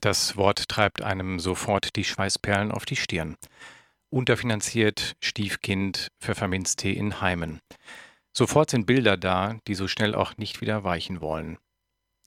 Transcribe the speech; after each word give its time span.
Das 0.00 0.36
Wort 0.36 0.68
treibt 0.68 1.02
einem 1.02 1.38
sofort 1.38 1.96
die 1.96 2.04
Schweißperlen 2.04 2.70
auf 2.70 2.84
die 2.84 2.96
Stirn. 2.96 3.36
Unterfinanziert, 4.10 5.16
Stiefkind, 5.20 6.08
Pfefferminztee 6.20 6.92
in 6.92 7.20
Heimen. 7.20 7.60
Sofort 8.32 8.70
sind 8.70 8.86
Bilder 8.86 9.16
da, 9.16 9.58
die 9.66 9.74
so 9.74 9.88
schnell 9.88 10.14
auch 10.14 10.36
nicht 10.36 10.60
wieder 10.60 10.84
weichen 10.84 11.20
wollen. 11.20 11.58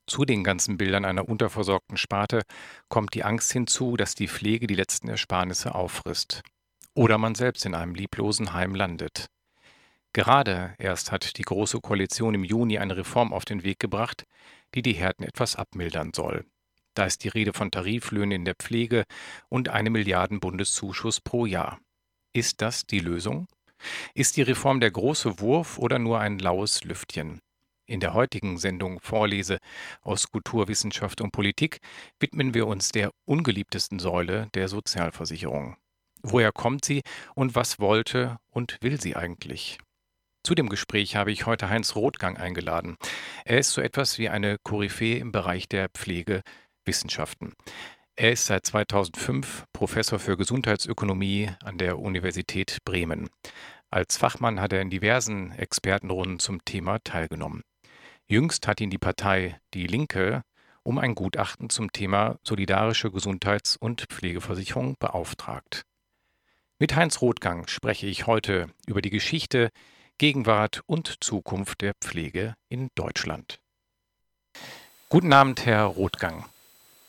Zu 0.07 0.25
den 0.25 0.43
ganzen 0.43 0.77
Bildern 0.77 1.05
einer 1.05 1.29
unterversorgten 1.29 1.95
Sparte 1.95 2.41
kommt 2.87 3.13
die 3.13 3.23
Angst 3.23 3.53
hinzu, 3.53 3.95
dass 3.95 4.15
die 4.15 4.27
Pflege 4.27 4.65
die 4.65 4.75
letzten 4.75 5.07
Ersparnisse 5.07 5.75
auffrisst. 5.75 6.41
Oder 6.95 7.19
man 7.19 7.35
selbst 7.35 7.63
in 7.65 7.75
einem 7.75 7.93
lieblosen 7.93 8.53
Heim 8.53 8.73
landet. 8.73 9.27
Gerade 10.11 10.73
erst 10.79 11.11
hat 11.11 11.37
die 11.37 11.43
Große 11.43 11.79
Koalition 11.79 12.33
im 12.33 12.43
Juni 12.43 12.79
eine 12.79 12.97
Reform 12.97 13.31
auf 13.31 13.45
den 13.45 13.63
Weg 13.63 13.79
gebracht, 13.79 14.25
die 14.73 14.81
die 14.81 14.93
Härten 14.93 15.23
etwas 15.23 15.55
abmildern 15.55 16.11
soll. 16.15 16.43
Da 16.99 17.05
ist 17.05 17.23
die 17.23 17.29
Rede 17.29 17.53
von 17.53 17.71
Tariflöhnen 17.71 18.33
in 18.33 18.43
der 18.43 18.55
Pflege 18.55 19.05
und 19.47 19.69
einem 19.69 19.93
Milliarden 19.93 20.41
Bundeszuschuss 20.41 21.21
pro 21.21 21.45
Jahr. 21.45 21.79
Ist 22.33 22.61
das 22.61 22.87
die 22.87 22.99
Lösung? 22.99 23.47
Ist 24.15 24.35
die 24.35 24.41
Reform 24.41 24.81
der 24.81 24.91
große 24.91 25.39
Wurf 25.39 25.77
oder 25.77 25.97
nur 25.97 26.19
ein 26.19 26.39
laues 26.39 26.83
Lüftchen? 26.83 27.39
In 27.87 28.01
der 28.01 28.13
heutigen 28.13 28.57
Sendung 28.57 28.99
Vorlese 28.99 29.59
aus 30.01 30.29
Kultur, 30.29 30.67
Wissenschaft 30.67 31.21
und 31.21 31.31
Politik 31.31 31.79
widmen 32.19 32.53
wir 32.53 32.67
uns 32.67 32.89
der 32.89 33.11
ungeliebtesten 33.23 33.99
Säule 33.99 34.49
der 34.53 34.67
Sozialversicherung. 34.67 35.77
Woher 36.21 36.51
kommt 36.51 36.83
sie 36.83 37.03
und 37.33 37.55
was 37.55 37.79
wollte 37.79 38.39
und 38.49 38.77
will 38.81 38.99
sie 38.99 39.15
eigentlich? 39.15 39.77
Zu 40.43 40.53
dem 40.53 40.67
Gespräch 40.67 41.15
habe 41.15 41.31
ich 41.31 41.45
heute 41.45 41.69
Heinz 41.69 41.95
Rothgang 41.95 42.35
eingeladen. 42.35 42.97
Er 43.45 43.59
ist 43.59 43.71
so 43.71 43.79
etwas 43.79 44.17
wie 44.17 44.27
eine 44.27 44.57
Koryphäe 44.63 45.17
im 45.17 45.31
Bereich 45.31 45.69
der 45.69 45.87
Pflegewissenschaften. 46.89 47.53
Er 48.15 48.31
ist 48.31 48.47
seit 48.47 48.65
2005 48.65 49.65
Professor 49.71 50.19
für 50.19 50.35
Gesundheitsökonomie 50.35 51.51
an 51.63 51.77
der 51.77 51.99
Universität 51.99 52.79
Bremen. 52.83 53.29
Als 53.91 54.17
Fachmann 54.17 54.59
hat 54.59 54.73
er 54.73 54.81
in 54.81 54.89
diversen 54.89 55.51
Expertenrunden 55.51 56.39
zum 56.39 56.65
Thema 56.65 56.99
teilgenommen. 57.03 57.61
Jüngst 58.27 58.67
hat 58.67 58.81
ihn 58.81 58.89
die 58.89 58.97
Partei 58.97 59.59
Die 59.73 59.87
Linke 59.87 60.41
um 60.83 60.97
ein 60.97 61.15
Gutachten 61.15 61.69
zum 61.69 61.91
Thema 61.91 62.37
solidarische 62.43 63.11
Gesundheits- 63.11 63.77
und 63.77 64.05
Pflegeversicherung 64.09 64.95
beauftragt. 64.99 65.83
Mit 66.79 66.95
Heinz 66.95 67.21
Rothgang 67.21 67.67
spreche 67.67 68.07
ich 68.07 68.25
heute 68.25 68.67
über 68.87 69.01
die 69.01 69.09
Geschichte, 69.11 69.69
Gegenwart 70.17 70.81
und 70.87 71.23
Zukunft 71.23 71.81
der 71.81 71.93
Pflege 72.01 72.55
in 72.69 72.89
Deutschland. 72.95 73.59
Guten 75.09 75.33
Abend, 75.33 75.65
Herr 75.65 75.83
Rothgang. 75.85 76.45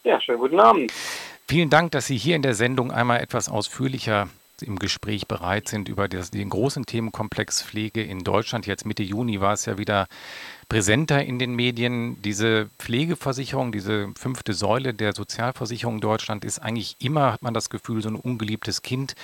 Ja, 0.02 0.20
schönen 0.20 0.38
guten 0.38 0.60
Abend. 0.60 0.92
Vielen 1.46 1.68
Dank, 1.68 1.92
dass 1.92 2.06
Sie 2.06 2.16
hier 2.16 2.36
in 2.36 2.42
der 2.42 2.54
Sendung 2.54 2.90
einmal 2.90 3.20
etwas 3.20 3.48
ausführlicher 3.48 4.28
im 4.62 4.78
Gespräch 4.78 5.26
bereit 5.26 5.68
sind 5.68 5.88
über 5.88 6.08
das, 6.08 6.30
den 6.30 6.50
großen 6.50 6.86
Themenkomplex 6.86 7.62
Pflege 7.62 8.02
in 8.02 8.24
Deutschland. 8.24 8.66
Jetzt 8.66 8.86
Mitte 8.86 9.02
Juni 9.02 9.40
war 9.40 9.52
es 9.52 9.66
ja 9.66 9.78
wieder 9.78 10.06
präsenter 10.68 11.24
in 11.24 11.38
den 11.38 11.54
Medien. 11.54 12.20
Diese 12.22 12.68
Pflegeversicherung, 12.78 13.72
diese 13.72 14.08
fünfte 14.16 14.52
Säule 14.52 14.94
der 14.94 15.14
Sozialversicherung 15.14 15.96
in 15.96 16.00
Deutschland 16.00 16.44
ist 16.44 16.58
eigentlich 16.60 16.96
immer, 17.00 17.32
hat 17.32 17.42
man 17.42 17.54
das 17.54 17.70
Gefühl, 17.70 18.02
so 18.02 18.10
ein 18.10 18.16
ungeliebtes 18.16 18.82
Kind 18.82 19.14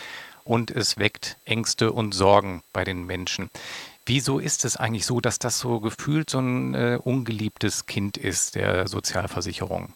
und 0.45 0.71
es 0.71 0.99
weckt 0.99 1.37
Ängste 1.45 1.93
und 1.93 2.13
Sorgen 2.13 2.63
bei 2.73 2.85
den 2.85 3.05
Menschen. 3.05 3.51
Wieso 4.05 4.39
ist 4.39 4.65
es 4.65 4.77
eigentlich 4.77 5.07
so, 5.07 5.21
dass 5.21 5.39
das 5.39 5.59
so 5.59 5.81
gefühlt 5.81 6.31
so 6.31 6.39
ein 6.39 6.75
äh, 6.75 6.99
ungeliebtes 7.03 7.87
Kind 7.87 8.17
ist 8.17 8.55
der 8.55 8.89
Sozialversicherung? 8.89 9.93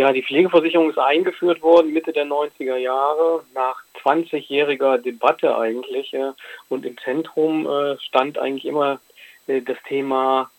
Ja, 0.00 0.14
die 0.14 0.22
Pflegeversicherung 0.22 0.88
ist 0.88 0.98
eingeführt 0.98 1.60
worden 1.60 1.92
Mitte 1.92 2.14
der 2.14 2.24
90er 2.24 2.76
Jahre 2.76 3.44
nach 3.52 3.82
20-jähriger 4.02 4.96
Debatte 4.96 5.54
eigentlich. 5.58 6.16
Und 6.70 6.86
im 6.86 6.96
Zentrum 6.96 7.66
äh, 7.66 7.98
stand 7.98 8.38
eigentlich 8.38 8.64
immer 8.64 8.98
äh, 9.46 9.60
das 9.60 9.76
Thema 9.86 10.50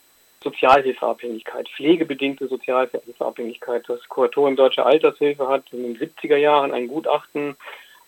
Sozialhilfeabhängigkeit, 0.43 1.67
pflegebedingte 1.69 2.49
Sozialhilfeabhängigkeit. 2.49 3.83
Das 3.87 4.07
Kuratorium 4.09 4.55
Deutsche 4.55 4.85
Altershilfe 4.85 5.47
hat 5.47 5.63
in 5.71 5.81
den 5.81 5.97
70er 5.97 6.37
Jahren 6.37 6.71
ein 6.71 6.87
Gutachten 6.87 7.57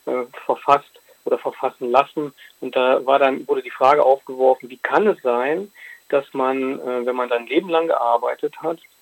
äh, 0.06 0.26
verfasst 0.46 1.02
oder 1.26 1.40
verfassen 1.40 1.90
lassen. 1.90 2.32
Und 2.62 2.76
da 2.76 3.04
war 3.08 3.18
dann, 3.18 3.48
wurde 3.48 3.64
die 3.64 3.72
Frage 3.72 4.04
aufgeworfen, 4.04 4.70
wie 4.70 4.78
kann 4.78 5.08
es 5.08 5.20
sein, 5.24 5.72
dass 6.10 6.32
man, 6.36 6.80
äh, 6.80 7.08
wenn 7.08 7.16
man 7.16 7.30
sein 7.30 7.48
Leben 7.48 7.70
lang 7.70 7.88
gearbeitet 7.88 8.62
hat, 8.62 8.78
äh, 8.78 8.93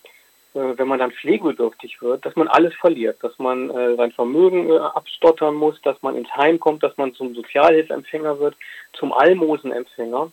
wenn 0.53 0.87
man 0.87 0.99
dann 0.99 1.11
pflegebedürftig 1.11 2.01
wird, 2.01 2.25
dass 2.25 2.35
man 2.35 2.47
alles 2.47 2.73
verliert, 2.75 3.23
dass 3.23 3.37
man 3.39 3.69
äh, 3.69 3.95
sein 3.95 4.11
Vermögen 4.11 4.69
äh, 4.69 4.77
abstottern 4.77 5.55
muss, 5.55 5.81
dass 5.81 6.01
man 6.01 6.15
ins 6.15 6.33
Heim 6.35 6.59
kommt, 6.59 6.83
dass 6.83 6.97
man 6.97 7.13
zum 7.13 7.33
Sozialhilfeempfänger 7.33 8.39
wird, 8.39 8.55
zum 8.93 9.13
Almosenempfänger. 9.13 10.31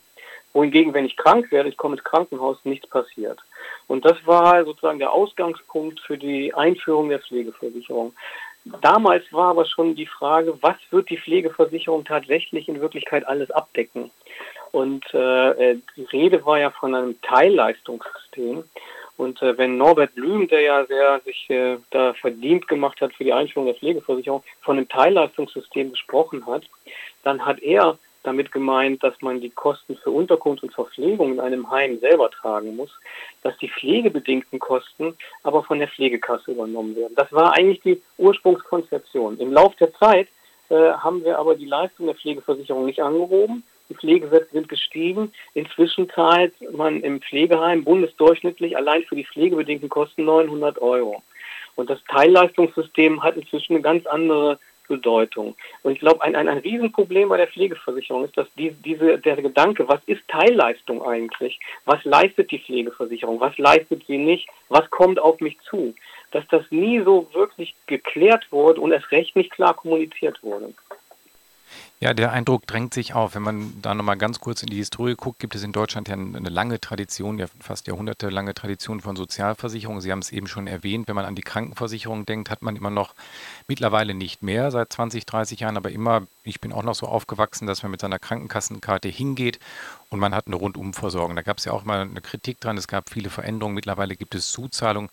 Wohingegen, 0.51 0.93
wenn 0.93 1.05
ich 1.05 1.15
krank 1.15 1.51
werde, 1.51 1.69
ich 1.69 1.77
komme 1.77 1.95
ins 1.95 2.03
Krankenhaus, 2.03 2.57
nichts 2.63 2.87
passiert. 2.87 3.39
Und 3.87 4.03
das 4.03 4.17
war 4.25 4.65
sozusagen 4.65 4.99
der 4.99 5.13
Ausgangspunkt 5.13 5.99
für 5.99 6.17
die 6.17 6.53
Einführung 6.53 7.09
der 7.09 7.19
Pflegeversicherung. 7.19 8.13
Damals 8.81 9.31
war 9.31 9.49
aber 9.49 9.65
schon 9.65 9.95
die 9.95 10.05
Frage, 10.07 10.57
was 10.61 10.75
wird 10.89 11.09
die 11.09 11.17
Pflegeversicherung 11.17 12.03
tatsächlich 12.03 12.67
in 12.67 12.81
Wirklichkeit 12.81 13.25
alles 13.27 13.51
abdecken? 13.51 14.11
Und 14.71 15.05
äh, 15.13 15.77
die 15.95 16.03
Rede 16.11 16.45
war 16.45 16.59
ja 16.59 16.71
von 16.71 16.93
einem 16.93 17.19
Teilleistungssystem. 17.21 18.63
Und 19.19 19.41
äh, 19.41 19.57
wenn 19.57 19.77
Norbert 19.77 20.15
Blüm, 20.15 20.47
der 20.47 20.61
ja 20.61 20.85
sehr 20.85 21.19
sich 21.25 21.49
äh, 21.49 21.75
da 21.91 22.13
verdient 22.13 22.69
gemacht 22.69 23.01
hat 23.01 23.13
für 23.13 23.25
die 23.25 23.33
Einführung 23.33 23.65
der 23.65 23.75
Pflegeversicherung, 23.75 24.43
von 24.61 24.77
einem 24.77 24.87
Teilleistungssystem 24.87 25.91
gesprochen 25.91 26.45
hat, 26.45 26.63
dann 27.23 27.45
hat 27.45 27.59
er 27.59 27.97
damit 28.23 28.53
gemeint, 28.53 29.03
dass 29.03 29.21
man 29.21 29.41
die 29.41 29.49
Kosten 29.49 29.97
für 29.97 30.11
Unterkunft 30.11 30.63
und 30.63 30.73
Verpflegung 30.73 31.33
in 31.33 31.41
einem 31.41 31.69
Heim 31.69 31.99
selber 31.99 32.31
tragen 32.31 32.77
muss, 32.77 32.91
dass 33.43 33.57
die 33.57 33.67
pflegebedingten 33.67 34.57
Kosten 34.57 35.17
aber 35.43 35.65
von 35.65 35.79
der 35.79 35.89
Pflegekasse 35.89 36.51
übernommen 36.51 36.95
werden. 36.95 37.15
Das 37.17 37.31
war 37.33 37.53
eigentlich 37.57 37.81
die 37.81 38.01
Ursprungskonzeption. 38.19 39.37
Im 39.39 39.51
Laufe 39.51 39.75
der 39.81 39.93
Zeit 39.95 40.29
äh, 40.69 40.93
haben 40.93 41.25
wir 41.25 41.39
aber 41.39 41.55
die 41.55 41.65
Leistung 41.65 42.05
der 42.05 42.15
Pflegeversicherung 42.15 42.85
nicht 42.85 43.01
angehoben 43.01 43.65
die 43.89 43.95
Pflegesätze 43.95 44.51
sind 44.53 44.69
gestiegen. 44.69 45.33
Inzwischen 45.53 46.09
zahlt 46.09 46.53
man 46.71 47.01
im 47.01 47.21
Pflegeheim 47.21 47.83
bundesdurchschnittlich 47.83 48.77
allein 48.77 49.03
für 49.03 49.15
die 49.15 49.25
pflegebedingten 49.25 49.89
Kosten 49.89 50.25
900 50.25 50.79
Euro. 50.81 51.23
Und 51.75 51.89
das 51.89 51.99
Teilleistungssystem 52.05 53.23
hat 53.23 53.37
inzwischen 53.37 53.73
eine 53.73 53.81
ganz 53.81 54.05
andere 54.05 54.59
Bedeutung. 54.89 55.55
Und 55.83 55.93
ich 55.93 55.99
glaube, 55.99 56.21
ein, 56.23 56.35
ein, 56.35 56.49
ein 56.49 56.57
Riesenproblem 56.57 57.29
bei 57.29 57.37
der 57.37 57.47
Pflegeversicherung 57.47 58.25
ist, 58.25 58.37
dass 58.37 58.47
die, 58.57 58.71
diese, 58.71 59.17
der 59.19 59.37
Gedanke, 59.37 59.87
was 59.87 60.01
ist 60.07 60.27
Teilleistung 60.27 61.01
eigentlich? 61.01 61.59
Was 61.85 62.03
leistet 62.03 62.51
die 62.51 62.59
Pflegeversicherung? 62.59 63.39
Was 63.39 63.57
leistet 63.57 64.03
sie 64.07 64.17
nicht? 64.17 64.49
Was 64.67 64.89
kommt 64.89 65.19
auf 65.19 65.39
mich 65.39 65.57
zu? 65.69 65.93
Dass 66.31 66.45
das 66.49 66.63
nie 66.71 67.01
so 67.01 67.29
wirklich 67.33 67.75
geklärt 67.87 68.51
wurde 68.51 68.81
und 68.81 68.91
erst 68.91 69.11
recht 69.11 69.35
nicht 69.35 69.51
klar 69.51 69.75
kommuniziert 69.75 70.43
wurde. 70.43 70.73
Ja, 72.01 72.13
der 72.13 72.31
Eindruck 72.31 72.65
drängt 72.65 72.93
sich 72.93 73.13
auf. 73.13 73.35
Wenn 73.35 73.41
man 73.41 73.73
da 73.81 73.93
nochmal 73.93 74.17
ganz 74.17 74.39
kurz 74.39 74.63
in 74.63 74.69
die 74.69 74.77
Historie 74.77 75.15
guckt, 75.15 75.39
gibt 75.39 75.53
es 75.53 75.63
in 75.63 75.73
Deutschland 75.73 76.07
ja 76.07 76.13
eine 76.13 76.47
lange 76.47 76.79
Tradition, 76.79 77.37
ja 77.37 77.47
fast 77.59 77.87
jahrhundertelange 77.87 78.53
Tradition 78.53 79.01
von 79.01 79.17
Sozialversicherungen. 79.17 79.99
Sie 79.99 80.09
haben 80.09 80.19
es 80.19 80.31
eben 80.31 80.47
schon 80.47 80.67
erwähnt, 80.67 81.09
wenn 81.09 81.15
man 81.15 81.25
an 81.25 81.35
die 81.35 81.41
Krankenversicherung 81.41 82.25
denkt, 82.25 82.49
hat 82.49 82.61
man 82.61 82.77
immer 82.77 82.89
noch, 82.89 83.15
mittlerweile 83.67 84.13
nicht 84.13 84.41
mehr, 84.41 84.71
seit 84.71 84.93
20, 84.93 85.25
30 85.25 85.59
Jahren, 85.59 85.75
aber 85.75 85.91
immer, 85.91 86.25
ich 86.45 86.61
bin 86.61 86.71
auch 86.71 86.83
noch 86.83 86.95
so 86.95 87.05
aufgewachsen, 87.05 87.67
dass 87.67 87.83
man 87.83 87.91
mit 87.91 87.99
seiner 87.99 88.17
Krankenkassenkarte 88.17 89.09
hingeht 89.09 89.59
und 90.09 90.19
man 90.19 90.33
hat 90.33 90.47
eine 90.47 90.55
Rundumversorgung. 90.55 91.35
Da 91.35 91.41
gab 91.41 91.57
es 91.57 91.65
ja 91.65 91.71
auch 91.71 91.83
mal 91.83 92.01
eine 92.01 92.21
Kritik 92.21 92.59
dran, 92.59 92.77
es 92.77 92.87
gab 92.87 93.09
viele 93.09 93.29
Veränderungen. 93.29 93.75
Mittlerweile 93.75 94.15
gibt 94.15 94.35
es 94.35 94.51
Zuzahlungen 94.51 95.09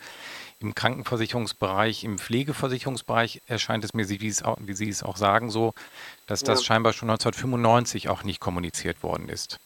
im 0.60 0.74
Krankenversicherungsbereich, 0.74 2.04
im 2.04 2.18
Pflegeversicherungsbereich 2.18 3.42
erscheint 3.46 3.84
es 3.84 3.92
mir, 3.92 4.08
wie, 4.08 4.26
es 4.26 4.42
auch, 4.42 4.56
wie 4.60 4.72
Sie 4.72 4.88
es 4.88 5.02
auch 5.02 5.16
sagen, 5.16 5.50
so, 5.50 5.74
dass 6.26 6.42
das 6.42 6.60
ja. 6.60 6.66
scheinbar 6.66 6.94
schon 6.94 7.10
1995 7.10 8.08
auch 8.08 8.24
nicht 8.24 8.40
kommuniziert 8.40 9.02
worden 9.02 9.28
ist. 9.28 9.58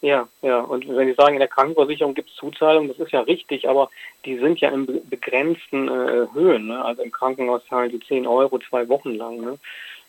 Ja, 0.00 0.28
ja. 0.42 0.60
Und 0.60 0.88
wenn 0.88 1.08
Sie 1.08 1.14
sagen, 1.14 1.34
in 1.34 1.40
der 1.40 1.48
Krankenversicherung 1.48 2.14
gibt 2.14 2.30
es 2.30 2.36
Zuzahlungen, 2.36 2.88
das 2.88 2.98
ist 2.98 3.12
ja 3.12 3.20
richtig, 3.20 3.68
aber 3.68 3.88
die 4.24 4.36
sind 4.38 4.60
ja 4.60 4.70
in 4.70 4.86
begrenzten 5.08 5.88
äh, 5.88 6.26
Höhen. 6.34 6.66
Ne? 6.68 6.84
Also 6.84 7.02
im 7.02 7.12
Krankenhaus 7.12 7.62
zahlen 7.68 7.90
die 7.90 8.00
10 8.00 8.26
Euro 8.26 8.58
zwei 8.58 8.88
Wochen 8.88 9.14
lang. 9.14 9.40
Ne? 9.40 9.58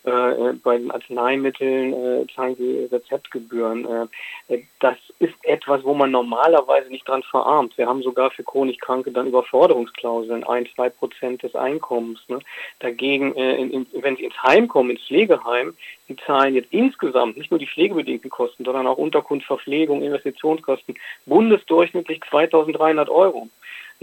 Äh, 0.05 0.53
bei 0.61 0.77
den 0.77 0.91
Arzneimitteln 0.91 1.93
äh, 1.93 2.27
zahlen 2.35 2.57
sie 2.57 2.89
Rezeptgebühren. 2.91 4.09
Äh, 4.49 4.57
das 4.81 4.97
ist 5.19 5.33
etwas, 5.43 5.85
wo 5.85 5.93
man 5.93 6.11
normalerweise 6.11 6.89
nicht 6.89 7.07
dran 7.07 7.23
verarmt. 7.23 7.77
Wir 7.77 7.87
haben 7.87 8.03
sogar 8.03 8.29
für 8.31 8.43
chronisch 8.43 8.79
Kranke 8.79 9.11
dann 9.11 9.27
Überforderungsklauseln, 9.27 10.43
ein, 10.43 10.67
zwei 10.75 10.89
Prozent 10.89 11.43
des 11.43 11.55
Einkommens. 11.55 12.19
Ne? 12.27 12.39
Dagegen, 12.79 13.33
äh, 13.37 13.55
in, 13.55 13.71
in, 13.71 13.87
wenn 14.01 14.17
sie 14.17 14.25
ins 14.25 14.43
Heim 14.43 14.67
kommen, 14.67 14.89
ins 14.89 15.05
Pflegeheim, 15.07 15.73
die 16.09 16.17
zahlen 16.17 16.55
jetzt 16.55 16.73
insgesamt 16.73 17.37
nicht 17.37 17.51
nur 17.51 17.59
die 17.59 17.67
pflegebedingten 17.67 18.29
Kosten, 18.29 18.65
sondern 18.65 18.87
auch 18.87 18.97
Unterkunft, 18.97 19.47
Verpflegung, 19.47 20.01
Investitionskosten 20.01 20.95
bundesdurchschnittlich 21.25 22.19
2300 22.29 23.09
Euro. 23.09 23.47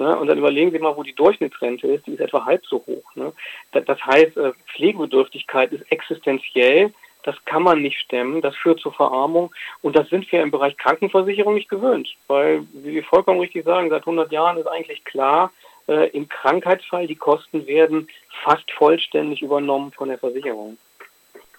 Ne? 0.00 0.18
Und 0.18 0.28
dann 0.28 0.38
überlegen 0.38 0.70
Sie 0.70 0.78
mal, 0.78 0.96
wo 0.96 1.02
die 1.02 1.14
Durchschnittsrente 1.14 1.86
ist, 1.86 2.06
die 2.06 2.14
ist 2.14 2.20
etwa 2.20 2.46
halb 2.46 2.64
so 2.64 2.82
hoch. 2.86 3.14
Ne? 3.16 3.34
Das 3.70 4.02
heißt, 4.02 4.34
äh, 4.38 4.52
Pflegebedürftigkeit 4.74 5.72
ist 5.72 5.92
existenziell, 5.92 6.94
das 7.22 7.36
kann 7.44 7.62
man 7.62 7.82
nicht 7.82 7.98
stemmen, 7.98 8.40
das 8.40 8.56
führt 8.56 8.80
zur 8.80 8.94
Verarmung 8.94 9.52
und 9.82 9.94
das 9.94 10.08
sind 10.08 10.32
wir 10.32 10.40
im 10.40 10.50
Bereich 10.50 10.78
Krankenversicherung 10.78 11.52
nicht 11.52 11.68
gewöhnt, 11.68 12.08
weil, 12.28 12.66
wie 12.72 12.92
Sie 12.92 13.02
vollkommen 13.02 13.40
richtig 13.40 13.66
sagen, 13.66 13.90
seit 13.90 14.02
100 14.02 14.32
Jahren 14.32 14.56
ist 14.56 14.68
eigentlich 14.68 15.04
klar, 15.04 15.52
äh, 15.86 16.08
im 16.16 16.30
Krankheitsfall 16.30 17.06
die 17.06 17.16
Kosten 17.16 17.66
werden 17.66 18.08
fast 18.42 18.72
vollständig 18.72 19.42
übernommen 19.42 19.92
von 19.92 20.08
der 20.08 20.16
Versicherung. 20.16 20.78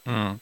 Hm. 0.06 0.40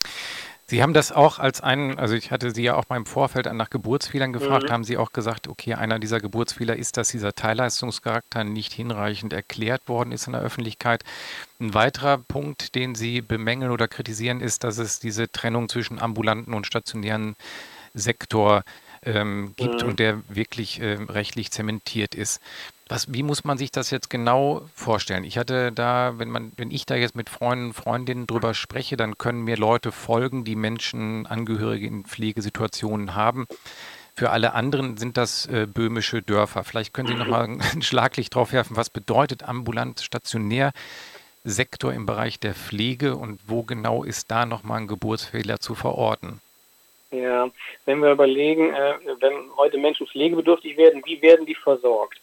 Sie 0.69 0.83
haben 0.83 0.93
das 0.93 1.11
auch 1.11 1.39
als 1.39 1.61
einen, 1.61 1.97
also 1.97 2.13
ich 2.13 2.29
hatte 2.29 2.51
Sie 2.51 2.61
ja 2.61 2.75
auch 2.75 2.85
beim 2.85 3.07
Vorfeld 3.07 3.51
nach 3.51 3.71
Geburtsfehlern 3.71 4.33
gefragt, 4.33 4.65
mhm. 4.65 4.71
haben 4.71 4.83
Sie 4.83 4.97
auch 4.97 5.11
gesagt, 5.11 5.47
okay, 5.47 5.73
einer 5.73 5.97
dieser 5.97 6.19
Geburtsfehler 6.19 6.75
ist, 6.75 6.97
dass 6.97 7.09
dieser 7.09 7.33
Teilleistungscharakter 7.33 8.43
nicht 8.43 8.71
hinreichend 8.73 9.33
erklärt 9.33 9.87
worden 9.87 10.11
ist 10.11 10.27
in 10.27 10.33
der 10.33 10.43
Öffentlichkeit. 10.43 11.03
Ein 11.59 11.73
weiterer 11.73 12.19
Punkt, 12.19 12.75
den 12.75 12.93
Sie 12.93 13.21
bemängeln 13.21 13.71
oder 13.71 13.87
kritisieren, 13.87 14.41
ist, 14.41 14.63
dass 14.63 14.77
es 14.77 14.99
diese 14.99 15.31
Trennung 15.31 15.69
zwischen 15.69 15.97
ambulanten 15.97 16.53
und 16.53 16.67
stationären 16.67 17.35
Sektor 17.95 18.61
ähm, 19.01 19.53
gibt 19.57 19.81
mhm. 19.81 19.89
und 19.89 19.99
der 19.99 20.21
wirklich 20.29 20.79
äh, 20.81 20.99
rechtlich 21.09 21.49
zementiert 21.49 22.13
ist. 22.13 22.41
Was, 22.89 23.13
wie 23.13 23.21
muss 23.21 23.43
man 23.43 23.59
sich 23.59 23.71
das 23.71 23.91
jetzt 23.91 24.09
genau 24.09 24.63
vorstellen? 24.73 25.23
Ich 25.23 25.37
hatte 25.37 25.71
da, 25.71 26.15
wenn 26.17 26.29
man, 26.29 26.51
wenn 26.57 26.71
ich 26.71 26.87
da 26.87 26.95
jetzt 26.95 27.15
mit 27.15 27.29
Freunden, 27.29 27.73
Freundinnen 27.73 28.25
drüber 28.25 28.55
spreche, 28.55 28.97
dann 28.97 29.19
können 29.19 29.43
mir 29.43 29.57
Leute 29.57 29.91
folgen, 29.91 30.43
die 30.43 30.55
Menschen, 30.55 31.27
Angehörige 31.27 31.85
in 31.85 32.03
Pflegesituationen 32.03 33.13
haben. 33.13 33.45
Für 34.15 34.31
alle 34.31 34.53
anderen 34.53 34.97
sind 34.97 35.17
das 35.17 35.45
äh, 35.45 35.67
böhmische 35.71 36.23
Dörfer. 36.23 36.63
Vielleicht 36.63 36.93
können 36.95 37.07
Sie 37.09 37.13
noch 37.13 37.27
mal 37.27 37.43
ein 37.47 37.81
Schlaglicht 37.83 38.33
drauf 38.33 38.53
werfen, 38.53 38.75
was 38.75 38.89
bedeutet 38.89 39.47
ambulant 39.47 40.01
stationär 40.01 40.71
Sektor 41.43 41.93
im 41.93 42.07
Bereich 42.07 42.39
der 42.39 42.55
Pflege 42.55 43.15
und 43.15 43.39
wo 43.47 43.61
genau 43.61 44.03
ist 44.03 44.31
da 44.31 44.47
noch 44.47 44.63
mal 44.63 44.77
ein 44.77 44.87
Geburtsfehler 44.87 45.59
zu 45.59 45.75
verorten? 45.75 46.41
Ja, 47.11 47.49
wenn 47.85 48.01
wir 48.01 48.11
überlegen, 48.11 48.73
äh, 48.73 48.95
wenn 49.19 49.33
heute 49.57 49.77
Menschen 49.77 50.07
pflegebedürftig 50.07 50.75
werden, 50.75 51.01
wie 51.05 51.21
werden 51.21 51.45
die 51.45 51.55
versorgt? 51.55 52.19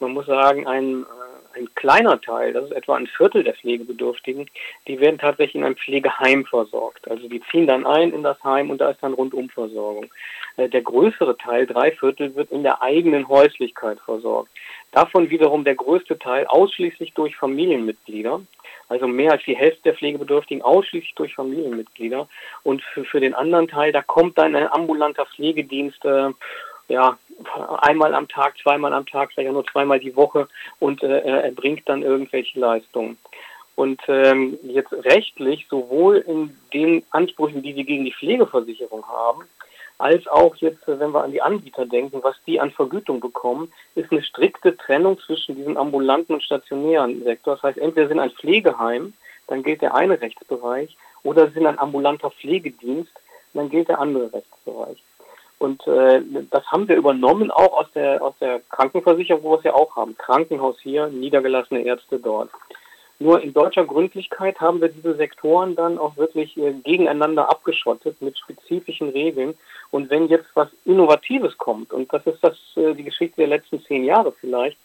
Man 0.00 0.12
muss 0.12 0.26
sagen, 0.26 0.66
ein, 0.66 1.02
äh, 1.02 1.58
ein 1.58 1.74
kleiner 1.74 2.20
Teil, 2.20 2.52
das 2.52 2.64
ist 2.64 2.72
etwa 2.72 2.96
ein 2.96 3.06
Viertel 3.06 3.44
der 3.44 3.54
Pflegebedürftigen, 3.54 4.50
die 4.86 4.98
werden 4.98 5.18
tatsächlich 5.18 5.56
in 5.56 5.64
einem 5.64 5.76
Pflegeheim 5.76 6.44
versorgt. 6.46 7.08
Also 7.10 7.28
die 7.28 7.42
ziehen 7.50 7.66
dann 7.66 7.86
ein 7.86 8.12
in 8.12 8.22
das 8.22 8.42
Heim 8.42 8.70
und 8.70 8.80
da 8.80 8.90
ist 8.90 9.02
dann 9.02 9.12
Rundumversorgung. 9.12 10.10
Äh, 10.56 10.68
der 10.68 10.82
größere 10.82 11.36
Teil, 11.36 11.66
drei 11.66 11.92
Viertel, 11.92 12.34
wird 12.34 12.50
in 12.50 12.62
der 12.62 12.82
eigenen 12.82 13.28
Häuslichkeit 13.28 14.00
versorgt. 14.00 14.50
Davon 14.92 15.30
wiederum 15.30 15.64
der 15.64 15.76
größte 15.76 16.18
Teil 16.18 16.46
ausschließlich 16.46 17.12
durch 17.14 17.36
Familienmitglieder. 17.36 18.40
Also 18.88 19.06
mehr 19.06 19.30
als 19.32 19.44
die 19.44 19.56
Hälfte 19.56 19.82
der 19.84 19.94
Pflegebedürftigen 19.94 20.62
ausschließlich 20.62 21.14
durch 21.14 21.34
Familienmitglieder. 21.34 22.28
Und 22.64 22.82
für, 22.82 23.04
für 23.04 23.20
den 23.20 23.34
anderen 23.34 23.68
Teil, 23.68 23.92
da 23.92 24.02
kommt 24.02 24.36
dann 24.36 24.56
ein 24.56 24.66
ambulanter 24.66 25.26
Pflegedienst 25.26 26.04
äh, 26.04 26.30
ja, 26.90 27.18
einmal 27.82 28.14
am 28.14 28.28
Tag, 28.28 28.58
zweimal 28.58 28.92
am 28.92 29.06
Tag, 29.06 29.32
vielleicht 29.32 29.48
auch 29.48 29.54
nur 29.54 29.66
zweimal 29.66 30.00
die 30.00 30.16
Woche 30.16 30.48
und 30.78 31.02
äh, 31.02 31.20
er 31.20 31.52
bringt 31.52 31.88
dann 31.88 32.02
irgendwelche 32.02 32.58
Leistungen. 32.58 33.16
Und 33.76 34.00
ähm, 34.08 34.58
jetzt 34.62 34.92
rechtlich, 34.92 35.66
sowohl 35.70 36.18
in 36.18 36.56
den 36.74 37.02
Ansprüchen, 37.10 37.62
die 37.62 37.74
wir 37.76 37.84
gegen 37.84 38.04
die 38.04 38.12
Pflegeversicherung 38.12 39.06
haben, 39.06 39.44
als 39.96 40.26
auch 40.26 40.56
jetzt, 40.56 40.86
äh, 40.88 40.98
wenn 40.98 41.12
wir 41.12 41.22
an 41.22 41.32
die 41.32 41.40
Anbieter 41.40 41.86
denken, 41.86 42.20
was 42.22 42.36
die 42.46 42.60
an 42.60 42.72
Vergütung 42.72 43.20
bekommen, 43.20 43.72
ist 43.94 44.10
eine 44.10 44.22
strikte 44.22 44.76
Trennung 44.76 45.18
zwischen 45.20 45.56
diesem 45.56 45.76
ambulanten 45.76 46.34
und 46.34 46.42
stationären 46.42 47.22
Sektor. 47.22 47.54
Das 47.54 47.62
heißt, 47.62 47.78
entweder 47.78 48.08
sind 48.08 48.18
ein 48.18 48.32
Pflegeheim, 48.32 49.14
dann 49.46 49.62
gilt 49.62 49.82
der 49.82 49.94
eine 49.94 50.20
Rechtsbereich, 50.20 50.96
oder 51.22 51.50
sind 51.50 51.66
ein 51.66 51.78
ambulanter 51.78 52.30
Pflegedienst, 52.30 53.12
dann 53.54 53.70
gilt 53.70 53.88
der 53.88 54.00
andere 54.00 54.32
Rechtsbereich. 54.32 54.98
Und 55.60 55.86
äh, 55.86 56.22
das 56.50 56.64
haben 56.68 56.88
wir 56.88 56.96
übernommen 56.96 57.50
auch 57.50 57.80
aus 57.80 57.86
der 57.94 58.22
aus 58.22 58.32
der 58.40 58.60
Krankenversicherung, 58.70 59.42
wo 59.42 59.50
wir 59.52 59.58
es 59.58 59.64
ja 59.64 59.74
auch 59.74 59.94
haben. 59.94 60.16
Krankenhaus 60.16 60.80
hier, 60.80 61.08
niedergelassene 61.08 61.82
Ärzte 61.82 62.18
dort. 62.18 62.48
Nur 63.18 63.42
in 63.42 63.52
deutscher 63.52 63.84
Gründlichkeit 63.84 64.58
haben 64.62 64.80
wir 64.80 64.88
diese 64.88 65.14
Sektoren 65.14 65.76
dann 65.76 65.98
auch 65.98 66.16
wirklich 66.16 66.56
äh, 66.56 66.72
gegeneinander 66.72 67.50
abgeschottet 67.50 68.22
mit 68.22 68.38
spezifischen 68.38 69.10
Regeln. 69.10 69.54
Und 69.90 70.08
wenn 70.08 70.28
jetzt 70.28 70.48
was 70.54 70.68
Innovatives 70.86 71.58
kommt, 71.58 71.92
und 71.92 72.10
das 72.10 72.26
ist 72.26 72.42
das 72.42 72.56
äh, 72.76 72.94
die 72.94 73.04
Geschichte 73.04 73.36
der 73.36 73.48
letzten 73.48 73.84
zehn 73.84 74.04
Jahre 74.04 74.32
vielleicht, 74.32 74.78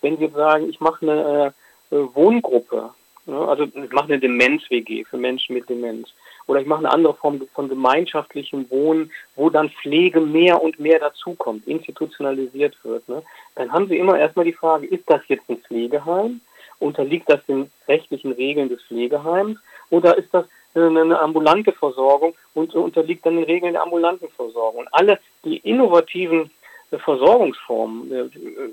wenn 0.00 0.18
wir 0.18 0.30
sagen, 0.30 0.70
ich 0.70 0.80
mache 0.80 1.02
eine 1.02 1.54
äh, 1.90 1.96
Wohngruppe, 2.14 2.94
also 3.26 3.64
ich 3.64 3.92
mache 3.92 4.06
eine 4.06 4.18
Demenz-WG 4.18 5.04
für 5.04 5.16
Menschen 5.16 5.54
mit 5.54 5.68
Demenz, 5.68 6.08
oder 6.46 6.60
ich 6.60 6.66
mache 6.66 6.80
eine 6.80 6.90
andere 6.90 7.14
Form 7.14 7.40
von 7.54 7.68
gemeinschaftlichem 7.68 8.68
Wohnen, 8.70 9.12
wo 9.36 9.48
dann 9.48 9.70
Pflege 9.70 10.20
mehr 10.20 10.62
und 10.62 10.80
mehr 10.80 10.98
dazukommt, 10.98 11.66
institutionalisiert 11.66 12.76
wird, 12.84 13.08
ne? 13.08 13.22
dann 13.54 13.72
haben 13.72 13.88
Sie 13.88 13.96
immer 13.96 14.18
erstmal 14.18 14.44
die 14.44 14.52
Frage, 14.52 14.86
ist 14.86 15.04
das 15.06 15.20
jetzt 15.28 15.48
ein 15.48 15.58
Pflegeheim? 15.58 16.40
Unterliegt 16.78 17.30
das 17.30 17.44
den 17.46 17.70
rechtlichen 17.86 18.32
Regeln 18.32 18.68
des 18.68 18.82
Pflegeheims? 18.82 19.56
Oder 19.90 20.18
ist 20.18 20.34
das 20.34 20.46
eine 20.74 21.20
ambulante 21.20 21.70
Versorgung 21.70 22.34
und 22.54 22.74
unterliegt 22.74 23.24
dann 23.24 23.36
den 23.36 23.44
Regeln 23.44 23.74
der 23.74 23.82
ambulanten 23.82 24.28
Versorgung? 24.30 24.80
Und 24.80 24.88
alle 24.90 25.20
die 25.44 25.58
innovativen 25.58 26.50
Versorgungsformen. 26.98 28.10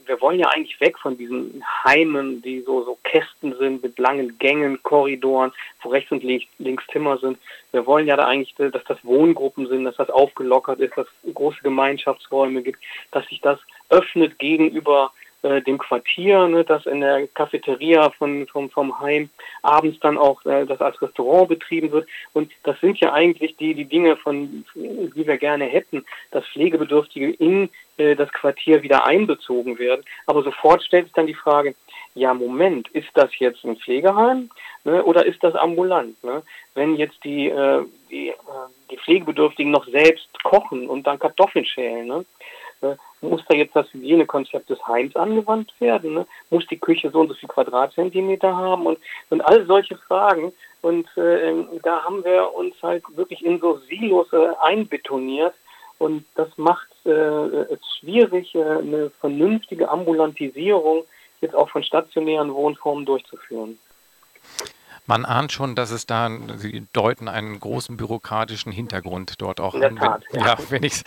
Wir, 0.06 0.22
wollen 0.22 0.40
ja 0.40 0.48
eigentlich 0.50 0.80
weg 0.82 0.98
von 1.00 1.18
diesen 1.18 1.64
Heimen, 1.86 2.42
die 2.42 2.62
so, 2.62 2.84
so 2.84 2.98
Kästen 3.04 3.56
sind 3.58 3.82
mit 3.82 3.98
langen 3.98 4.38
Gängen, 4.40 4.82
Korridoren, 4.84 5.52
wo 5.82 5.90
rechts 5.90 6.12
und 6.12 6.24
links 6.24 6.84
Zimmer 6.92 7.18
sind. 7.18 7.38
Wir 7.72 7.86
wollen 7.86 8.08
ja 8.08 8.18
da 8.18 8.26
eigentlich, 8.26 8.56
dass 8.56 8.84
das 8.86 9.04
Wohngruppen 9.04 9.68
sind, 9.68 9.86
dass 9.86 9.96
das 9.96 10.10
aufgelockert 10.10 10.80
ist, 10.80 10.98
dass 10.98 11.08
es 11.24 11.34
große 11.34 11.62
Gemeinschaftsräume 11.64 12.62
gibt, 12.62 12.80
dass 13.12 13.26
sich 13.28 13.42
das 13.42 13.60
öffnet 13.90 14.38
gegenüber 14.40 15.12
äh, 15.42 15.62
dem 15.62 15.78
Quartier, 15.78 16.50
ne, 16.50 16.66
das 16.66 16.86
in 16.86 17.00
der 17.00 17.28
Cafeteria 17.30 18.10
von, 18.10 18.46
vom, 18.48 18.70
vom 18.70 19.00
Heim 19.00 19.30
abends 19.62 19.98
dann 20.02 20.18
auch 20.18 20.46
äh, 20.46 20.66
das 20.66 20.82
als 20.82 21.02
Restaurant 21.02 21.48
betrieben 21.48 21.92
wird. 21.92 22.10
Und 22.34 22.52
das 22.64 22.78
sind 22.82 23.00
ja 23.00 23.14
eigentlich 23.14 23.56
die, 23.56 23.74
die 23.74 23.86
Dinge, 23.86 24.18
von, 24.18 24.66
die 24.76 25.28
wir 25.28 25.38
gerne 25.38 25.64
hätten, 25.64 26.04
dass 26.32 26.46
Pflegebedürftige 26.48 27.32
in 27.32 27.70
äh, 28.00 28.16
das 28.16 28.32
Quartier 28.32 28.82
wieder 28.84 29.06
einbezogen 29.06 29.80
werden. 29.80 30.04
Aber 30.26 30.44
sofort 30.44 30.84
stellt 30.84 31.06
sich 31.06 31.14
dann 31.14 31.28
die 31.28 31.34
Frage, 31.34 31.76
ja, 32.16 32.34
Moment, 32.34 32.88
ist 32.90 33.10
das 33.14 33.30
jetzt 33.40 33.64
ein 33.64 33.78
Pflegeheim 33.78 34.50
ne, 34.84 35.04
oder 35.04 35.26
ist 35.26 35.44
das 35.44 35.56
ambulant? 35.56 36.22
Ne? 36.24 36.42
Wenn 36.74 36.96
jetzt 36.96 37.24
die, 37.24 37.50
äh, 37.50 37.86
die, 38.10 38.30
äh, 38.30 38.36
die 38.90 38.98
Pflegebedürftigen 38.98 39.72
noch 39.72 39.86
selbst 39.88 40.28
kochen 40.44 40.90
und 40.90 41.06
dann 41.06 41.20
Kartoffeln 41.20 41.66
schälen, 41.66 42.08
ne, 42.08 42.26
äh, 42.82 42.96
muss 43.22 43.44
da 43.48 43.56
jetzt 43.56 43.76
das 43.76 43.92
Hygienekonzept 43.94 44.70
des 44.70 44.86
Heims 44.88 45.16
angewandt 45.16 45.74
werden? 45.80 46.14
Ne? 46.14 46.28
Muss 46.50 46.66
die 46.68 46.80
Küche 46.80 47.10
so 47.10 47.20
und 47.20 47.28
so 47.28 47.34
viel 47.34 47.50
Quadratzentimeter 47.50 48.56
haben? 48.56 48.86
Und, 48.86 49.00
und 49.30 49.42
all 49.42 49.66
solche 49.66 49.98
Fragen. 49.98 50.54
Und 50.82 51.06
äh, 51.18 51.54
da 51.84 52.04
haben 52.04 52.24
wir 52.24 52.54
uns 52.54 52.76
halt 52.82 53.04
wirklich 53.16 53.44
in 53.44 53.60
so 53.60 53.78
Silos 53.90 54.32
äh, 54.32 54.48
einbetoniert. 54.62 55.54
Und 56.00 56.26
das 56.36 56.48
macht 56.58 56.90
äh, 57.06 57.10
es 57.10 57.80
schwierig, 58.00 58.56
äh, 58.56 58.64
eine 58.64 59.10
vernünftige 59.20 59.90
Ambulantisierung 59.90 61.04
jetzt 61.42 61.56
auch 61.56 61.70
von 61.70 61.84
stationären 61.84 62.54
Wohnformen 62.54 63.06
durchzuführen. 63.06 63.78
Man 65.10 65.26
ahnt 65.26 65.52
schon, 65.52 65.74
dass 65.74 65.90
es 65.90 66.06
da, 66.06 66.30
Sie 66.58 66.86
deuten 66.94 67.28
einen 67.28 67.60
großen 67.60 67.98
bürokratischen 67.98 68.72
Hintergrund 68.72 69.42
dort 69.42 69.60
auch 69.60 69.74
an. 69.74 69.96
Tat, 69.96 70.24
wenn, 70.32 70.42
ja. 70.42 70.56
wenn 70.70 70.84
ich 70.84 70.94
es 70.94 71.04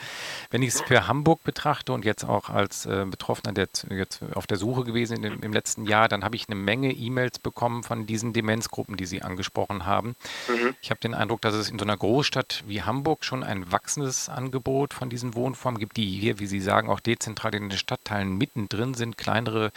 wenn 0.50 0.60
ich's 0.60 0.80
für 0.80 1.06
Hamburg 1.06 1.44
betrachte 1.44 1.92
und 1.92 2.04
jetzt 2.04 2.24
auch 2.24 2.50
als 2.50 2.84
äh, 2.84 3.06
Betroffener, 3.08 3.52
der 3.52 3.66
jetzt, 3.66 3.86
jetzt 3.90 4.20
auf 4.34 4.48
der 4.48 4.56
Suche 4.56 4.82
gewesen 4.82 5.18
in 5.18 5.22
dem, 5.22 5.42
im 5.44 5.52
letzten 5.52 5.86
Jahr, 5.86 6.08
dann 6.08 6.24
habe 6.24 6.34
ich 6.34 6.48
eine 6.48 6.56
Menge 6.56 6.90
E-Mails 6.90 7.38
bekommen 7.38 7.84
von 7.84 8.04
diesen 8.04 8.32
Demenzgruppen, 8.32 8.96
die 8.96 9.06
Sie 9.06 9.22
angesprochen 9.22 9.86
haben. 9.86 10.16
Mhm. 10.48 10.74
Ich 10.82 10.90
habe 10.90 10.98
den 10.98 11.14
Eindruck, 11.14 11.40
dass 11.40 11.54
es 11.54 11.70
in 11.70 11.78
so 11.78 11.84
einer 11.84 11.96
Großstadt 11.96 12.64
wie 12.66 12.82
Hamburg 12.82 13.24
schon 13.24 13.44
ein 13.44 13.70
wachsendes 13.70 14.28
Angebot 14.28 14.94
von 14.94 15.10
diesen 15.10 15.36
Wohnformen 15.36 15.78
gibt, 15.78 15.96
die 15.96 16.18
hier, 16.18 16.40
wie 16.40 16.46
Sie 16.46 16.60
sagen, 16.60 16.90
auch 16.90 16.98
dezentral 16.98 17.54
in 17.54 17.68
den 17.68 17.78
Stadtteilen 17.78 18.36
mittendrin 18.36 18.94
sind, 18.94 19.16
kleinere 19.16 19.70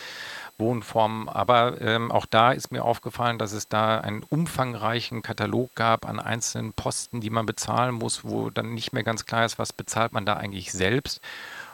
Wohnformen. 0.57 1.27
Aber 1.29 1.79
ähm, 1.81 2.11
auch 2.11 2.25
da 2.25 2.51
ist 2.51 2.71
mir 2.71 2.83
aufgefallen, 2.83 3.37
dass 3.37 3.51
es 3.51 3.67
da 3.67 3.99
einen 3.99 4.23
umfangreichen 4.23 5.21
Katalog 5.21 5.73
gab 5.75 6.07
an 6.07 6.19
einzelnen 6.19 6.73
Posten, 6.73 7.21
die 7.21 7.29
man 7.29 7.45
bezahlen 7.45 7.95
muss, 7.95 8.23
wo 8.23 8.49
dann 8.49 8.73
nicht 8.73 8.93
mehr 8.93 9.03
ganz 9.03 9.25
klar 9.25 9.45
ist, 9.45 9.59
was 9.59 9.73
bezahlt 9.73 10.13
man 10.13 10.25
da 10.25 10.33
eigentlich 10.35 10.71
selbst 10.71 11.21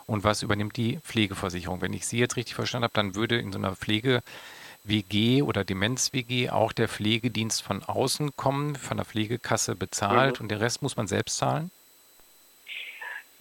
und 0.07 0.23
was 0.23 0.41
übernimmt 0.43 0.77
die 0.77 1.00
Pflegeversicherung. 1.03 1.81
Wenn 1.81 1.93
ich 1.93 2.07
Sie 2.07 2.17
jetzt 2.19 2.35
richtig 2.35 2.55
verstanden 2.55 2.85
habe, 2.85 2.93
dann 2.93 3.15
würde 3.15 3.38
in 3.38 3.51
so 3.51 3.59
einer 3.59 3.75
Pflege 3.75 4.23
WG 4.83 5.43
oder 5.43 5.63
Demenz-WG 5.63 6.50
auch 6.50 6.71
der 6.71 6.89
Pflegedienst 6.89 7.61
von 7.61 7.83
außen 7.83 8.35
kommen, 8.35 8.75
von 8.75 8.97
der 8.97 9.05
Pflegekasse 9.05 9.75
bezahlt 9.75 10.39
Mhm. 10.39 10.43
und 10.45 10.50
der 10.50 10.59
Rest 10.59 10.81
muss 10.81 10.97
man 10.97 11.07
selbst 11.07 11.38
zahlen? 11.38 11.69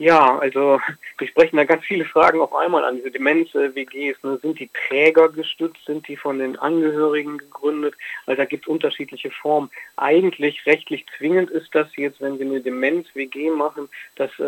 Ja, 0.00 0.38
also 0.38 0.80
wir 1.18 1.28
sprechen 1.28 1.58
da 1.58 1.64
ganz 1.64 1.84
viele 1.84 2.06
Fragen 2.06 2.40
auf 2.40 2.54
einmal 2.54 2.84
an. 2.84 2.96
Diese 2.96 3.10
Demenz-WGs, 3.10 4.22
ne, 4.22 4.38
sind 4.40 4.58
die 4.58 4.70
Träger 4.88 5.28
gestützt, 5.28 5.84
sind 5.84 6.08
die 6.08 6.16
von 6.16 6.38
den 6.38 6.58
Angehörigen 6.58 7.36
gegründet? 7.36 7.94
Also 8.24 8.38
da 8.38 8.46
gibt 8.46 8.64
es 8.64 8.68
unterschiedliche 8.68 9.30
Formen. 9.30 9.70
Eigentlich 9.96 10.64
rechtlich 10.64 11.04
zwingend 11.18 11.50
ist 11.50 11.74
das 11.74 11.94
jetzt, 11.96 12.22
wenn 12.22 12.38
Sie 12.38 12.44
eine 12.44 12.62
Demenz-WG 12.62 13.50
machen, 13.50 13.90
dass 14.16 14.30
äh, 14.38 14.44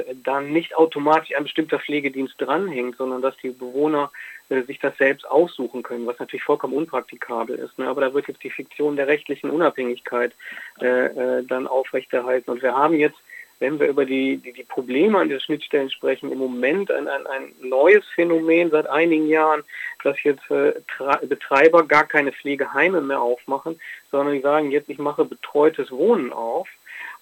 äh, 0.00 0.16
dann 0.24 0.52
nicht 0.52 0.76
automatisch 0.76 1.32
ein 1.36 1.44
bestimmter 1.44 1.78
Pflegedienst 1.78 2.34
dranhängt, 2.38 2.96
sondern 2.96 3.22
dass 3.22 3.36
die 3.36 3.50
Bewohner 3.50 4.10
äh, 4.48 4.62
sich 4.62 4.80
das 4.80 4.96
selbst 4.96 5.30
aussuchen 5.30 5.84
können, 5.84 6.08
was 6.08 6.18
natürlich 6.18 6.42
vollkommen 6.42 6.74
unpraktikabel 6.74 7.56
ist. 7.56 7.78
Ne? 7.78 7.86
Aber 7.86 8.00
da 8.00 8.14
wird 8.14 8.26
jetzt 8.26 8.42
die 8.42 8.50
Fiktion 8.50 8.96
der 8.96 9.06
rechtlichen 9.06 9.50
Unabhängigkeit 9.50 10.32
äh, 10.80 10.86
äh, 11.06 11.44
dann 11.44 11.68
aufrechterhalten. 11.68 12.50
Und 12.50 12.62
wir 12.62 12.74
haben 12.74 12.94
jetzt 12.94 13.18
wenn 13.60 13.80
wir 13.80 13.88
über 13.88 14.04
die, 14.04 14.36
die, 14.38 14.52
die 14.52 14.64
Probleme 14.64 15.18
an 15.18 15.28
diesen 15.28 15.40
Schnittstellen 15.40 15.90
sprechen, 15.90 16.30
im 16.30 16.38
Moment 16.38 16.90
ein, 16.90 17.08
ein, 17.08 17.26
ein 17.26 17.52
neues 17.60 18.04
Phänomen 18.14 18.70
seit 18.70 18.88
einigen 18.88 19.28
Jahren, 19.28 19.62
dass 20.04 20.22
jetzt 20.22 20.48
äh, 20.50 20.74
Betreiber 21.22 21.86
gar 21.86 22.06
keine 22.06 22.32
Pflegeheime 22.32 23.00
mehr 23.00 23.20
aufmachen, 23.20 23.80
sondern 24.10 24.34
die 24.34 24.42
sagen, 24.42 24.70
jetzt 24.70 24.88
ich 24.88 24.98
mache 24.98 25.24
betreutes 25.24 25.90
Wohnen 25.90 26.32
auf. 26.32 26.68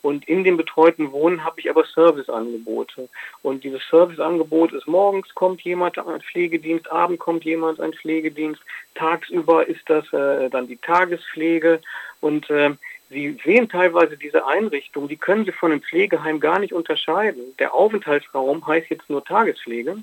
Und 0.02 0.28
in 0.28 0.45
dem 0.45 0.57
betreuten 0.57 1.11
Wohnen 1.11 1.43
habe 1.43 1.59
ich 1.59 1.69
aber 1.69 1.85
Serviceangebote. 1.85 3.09
Und 3.43 3.64
dieses 3.64 3.83
Serviceangebot 3.90 4.73
ist 4.73 4.87
morgens 4.87 5.35
kommt 5.35 5.62
jemand, 5.62 5.99
ein 5.99 6.21
Pflegedienst, 6.21 6.90
abends 6.93 7.19
kommt 7.19 7.45
jemand, 7.45 7.81
ein 7.81 7.93
Pflegedienst, 7.93 8.61
tagsüber 8.95 9.66
ist 9.66 9.83
das 9.87 10.05
äh, 10.12 10.49
dann 10.49 10.69
die 10.69 10.76
Tagespflege. 10.76 11.81
Und 12.21 12.49
äh, 12.50 12.75
Sie 13.08 13.38
sehen 13.44 13.68
teilweise 13.68 14.16
diese 14.16 14.46
Einrichtungen, 14.46 15.08
die 15.08 15.16
können 15.16 15.44
Sie 15.44 15.52
von 15.52 15.70
einem 15.70 15.82
Pflegeheim 15.82 16.40
gar 16.40 16.58
nicht 16.58 16.72
unterscheiden. 16.72 17.42
Der 17.58 17.72
Aufenthaltsraum 17.72 18.66
heißt 18.66 18.90
jetzt 18.90 19.08
nur 19.08 19.25
Tagespflege. 19.25 19.96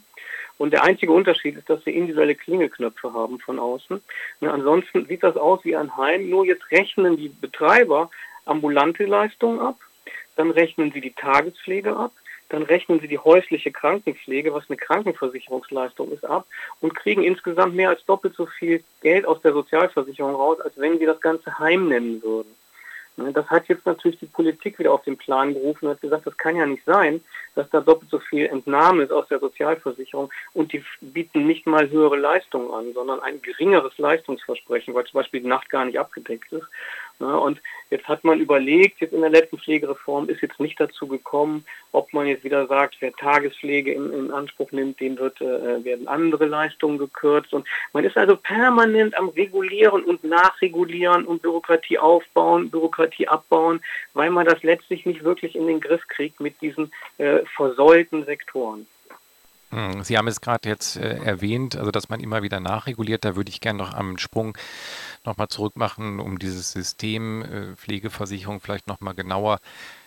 Und 0.58 0.72
der 0.72 0.84
einzige 0.84 1.12
Unterschied 1.12 1.58
ist, 1.58 1.70
dass 1.70 1.84
sie 1.84 1.92
individuelle 1.92 2.36
Klingelknöpfe 2.36 3.14
haben 3.14 3.40
von 3.40 3.60
außen. 3.60 4.02
Und 4.40 4.48
ansonsten 4.48 5.06
sieht 5.08 5.24
das 5.24 5.36
aus 5.36 5.66
wie 5.66 5.76
ein 5.76 5.98
Heim, 5.98 6.30
nur 6.30 6.46
jetzt 6.46 6.70
rechnen 6.72 7.18
die 7.18 7.30
Betreiber 7.30 8.10
ambulante 8.46 9.06
Leistungen 9.06 9.60
ab, 9.60 9.78
dann 10.36 10.52
rechnen 10.52 10.92
sie 10.92 11.02
die 11.02 11.14
Tagespflege 11.14 11.96
ab, 11.96 12.12
dann 12.50 12.64
rechnen 12.64 13.00
sie 13.00 13.08
die 13.08 13.18
häusliche 13.18 13.72
Krankenpflege, 13.72 14.54
was 14.54 14.70
eine 14.70 14.78
Krankenversicherungsleistung 14.78 16.12
ist, 16.12 16.26
ab 16.26 16.46
und 16.82 16.94
kriegen 16.94 17.24
insgesamt 17.24 17.74
mehr 17.76 17.90
als 17.90 18.06
doppelt 18.06 18.36
so 18.36 18.46
viel 18.46 18.84
Geld 19.02 19.26
aus 19.26 19.42
der 19.42 19.54
Sozialversicherung 19.54 20.36
raus, 20.36 20.62
als 20.62 20.78
wenn 20.78 21.00
sie 21.00 21.06
das 21.06 21.20
ganze 21.20 21.58
Heim 21.58 21.88
nennen 21.88 22.22
würden. 22.22 22.54
Ne, 23.16 23.32
Das 23.32 23.48
hat 23.48 23.68
jetzt 23.68 23.86
natürlich 23.86 24.20
die 24.20 24.26
Politik 24.26 24.80
wieder 24.80 24.92
auf 24.92 25.04
den 25.04 25.18
Plan 25.18 25.54
gerufen 25.54 25.86
und 25.86 25.92
hat 25.92 26.02
gesagt, 26.02 26.26
das 26.26 26.38
kann 26.38 26.56
ja 26.56 26.66
nicht 26.66 26.84
sein, 26.86 27.22
dass 27.54 27.70
da 27.70 27.80
doppelt 27.80 28.10
so 28.10 28.20
viel 28.20 28.48
Entnahme 28.48 29.04
ist 29.04 29.12
aus 29.12 29.28
der 29.28 29.40
Sozialversicherung 29.40 30.32
und 30.54 30.74
die 30.74 30.84
bieten 31.02 31.46
nicht 31.46 31.68
mal 31.68 31.90
höhere 31.90 32.18
Leistungen 32.18 32.74
an, 32.74 32.94
sondern 32.94 33.20
ein 33.20 33.42
geringeres 33.42 33.98
Leistungsversprechen, 34.00 34.96
weil 34.96 35.06
zum 35.06 35.20
Beispiel 35.20 35.42
die 35.42 35.48
Nacht 35.48 35.70
gar 35.70 35.86
nicht 35.86 36.00
abgedeckt 36.00 36.52
ist. 36.52 36.66
Ne, 37.20 37.40
Und 37.40 37.62
jetzt 37.90 38.08
hat 38.08 38.24
man 38.24 38.40
überlegt, 38.40 39.00
jetzt 39.00 39.14
in 39.14 39.22
der 39.22 39.30
letzten 39.30 39.60
Pflegereform 39.60 40.30
ist 40.30 40.42
jetzt 40.42 40.60
nicht 40.60 40.80
dazu 40.80 41.08
gekommen, 41.08 41.64
ob 41.92 42.12
man 42.12 42.26
jetzt 42.26 42.44
wieder 42.44 42.66
sagt, 42.68 42.96
wer 43.00 43.14
Tagespflege 43.14 43.94
in, 43.94 44.12
in 44.12 44.32
Anspruch 44.32 44.72
nimmt, 44.72 45.00
dem 45.00 45.18
wird, 45.18 45.40
äh, 45.40 45.84
werden 45.86 46.08
andere 46.08 46.46
Leistungen 46.46 46.98
gekürzt. 46.98 47.54
Und 47.54 47.68
man 47.94 48.04
ist 48.04 48.18
also 48.18 48.36
permanent 48.36 49.16
am 49.16 49.30
Regulieren 49.30 50.04
und 50.04 50.24
Nachregulieren 50.24 51.26
und 51.26 51.44
Bürokratie 51.44 52.00
aufbauen, 52.00 52.72
Bürokratie 52.72 53.28
abbauen, 53.28 53.82
weil 54.14 54.32
man 54.32 54.46
das 54.46 54.64
letztlich 54.64 55.06
nicht 55.06 55.24
wirklich 55.24 55.56
in 55.56 55.68
den 55.68 55.80
Griff 55.80 56.08
kriegt 56.08 56.40
mit 56.40 56.60
diesen 56.62 56.92
äh, 57.20 57.40
versäulten 57.56 58.26
Sektoren. 58.26 58.88
Hm, 59.74 60.04
Sie 60.04 60.18
haben 60.18 60.28
es 60.28 60.40
gerade 60.40 60.70
jetzt 60.70 60.98
äh, 60.98 61.18
erwähnt, 61.18 61.76
also 61.76 61.90
dass 61.90 62.08
man 62.08 62.20
immer 62.20 62.44
wieder 62.44 62.60
nachreguliert. 62.60 63.26
Da 63.26 63.36
würde 63.36 63.50
ich 63.50 63.60
gerne 63.60 63.80
noch 63.80 63.94
einen 63.94 64.20
Sprung 64.20 64.56
nochmal 65.26 65.48
zurück 65.48 65.76
machen, 65.76 66.20
um 66.20 66.38
dieses 66.38 66.72
System 66.72 67.42
äh, 67.42 67.76
Pflegeversicherung 67.76 68.60
vielleicht 68.60 68.88
nochmal 68.88 69.16
genauer 69.16 69.60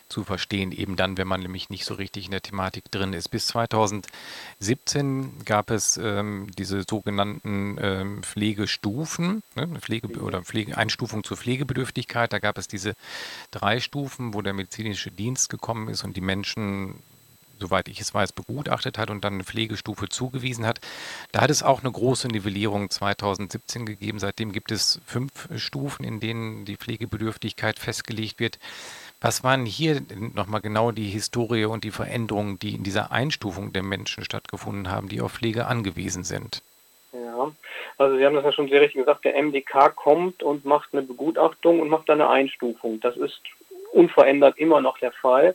zu 0.08 0.22
verstehen, 0.22 0.70
eben 0.70 0.94
dann, 0.94 1.18
wenn 1.18 1.26
man 1.26 1.40
nämlich 1.40 1.68
nicht 1.68 1.84
so 1.84 1.94
richtig 1.94 2.26
in 2.26 2.30
der 2.30 2.42
Thematik 2.42 2.92
drin 2.92 3.12
ist. 3.12 3.28
Bis 3.28 3.48
2017 3.48 5.44
gab 5.44 5.72
es 5.72 5.96
ähm, 5.96 6.46
diese 6.56 6.84
sogenannten 6.88 7.76
ähm, 7.80 8.22
Pflegestufen, 8.22 9.42
ne, 9.56 9.66
Pflege 9.80 10.06
oder 10.20 10.42
Pflege, 10.42 10.78
Einstufung 10.78 11.24
zur 11.24 11.36
Pflegebedürftigkeit. 11.36 12.32
Da 12.32 12.38
gab 12.38 12.56
es 12.56 12.68
diese 12.68 12.94
drei 13.50 13.80
Stufen, 13.80 14.32
wo 14.32 14.42
der 14.42 14.52
medizinische 14.52 15.10
Dienst 15.10 15.48
gekommen 15.48 15.88
ist 15.88 16.04
und 16.04 16.16
die 16.16 16.20
Menschen 16.20 17.02
soweit 17.58 17.88
ich 17.88 18.00
es 18.00 18.14
weiß, 18.14 18.32
begutachtet 18.32 18.98
hat 18.98 19.10
und 19.10 19.24
dann 19.24 19.34
eine 19.34 19.44
Pflegestufe 19.44 20.08
zugewiesen 20.08 20.66
hat. 20.66 20.80
Da 21.32 21.40
hat 21.40 21.50
es 21.50 21.62
auch 21.62 21.82
eine 21.82 21.92
große 21.92 22.28
Nivellierung 22.28 22.90
2017 22.90 23.86
gegeben. 23.86 24.18
Seitdem 24.18 24.52
gibt 24.52 24.70
es 24.70 25.00
fünf 25.06 25.48
Stufen, 25.56 26.04
in 26.04 26.20
denen 26.20 26.64
die 26.64 26.76
Pflegebedürftigkeit 26.76 27.78
festgelegt 27.78 28.40
wird. 28.40 28.58
Was 29.20 29.42
waren 29.42 29.64
hier 29.64 30.02
nochmal 30.34 30.60
genau 30.60 30.92
die 30.92 31.08
Historie 31.08 31.64
und 31.64 31.84
die 31.84 31.90
Veränderungen, 31.90 32.58
die 32.58 32.74
in 32.74 32.82
dieser 32.82 33.12
Einstufung 33.12 33.72
der 33.72 33.82
Menschen 33.82 34.24
stattgefunden 34.24 34.90
haben, 34.90 35.08
die 35.08 35.20
auf 35.20 35.32
Pflege 35.32 35.66
angewiesen 35.66 36.22
sind? 36.22 36.62
Ja, 37.12 37.50
also 37.96 38.16
Sie 38.16 38.26
haben 38.26 38.34
das 38.34 38.44
ja 38.44 38.52
schon 38.52 38.68
sehr 38.68 38.82
richtig 38.82 39.00
gesagt, 39.00 39.24
der 39.24 39.42
MDK 39.42 39.94
kommt 39.96 40.42
und 40.42 40.64
macht 40.66 40.90
eine 40.92 41.02
Begutachtung 41.02 41.80
und 41.80 41.88
macht 41.88 42.08
dann 42.08 42.20
eine 42.20 42.30
Einstufung. 42.30 43.00
Das 43.00 43.16
ist 43.16 43.40
unverändert 43.92 44.58
immer 44.58 44.82
noch 44.82 44.98
der 44.98 45.12
Fall. 45.12 45.54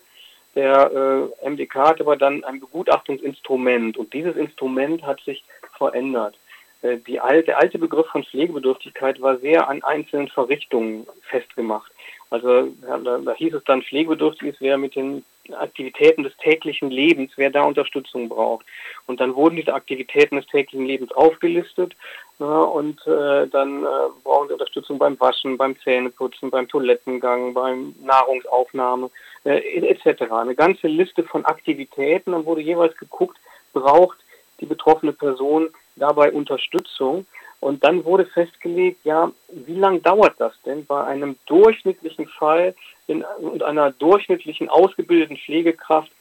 Der 0.56 1.32
äh, 1.44 1.50
MDK 1.50 1.76
hat 1.76 2.02
aber 2.02 2.18
dann 2.18 2.44
ein 2.44 2.60
Begutachtungsinstrument 2.60 3.98
und 3.98 4.14
dieses 4.14 4.36
Instrument 4.36 5.04
hat 5.04 5.22
sich 5.22 5.44
verändert. 5.78 6.38
Äh, 6.82 6.98
alte, 7.20 7.44
der 7.46 7.60
alte 7.60 7.80
Begriff 7.80 8.08
von 8.08 8.24
Pflegebedürftigkeit 8.24 9.22
war 9.22 9.38
sehr 9.38 9.70
an 9.70 9.84
einzelnen 9.84 10.28
Verrichtungen 10.28 11.08
festgemacht. 11.22 11.92
Also 12.32 12.74
ja, 12.88 12.98
da, 12.98 13.18
da 13.20 13.34
hieß 13.34 13.54
es 13.54 13.64
dann, 13.66 13.84
pflegebedürftig 13.84 14.50
ist, 14.50 14.62
wer 14.62 14.78
mit 14.78 14.96
den 14.96 15.24
Aktivitäten 15.54 16.24
des 16.24 16.36
täglichen 16.38 16.90
Lebens, 16.90 17.34
wer 17.36 17.50
da 17.50 17.64
Unterstützung 17.64 18.30
braucht. 18.30 18.66
Und 19.06 19.20
dann 19.20 19.36
wurden 19.36 19.58
diese 19.58 19.74
Aktivitäten 19.74 20.38
des 20.38 20.48
täglichen 20.48 20.86
Lebens 20.86 21.12
aufgelistet 21.12 21.96
ja, 22.42 22.62
und 22.62 23.06
äh, 23.06 23.46
dann 23.50 23.84
äh, 23.84 23.88
brauchen 24.24 24.48
sie 24.48 24.54
Unterstützung 24.54 24.98
beim 24.98 25.20
Waschen, 25.20 25.58
beim 25.58 25.80
Zähneputzen, 25.80 26.50
beim 26.50 26.68
Toilettengang, 26.68 27.54
beim 27.54 27.94
Nahrungsaufnahme 28.02 29.12
äh, 29.44 29.60
etc. 29.88 30.24
Eine 30.32 30.56
ganze 30.56 30.88
Liste 30.88 31.22
von 31.22 31.46
Aktivitäten. 31.46 32.32
Dann 32.32 32.48
wurde 32.48 32.62
jeweils 32.62 32.98
geguckt, 32.98 33.38
braucht 33.74 34.18
die 34.60 34.66
betroffene 34.66 35.14
Person 35.14 35.70
dabei 35.96 36.32
Unterstützung. 36.32 37.28
Und 37.60 37.84
dann 37.84 38.04
wurde 38.06 38.26
festgelegt, 38.26 39.06
ja, 39.06 39.32
wie 39.50 39.78
lange 39.78 40.00
dauert 40.00 40.34
das 40.40 40.54
denn 40.66 40.84
bei 40.88 41.04
einem 41.04 41.38
durchschnittlichen 41.46 42.26
Fall 42.26 42.74
und 43.06 43.62
einer 43.62 43.92
durchschnittlichen 43.92 44.68
ausgebildeten 44.68 45.38
Pflegekraft? 45.38 46.12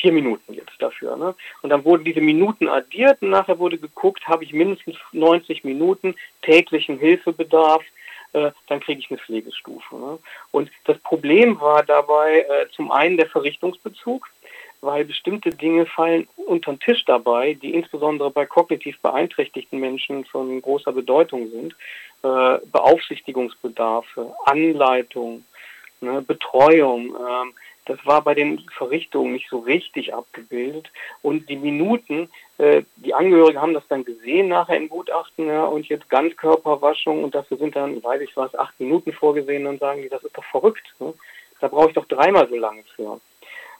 Vier 0.00 0.12
Minuten 0.12 0.54
jetzt 0.54 0.74
dafür. 0.78 1.16
Ne? 1.16 1.34
Und 1.62 1.70
dann 1.70 1.84
wurden 1.84 2.04
diese 2.04 2.20
Minuten 2.20 2.68
addiert 2.68 3.22
und 3.22 3.30
nachher 3.30 3.58
wurde 3.58 3.78
geguckt, 3.78 4.26
habe 4.26 4.44
ich 4.44 4.52
mindestens 4.52 4.96
90 5.12 5.64
Minuten 5.64 6.14
täglichen 6.42 6.98
Hilfebedarf, 6.98 7.82
äh, 8.32 8.50
dann 8.66 8.80
kriege 8.80 9.00
ich 9.00 9.10
eine 9.10 9.18
Pflegestufe. 9.18 9.96
Ne? 9.96 10.18
Und 10.50 10.70
das 10.84 10.98
Problem 10.98 11.60
war 11.60 11.82
dabei 11.84 12.40
äh, 12.40 12.68
zum 12.70 12.90
einen 12.90 13.16
der 13.16 13.26
Verrichtungsbezug 13.26 14.28
weil 14.84 15.04
bestimmte 15.04 15.50
Dinge 15.50 15.86
fallen 15.86 16.28
unter 16.36 16.72
den 16.72 16.80
Tisch 16.80 17.04
dabei, 17.04 17.54
die 17.54 17.74
insbesondere 17.74 18.30
bei 18.30 18.46
kognitiv 18.46 19.00
beeinträchtigten 19.00 19.80
Menschen 19.80 20.24
von 20.26 20.60
großer 20.60 20.92
Bedeutung 20.92 21.50
sind. 21.50 21.74
Äh, 22.22 22.58
Beaufsichtigungsbedarfe, 22.70 24.34
Anleitung, 24.44 25.44
ne, 26.00 26.22
Betreuung. 26.22 27.14
Äh, 27.14 27.52
das 27.86 27.98
war 28.04 28.22
bei 28.22 28.34
den 28.34 28.60
Verrichtungen 28.76 29.32
nicht 29.32 29.48
so 29.48 29.58
richtig 29.58 30.14
abgebildet. 30.14 30.90
Und 31.22 31.48
die 31.48 31.56
Minuten, 31.56 32.30
äh, 32.58 32.82
die 32.96 33.14
Angehörigen 33.14 33.60
haben 33.60 33.74
das 33.74 33.86
dann 33.88 34.04
gesehen 34.04 34.48
nachher 34.48 34.76
im 34.76 34.88
Gutachten, 34.88 35.46
ja, 35.48 35.64
und 35.64 35.86
jetzt 35.88 36.08
Ganzkörperwaschung 36.08 37.22
und 37.22 37.34
dafür 37.34 37.58
sind 37.58 37.76
dann, 37.76 38.02
weiß 38.02 38.22
ich 38.22 38.36
was, 38.36 38.54
acht 38.54 38.78
Minuten 38.80 39.12
vorgesehen, 39.12 39.64
dann 39.64 39.78
sagen 39.78 40.02
die, 40.02 40.08
das 40.08 40.24
ist 40.24 40.36
doch 40.36 40.44
verrückt. 40.44 40.94
Ne? 40.98 41.12
Da 41.60 41.68
brauche 41.68 41.88
ich 41.88 41.94
doch 41.94 42.06
dreimal 42.06 42.48
so 42.48 42.56
lange 42.56 42.84
für. 42.96 43.20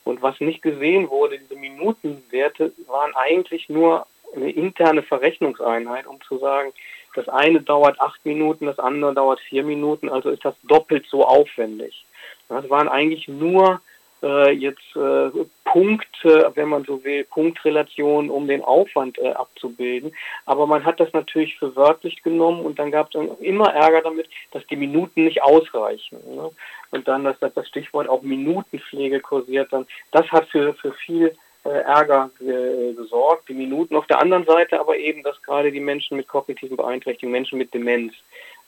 Und 0.05 0.21
was 0.21 0.39
nicht 0.41 0.61
gesehen 0.61 1.09
wurde, 1.09 1.39
diese 1.39 1.57
Minutenwerte 1.57 2.73
waren 2.87 3.15
eigentlich 3.17 3.71
nur 3.71 4.07
eine 4.37 4.51
interne 4.51 5.03
Verrechnungseinheit, 5.03 6.07
um 6.07 6.21
zu 6.23 6.39
sagen, 6.39 6.73
das 7.15 7.29
eine 7.29 7.63
dauert 7.63 8.01
acht 8.01 8.25
Minuten, 8.27 8.67
das 8.67 8.79
andere 8.79 9.15
dauert 9.15 9.41
vier 9.41 9.63
Minuten, 9.63 10.09
also 10.09 10.31
ist 10.31 10.45
das 10.45 10.57
doppelt 10.65 11.07
so 11.09 11.25
aufwendig. 11.25 12.05
Das 12.49 12.69
waren 12.69 12.89
eigentlich 12.89 13.29
nur 13.29 13.81
äh, 14.25 14.51
jetzt 14.53 14.97
äh, 14.97 15.31
Punkte, 15.65 16.51
wenn 16.55 16.69
man 16.69 16.85
so 16.85 17.05
will, 17.05 17.25
Punktrelationen, 17.25 18.31
um 18.31 18.49
den 18.49 18.63
Aufwand 18.63 19.19
äh, 19.19 19.33
abzubilden. 19.33 20.15
Aber 20.47 20.67
man 20.67 20.85
hat 20.85 20.99
das 20.99 21.13
natürlich 21.13 21.57
für 21.59 21.77
wörtlich 21.77 22.23
genommen 22.23 22.65
und 22.65 22.79
dann 22.79 22.91
gab 22.91 23.15
es 23.15 23.21
immer 23.41 23.73
Ärger 23.73 24.03
damit, 24.03 24.29
dass 24.53 24.67
die 24.67 24.77
Minuten 24.77 25.25
nicht 25.25 25.43
ausreichen. 25.43 26.19
Ne? 26.35 26.51
Und 26.91 27.09
dann 27.09 27.25
dass 27.25 27.39
das 27.39 27.69
Stichwort 27.69 28.09
auch 28.09 28.23
Minutenpflege 28.23 29.21
kursiert 29.21 29.73
dann. 29.73 29.87
Das 30.11 30.31
hat 30.33 30.47
für, 30.49 30.75
für 30.75 30.93
viel 30.93 31.37
äh, 31.65 31.69
Ärger 31.69 32.31
äh, 32.41 32.95
gesorgt, 32.95 33.49
die 33.49 33.55
Minuten. 33.55 33.97
Auf 33.97 34.07
der 34.07 34.21
anderen 34.21 34.45
Seite 34.45 34.81
aber 34.81 34.97
eben, 34.97 35.23
dass 35.23 35.43
gerade 35.43 35.73
die 35.73 35.81
Menschen 35.81 36.17
mit 36.17 36.29
kognitiven 36.29 36.77
Beeinträchtigungen, 36.77 37.33
Menschen 37.33 37.59
mit 37.59 37.75
Demenz, 37.75 38.15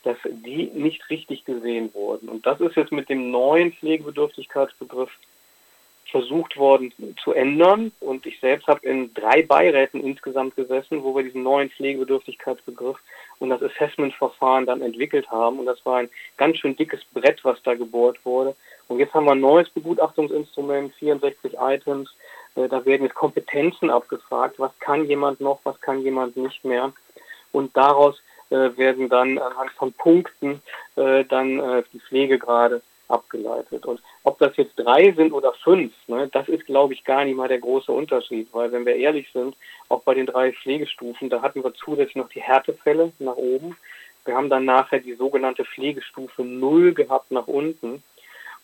dass 0.02 0.16
die 0.24 0.70
nicht 0.74 1.10
richtig 1.10 1.44
gesehen 1.44 1.92
wurden. 1.92 2.28
Und 2.28 2.46
das 2.46 2.60
ist 2.60 2.76
jetzt 2.76 2.92
mit 2.92 3.08
dem 3.08 3.30
neuen 3.30 3.72
Pflegebedürftigkeitsbegriff 3.72 5.10
versucht 6.16 6.56
worden 6.56 6.94
zu 7.22 7.32
ändern. 7.32 7.92
Und 8.00 8.24
ich 8.24 8.40
selbst 8.40 8.66
habe 8.68 8.86
in 8.86 9.12
drei 9.12 9.42
Beiräten 9.42 10.02
insgesamt 10.02 10.56
gesessen, 10.56 11.04
wo 11.04 11.14
wir 11.14 11.24
diesen 11.24 11.42
neuen 11.42 11.68
Pflegebedürftigkeitsbegriff 11.68 12.96
und 13.38 13.50
das 13.50 13.62
Assessment-Verfahren 13.62 14.64
dann 14.64 14.80
entwickelt 14.80 15.30
haben. 15.30 15.58
Und 15.58 15.66
das 15.66 15.84
war 15.84 15.98
ein 15.98 16.08
ganz 16.38 16.56
schön 16.56 16.74
dickes 16.74 17.00
Brett, 17.12 17.44
was 17.44 17.62
da 17.64 17.74
gebohrt 17.74 18.18
wurde. 18.24 18.56
Und 18.88 18.98
jetzt 18.98 19.12
haben 19.12 19.26
wir 19.26 19.32
ein 19.32 19.40
neues 19.40 19.68
Begutachtungsinstrument, 19.68 20.94
64 20.94 21.54
Items. 21.60 22.08
Äh, 22.54 22.68
da 22.68 22.82
werden 22.86 23.02
jetzt 23.02 23.14
Kompetenzen 23.14 23.90
abgefragt. 23.90 24.58
Was 24.58 24.72
kann 24.78 25.04
jemand 25.04 25.40
noch, 25.40 25.60
was 25.64 25.78
kann 25.82 26.00
jemand 26.00 26.34
nicht 26.38 26.64
mehr? 26.64 26.94
Und 27.52 27.76
daraus 27.76 28.22
äh, 28.48 28.74
werden 28.78 29.10
dann 29.10 29.36
anhand 29.36 29.70
von 29.72 29.92
Punkten 29.92 30.62
äh, 30.96 31.24
dann 31.26 31.84
die 31.92 32.00
Pflegegrade 32.00 32.80
abgeleitet. 33.08 33.84
Und 33.86 34.00
ob 34.26 34.40
das 34.40 34.56
jetzt 34.56 34.74
drei 34.74 35.12
sind 35.12 35.32
oder 35.32 35.52
fünf, 35.52 35.92
ne, 36.08 36.28
das 36.32 36.48
ist, 36.48 36.66
glaube 36.66 36.94
ich, 36.94 37.04
gar 37.04 37.24
nicht 37.24 37.36
mal 37.36 37.46
der 37.46 37.60
große 37.60 37.92
Unterschied, 37.92 38.48
weil 38.50 38.72
wenn 38.72 38.84
wir 38.84 38.96
ehrlich 38.96 39.30
sind, 39.32 39.54
auch 39.88 40.02
bei 40.02 40.14
den 40.14 40.26
drei 40.26 40.52
Pflegestufen, 40.52 41.30
da 41.30 41.42
hatten 41.42 41.62
wir 41.62 41.72
zusätzlich 41.74 42.16
noch 42.16 42.28
die 42.28 42.42
Härtefälle 42.42 43.12
nach 43.20 43.36
oben. 43.36 43.76
Wir 44.24 44.34
haben 44.34 44.50
dann 44.50 44.64
nachher 44.64 44.98
die 44.98 45.14
sogenannte 45.14 45.64
Pflegestufe 45.64 46.42
null 46.42 46.92
gehabt 46.92 47.30
nach 47.30 47.46
unten. 47.46 48.02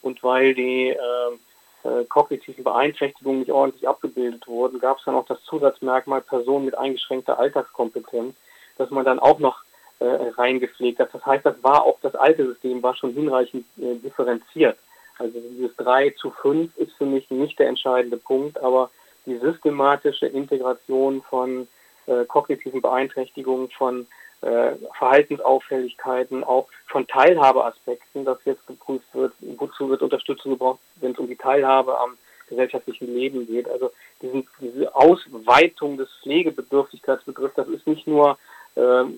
Und 0.03 0.25
weil 0.25 0.53
die 0.55 0.89
äh, 0.89 1.89
äh, 1.89 2.05
kognitiven 2.07 2.65
Beeinträchtigungen 2.65 3.39
nicht 3.39 3.53
ordentlich 3.53 3.87
abgebildet 3.87 4.49
wurden, 4.49 4.81
gab 4.81 4.99
es 4.99 5.05
dann 5.05 5.15
auch 5.15 5.27
das 5.27 5.45
Zusatzmerkmal 5.45 6.23
Person 6.23 6.65
mit 6.65 6.77
eingeschränkter 6.77 7.39
Alltagskompetenz, 7.39 8.35
dass 8.79 8.91
man 8.91 9.05
dann 9.05 9.21
auch 9.21 9.39
noch 9.39 9.63
äh, 10.01 10.07
reingepflegt 10.07 10.99
hat. 10.99 11.15
Das 11.15 11.25
heißt, 11.25 11.47
das 11.47 11.63
war 11.63 11.85
auch 11.85 12.01
das 12.03 12.17
alte 12.17 12.49
System, 12.49 12.83
war 12.83 12.97
schon 12.97 13.13
hinreichend 13.13 13.65
äh, 13.79 13.95
differenziert. 13.95 14.77
Also 15.23 15.39
dieses 15.41 15.75
3 15.77 16.11
zu 16.11 16.31
5 16.31 16.77
ist 16.77 16.93
für 16.95 17.07
mich 17.07 17.31
nicht 17.31 17.59
der 17.59 17.69
entscheidende 17.69 18.17
Punkt, 18.17 18.61
aber 18.61 18.91
die 19.25 19.39
systematische 19.39 20.27
Integration 20.27 21.23
von 21.23 21.69
äh, 22.07 22.25
kognitiven 22.25 22.83
Beeinträchtigungen, 22.83 23.71
von 23.71 24.09
äh, 24.41 24.73
Verhaltensauffälligkeiten, 24.99 26.43
auch 26.43 26.67
von 26.89 27.07
Teilhabeaspekten, 27.07 28.25
das 28.25 28.39
jetzt 28.45 28.67
geprüft 28.67 29.07
wird, 29.13 29.33
wozu 29.41 29.89
wird 29.89 30.03
Unterstützung 30.03 30.53
gebraucht, 30.53 30.81
wenn 30.97 31.13
es 31.13 31.19
um 31.19 31.29
die 31.29 31.37
Teilhabe 31.37 31.97
am 32.01 32.19
gesellschaftlichen 32.49 33.15
Leben 33.15 33.47
geht. 33.47 33.69
Also 33.69 33.93
diesen, 34.21 34.49
diese 34.61 34.93
Ausweitung 34.95 35.99
des 35.99 36.09
Pflegebedürftigkeitsbegriffs, 36.23 37.55
das 37.55 37.69
ist 37.69 37.87
nicht 37.87 38.09
nur 38.09 38.37
ähm, 38.77 39.15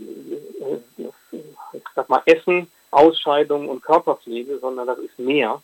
ich 0.98 1.82
sag 1.94 2.08
mal, 2.10 2.22
Essen, 2.26 2.70
Ausscheidung 2.90 3.68
und 3.68 3.82
Körperpflege, 3.82 4.58
sondern 4.58 4.86
das 4.86 4.98
ist 4.98 5.18
mehr. 5.18 5.62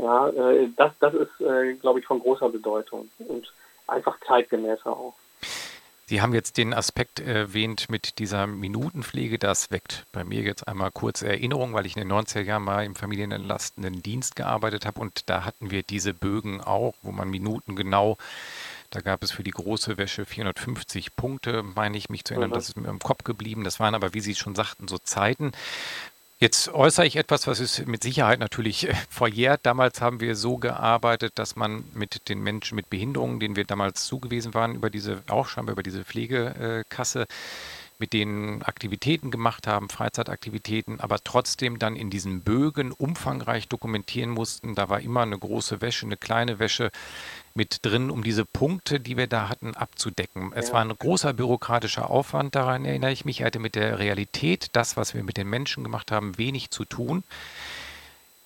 Ja, 0.00 0.28
äh, 0.28 0.68
das, 0.76 0.92
das 1.00 1.14
ist, 1.14 1.40
äh, 1.40 1.74
glaube 1.74 2.00
ich, 2.00 2.06
von 2.06 2.20
großer 2.20 2.48
Bedeutung 2.48 3.10
und 3.18 3.52
einfach 3.86 4.16
zeitgemäßer 4.26 4.90
auch. 4.90 5.14
Sie 6.06 6.20
haben 6.20 6.34
jetzt 6.34 6.56
den 6.56 6.74
Aspekt 6.74 7.20
erwähnt 7.20 7.88
mit 7.88 8.18
dieser 8.18 8.48
Minutenpflege. 8.48 9.38
Das 9.38 9.70
weckt 9.70 10.06
bei 10.10 10.24
mir 10.24 10.42
jetzt 10.42 10.66
einmal 10.66 10.90
kurze 10.90 11.28
Erinnerung, 11.28 11.72
weil 11.72 11.86
ich 11.86 11.96
in 11.96 12.08
den 12.08 12.12
90er 12.12 12.40
Jahren 12.40 12.64
mal 12.64 12.84
im 12.84 12.96
familienentlastenden 12.96 14.02
Dienst 14.02 14.34
gearbeitet 14.34 14.86
habe 14.86 15.00
und 15.00 15.30
da 15.30 15.44
hatten 15.44 15.70
wir 15.70 15.84
diese 15.84 16.12
Bögen 16.12 16.60
auch, 16.60 16.94
wo 17.02 17.12
man 17.12 17.30
Minuten 17.30 17.76
genau 17.76 18.16
da 18.90 19.00
gab 19.00 19.22
es 19.22 19.30
für 19.30 19.44
die 19.44 19.52
große 19.52 19.98
Wäsche 19.98 20.26
450 20.26 21.14
Punkte, 21.14 21.62
meine 21.62 21.96
ich 21.96 22.10
mich 22.10 22.24
zu 22.24 22.34
erinnern. 22.34 22.50
Mhm. 22.50 22.54
Das 22.54 22.68
ist 22.68 22.76
mir 22.76 22.88
im 22.88 22.98
Kopf 22.98 23.22
geblieben. 23.22 23.62
Das 23.62 23.78
waren 23.78 23.94
aber, 23.94 24.14
wie 24.14 24.20
Sie 24.20 24.34
schon 24.34 24.56
sagten, 24.56 24.88
so 24.88 24.98
Zeiten. 24.98 25.52
Jetzt 26.42 26.68
äußere 26.68 27.06
ich 27.06 27.16
etwas, 27.16 27.46
was 27.46 27.60
ist 27.60 27.86
mit 27.86 28.02
Sicherheit 28.02 28.38
natürlich 28.38 28.88
äh, 28.88 28.94
verjährt. 29.10 29.60
Damals 29.64 30.00
haben 30.00 30.20
wir 30.20 30.34
so 30.34 30.56
gearbeitet, 30.56 31.32
dass 31.34 31.54
man 31.54 31.84
mit 31.92 32.30
den 32.30 32.40
Menschen 32.40 32.76
mit 32.76 32.88
Behinderungen, 32.88 33.40
denen 33.40 33.56
wir 33.56 33.64
damals 33.64 34.06
zugewiesen 34.06 34.54
waren, 34.54 34.74
über 34.74 34.88
diese, 34.88 35.22
auch 35.28 35.48
scheinbar 35.48 35.74
über 35.74 35.82
diese 35.82 36.02
Pflegekasse, 36.02 37.26
mit 37.98 38.14
denen 38.14 38.62
Aktivitäten 38.62 39.30
gemacht 39.30 39.66
haben, 39.66 39.90
Freizeitaktivitäten, 39.90 40.98
aber 40.98 41.18
trotzdem 41.22 41.78
dann 41.78 41.94
in 41.94 42.08
diesen 42.08 42.40
Bögen 42.40 42.92
umfangreich 42.92 43.68
dokumentieren 43.68 44.30
mussten. 44.30 44.74
Da 44.74 44.88
war 44.88 45.00
immer 45.00 45.20
eine 45.20 45.38
große 45.38 45.82
Wäsche, 45.82 46.06
eine 46.06 46.16
kleine 46.16 46.58
Wäsche 46.58 46.90
mit 47.54 47.80
drin, 47.82 48.10
um 48.10 48.22
diese 48.22 48.44
Punkte, 48.44 49.00
die 49.00 49.16
wir 49.16 49.26
da 49.26 49.48
hatten, 49.48 49.74
abzudecken. 49.74 50.52
Es 50.54 50.72
war 50.72 50.80
ein 50.80 50.96
großer 50.96 51.32
bürokratischer 51.32 52.10
Aufwand, 52.10 52.54
daran 52.54 52.84
erinnere 52.84 53.12
ich 53.12 53.24
mich. 53.24 53.40
Er 53.40 53.46
hatte 53.46 53.58
mit 53.58 53.74
der 53.74 53.98
Realität, 53.98 54.68
das, 54.72 54.96
was 54.96 55.14
wir 55.14 55.24
mit 55.24 55.36
den 55.36 55.48
Menschen 55.48 55.84
gemacht 55.84 56.12
haben, 56.12 56.38
wenig 56.38 56.70
zu 56.70 56.84
tun. 56.84 57.24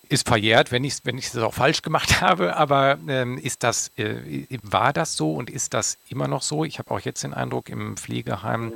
Ist 0.09 0.29
verjährt, 0.29 0.71
wenn 0.71 0.85
ich 0.85 0.95
es 0.95 1.05
wenn 1.05 1.21
auch 1.43 1.55
falsch 1.55 1.83
gemacht 1.83 2.21
habe, 2.21 2.57
aber 2.57 2.99
ähm, 3.09 3.39
ist 3.39 3.63
das, 3.63 3.91
äh, 3.97 4.47
war 4.63 4.93
das 4.93 5.17
so 5.17 5.33
und 5.33 5.51
ist 5.51 5.75
das 5.75 5.99
immer 6.09 6.29
noch 6.29 6.43
so? 6.43 6.65
Ich 6.65 6.79
habe 6.79 6.91
auch 6.91 7.01
jetzt 7.01 7.23
den 7.23 7.35
Eindruck, 7.35 7.69
im 7.69 7.97
Pflegeheim 7.97 8.67
mhm. 8.67 8.75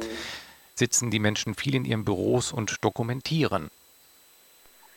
sitzen 0.74 1.10
die 1.10 1.18
Menschen 1.18 1.54
viel 1.54 1.74
in 1.74 1.84
ihren 1.84 2.04
Büros 2.04 2.52
und 2.52 2.84
dokumentieren. 2.84 3.70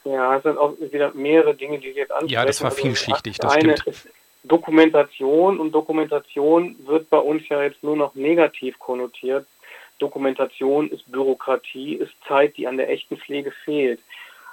Ja, 0.04 0.38
es 0.38 0.44
sind 0.44 0.58
auch 0.58 0.74
wieder 0.80 1.14
mehrere 1.14 1.54
Dinge, 1.54 1.80
die 1.80 1.90
jetzt 1.90 2.12
ansprechen. 2.12 2.34
Ja, 2.34 2.46
das 2.46 2.62
war 2.62 2.72
also 2.72 2.82
vielschichtig, 2.82 3.38
das 3.38 3.54
eine 3.54 3.78
stimmt. 3.78 3.96
Ist, 3.96 4.08
Dokumentation 4.44 5.60
und 5.60 5.72
Dokumentation 5.72 6.76
wird 6.86 7.10
bei 7.10 7.20
uns 7.20 7.48
ja 7.50 7.64
jetzt 7.64 7.84
nur 7.84 7.96
noch 7.96 8.16
negativ 8.16 8.80
konnotiert. 8.80 9.46
Dokumentation 10.00 10.90
ist 10.90 11.12
Bürokratie, 11.12 11.96
ist 11.96 12.14
Zeit, 12.28 12.58
die 12.58 12.68
an 12.68 12.78
der 12.78 12.90
echten 12.90 13.18
Pflege 13.18 13.52
fehlt. 13.52 14.00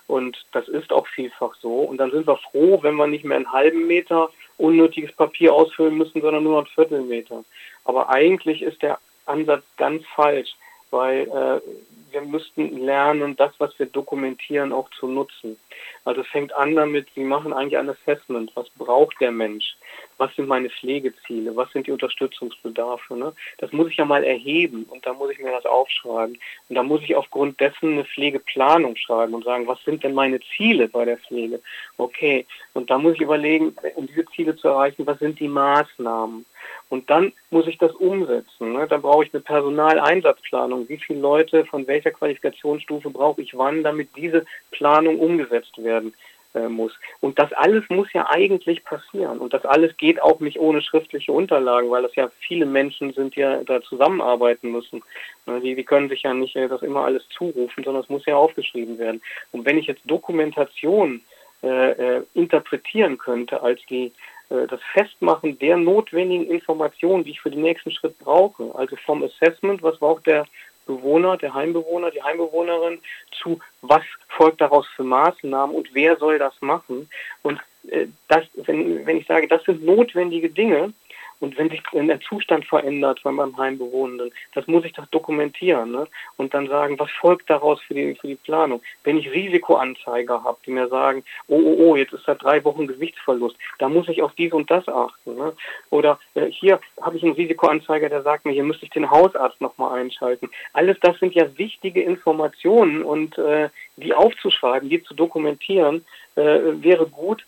Und 0.07 0.47
das 0.53 0.69
ist 0.69 0.93
auch 0.93 1.07
vielfach 1.07 1.55
so. 1.61 1.81
Und 1.81 1.99
dann 1.99 2.11
sind 2.11 2.27
wir 2.27 2.37
froh, 2.37 2.83
wenn 2.83 2.97
wir 2.97 3.07
nicht 3.07 3.25
mehr 3.25 3.37
einen 3.37 3.53
halben 3.53 3.87
Meter 3.87 4.31
unnötiges 4.57 5.13
Papier 5.13 5.55
ausfüllen 5.55 5.97
müssen, 5.97 6.21
sondern 6.21 6.45
nur 6.45 6.59
einen 6.59 6.67
Viertelmeter. 6.67 7.45
Aber 7.85 8.09
eigentlich 8.11 8.63
ist 8.63 8.83
der 8.83 8.99
Ansatz 9.27 9.65
ganz 9.77 10.05
falsch, 10.15 10.57
weil 10.91 11.29
äh, 11.29 11.61
wir 12.11 12.23
müssten 12.23 12.79
lernen, 12.79 13.37
das, 13.37 13.53
was 13.59 13.79
wir 13.79 13.87
dokumentieren, 13.87 14.73
auch 14.73 14.91
zu 14.91 15.07
nutzen. 15.07 15.59
Also 16.05 16.23
es 16.23 16.27
fängt 16.29 16.55
an 16.55 16.75
damit, 16.75 17.09
wir 17.15 17.25
machen 17.25 17.53
eigentlich 17.53 17.79
ein 17.79 17.91
Assessment. 17.91 18.51
Was 18.55 18.69
braucht 18.71 19.21
der 19.21 19.31
Mensch? 19.31 19.77
Was 20.17 20.35
sind 20.35 20.49
meine 20.49 20.71
Pflegeziele? 20.71 21.55
Was 21.55 21.71
sind 21.73 21.87
die 21.87 21.93
Unterstützungsbedarfe? 21.93 23.17
Ne? 23.17 23.33
Das 23.59 23.73
muss 23.73 23.89
ich 23.89 23.97
ja 23.97 24.05
mal 24.05 24.25
erheben 24.25 24.85
und 24.85 25.07
da 25.07 25.13
muss 25.13 25.31
ich 25.31 25.39
mir 25.39 25.53
das 25.53 25.67
aufschreiben. 25.67 26.39
Und 26.69 26.75
da 26.75 26.83
muss 26.83 27.03
ich 27.03 27.15
aufgrund 27.15 27.61
dessen 27.61 27.93
eine 27.93 28.05
Pflegeplanung 28.05 28.97
schreiben 28.97 29.35
und 29.35 29.45
sagen, 29.45 29.67
was 29.67 29.83
sind 29.85 30.03
denn 30.03 30.15
meine 30.15 30.41
Ziele 30.57 30.89
bei 30.89 31.05
der 31.05 31.19
Pflege? 31.19 31.61
Okay. 31.97 32.47
Und 32.75 32.91
da 32.91 32.99
muss 32.99 33.15
ich 33.15 33.21
überlegen, 33.21 33.75
um 33.95 34.07
diese 34.07 34.25
Ziele 34.27 34.57
zu 34.57 34.69
erreichen, 34.69 35.07
was 35.07 35.19
sind 35.19 35.39
die 35.41 35.49
Maßnahmen? 35.49 36.45
Und 36.89 37.11
dann 37.11 37.33
muss 37.51 37.67
ich 37.67 37.79
das 37.79 37.93
umsetzen. 37.93 38.73
Ne? 38.73 38.87
Dann 38.89 39.03
brauche 39.03 39.25
ich 39.25 39.35
eine 39.35 39.43
Personaleinsatzplanung. 39.43 40.89
Wie 40.89 40.99
viele 40.99 41.21
Leute 41.21 41.65
von 41.67 41.87
welcher 41.87 42.11
Qualifikationsstufe 42.11 43.11
brauche 43.11 43.43
ich 43.43 43.57
wann, 43.57 43.83
damit 43.83 44.11
diese 44.17 44.47
Planung 44.71 45.19
umgesetzt 45.19 45.83
werden 45.83 46.15
äh, 46.55 46.69
muss. 46.69 46.93
Und 47.21 47.39
das 47.39 47.53
alles 47.53 47.85
muss 47.91 48.11
ja 48.15 48.29
eigentlich 48.31 48.85
passieren. 48.85 49.39
Und 49.39 49.53
das 49.53 49.67
alles 49.67 49.97
geht 49.99 50.23
auch 50.23 50.41
nicht 50.41 50.59
ohne 50.59 50.81
schriftliche 50.81 51.31
Unterlagen, 51.31 51.91
weil 51.91 52.03
das 52.03 52.15
ja 52.15 52.31
viele 52.41 52.65
Menschen 52.65 53.13
sind, 53.13 53.37
die 53.37 53.41
ja 53.41 53.63
da 53.65 53.83
zusammenarbeiten 53.83 54.73
müssen. 54.73 55.03
Ne, 55.47 55.61
die, 55.61 55.75
die 55.75 55.85
können 55.85 56.09
sich 56.09 56.23
ja 56.23 56.33
nicht 56.33 56.57
äh, 56.57 56.69
das 56.69 56.83
immer 56.83 57.05
alles 57.05 57.29
zurufen, 57.29 57.85
sondern 57.85 58.03
es 58.03 58.09
muss 58.09 58.25
ja 58.25 58.37
aufgeschrieben 58.37 58.99
werden. 58.99 59.21
Und 59.53 59.67
wenn 59.67 59.77
ich 59.77 59.87
jetzt 59.87 60.03
Dokumentation 60.07 61.17
äh, 61.17 61.38
äh, 61.63 62.23
interpretieren 62.35 63.19
könnte 63.19 63.63
als 63.63 63.81
die 63.91 64.13
äh, 64.51 64.67
das 64.67 64.81
Festmachen 64.93 65.59
der 65.59 65.77
notwendigen 65.77 66.47
Informationen, 66.47 67.25
die 67.25 67.31
ich 67.31 67.41
für 67.41 67.51
den 67.51 67.63
nächsten 67.63 67.91
Schritt 67.91 68.19
brauche, 68.19 68.75
also 68.75 68.97
vom 68.97 69.23
Assessment, 69.23 69.83
was 69.83 69.99
braucht 69.99 70.27
der 70.27 70.47
Bewohner, 70.87 71.37
der 71.37 71.53
Heimbewohner, 71.55 72.11
die 72.11 72.23
Heimbewohnerin, 72.23 72.99
zu 73.31 73.61
was 73.83 74.03
folgt 74.29 74.61
daraus 74.61 74.87
für 74.97 75.05
Maßnahmen 75.05 75.77
und 75.77 75.91
wer 75.93 76.17
soll 76.17 76.39
das 76.39 76.55
machen. 76.61 77.11
Und 77.43 77.61
äh, 77.91 78.07
das, 78.29 78.45
wenn, 78.55 79.07
wenn 79.07 79.19
ich 79.19 79.27
sage, 79.27 79.49
das 79.49 79.63
sind 79.65 79.85
notwendige 79.85 80.49
Dinge, 80.49 80.95
und 81.41 81.57
wenn 81.57 81.71
sich 81.71 81.83
der 81.93 82.21
Zustand 82.21 82.65
verändert 82.65 83.21
von 83.21 83.35
meinem 83.35 83.57
Heimbewohnenden, 83.57 84.33
das 84.55 84.67
muss 84.67 84.85
ich 84.85 84.93
doch 84.93 85.07
dokumentieren 85.07 85.93
ne? 85.93 86.07
und 86.37 86.55
dann 86.55 86.69
sagen, 86.69 86.99
was 86.99 87.11
folgt 87.11 87.49
daraus 87.49 87.81
für 87.81 87.95
die, 87.95 88.15
für 88.15 88.29
die 88.29 88.37
Planung. 88.37 88.83
Wenn 89.05 89.19
ich 89.19 89.31
Risikoanzeiger 89.31 90.43
habe, 90.43 90.59
die 90.67 90.73
mir 90.73 90.89
sagen, 90.89 91.25
oh, 91.47 91.61
oh, 91.63 91.77
oh, 91.79 91.97
jetzt 91.97 92.13
ist 92.13 92.27
da 92.27 92.35
drei 92.35 92.65
Wochen 92.65 92.87
Gewichtsverlust, 92.87 93.57
da 93.79 93.89
muss 93.89 94.09
ich 94.09 94.23
auf 94.23 94.33
dies 94.35 94.53
und 94.53 94.71
das 94.71 94.89
achten. 94.89 95.37
Ne? 95.37 95.53
Oder 95.91 96.19
äh, 96.35 96.47
hier 96.47 96.81
habe 97.01 97.17
ich 97.17 97.23
einen 97.23 97.35
Risikoanzeiger, 97.35 98.09
der 98.09 98.23
sagt 98.23 98.45
mir, 98.45 98.53
hier 98.53 98.65
müsste 98.65 98.85
ich 98.85 98.91
den 98.91 99.11
Hausarzt 99.11 99.61
nochmal 99.61 100.01
einschalten. 100.01 100.51
Alles 100.73 100.99
das 101.01 101.19
sind 101.19 101.35
ja 101.35 101.57
wichtige 101.57 102.03
Informationen 102.03 103.03
und 103.03 103.39
äh, 103.39 103.69
die 103.97 104.15
aufzuschreiben, 104.15 104.89
die 104.89 105.03
zu 105.03 105.15
dokumentieren, 105.15 106.05
äh, 106.37 106.61
wäre 106.83 107.07
gut, 107.07 107.45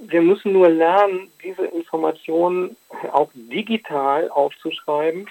wir 0.00 0.22
müssen 0.22 0.52
nur 0.52 0.68
lernen, 0.68 1.30
diese 1.44 1.66
Informationen 1.66 2.76
auch 3.12 3.30
digital 3.34 4.30
aufzuschreiben, 4.30 5.28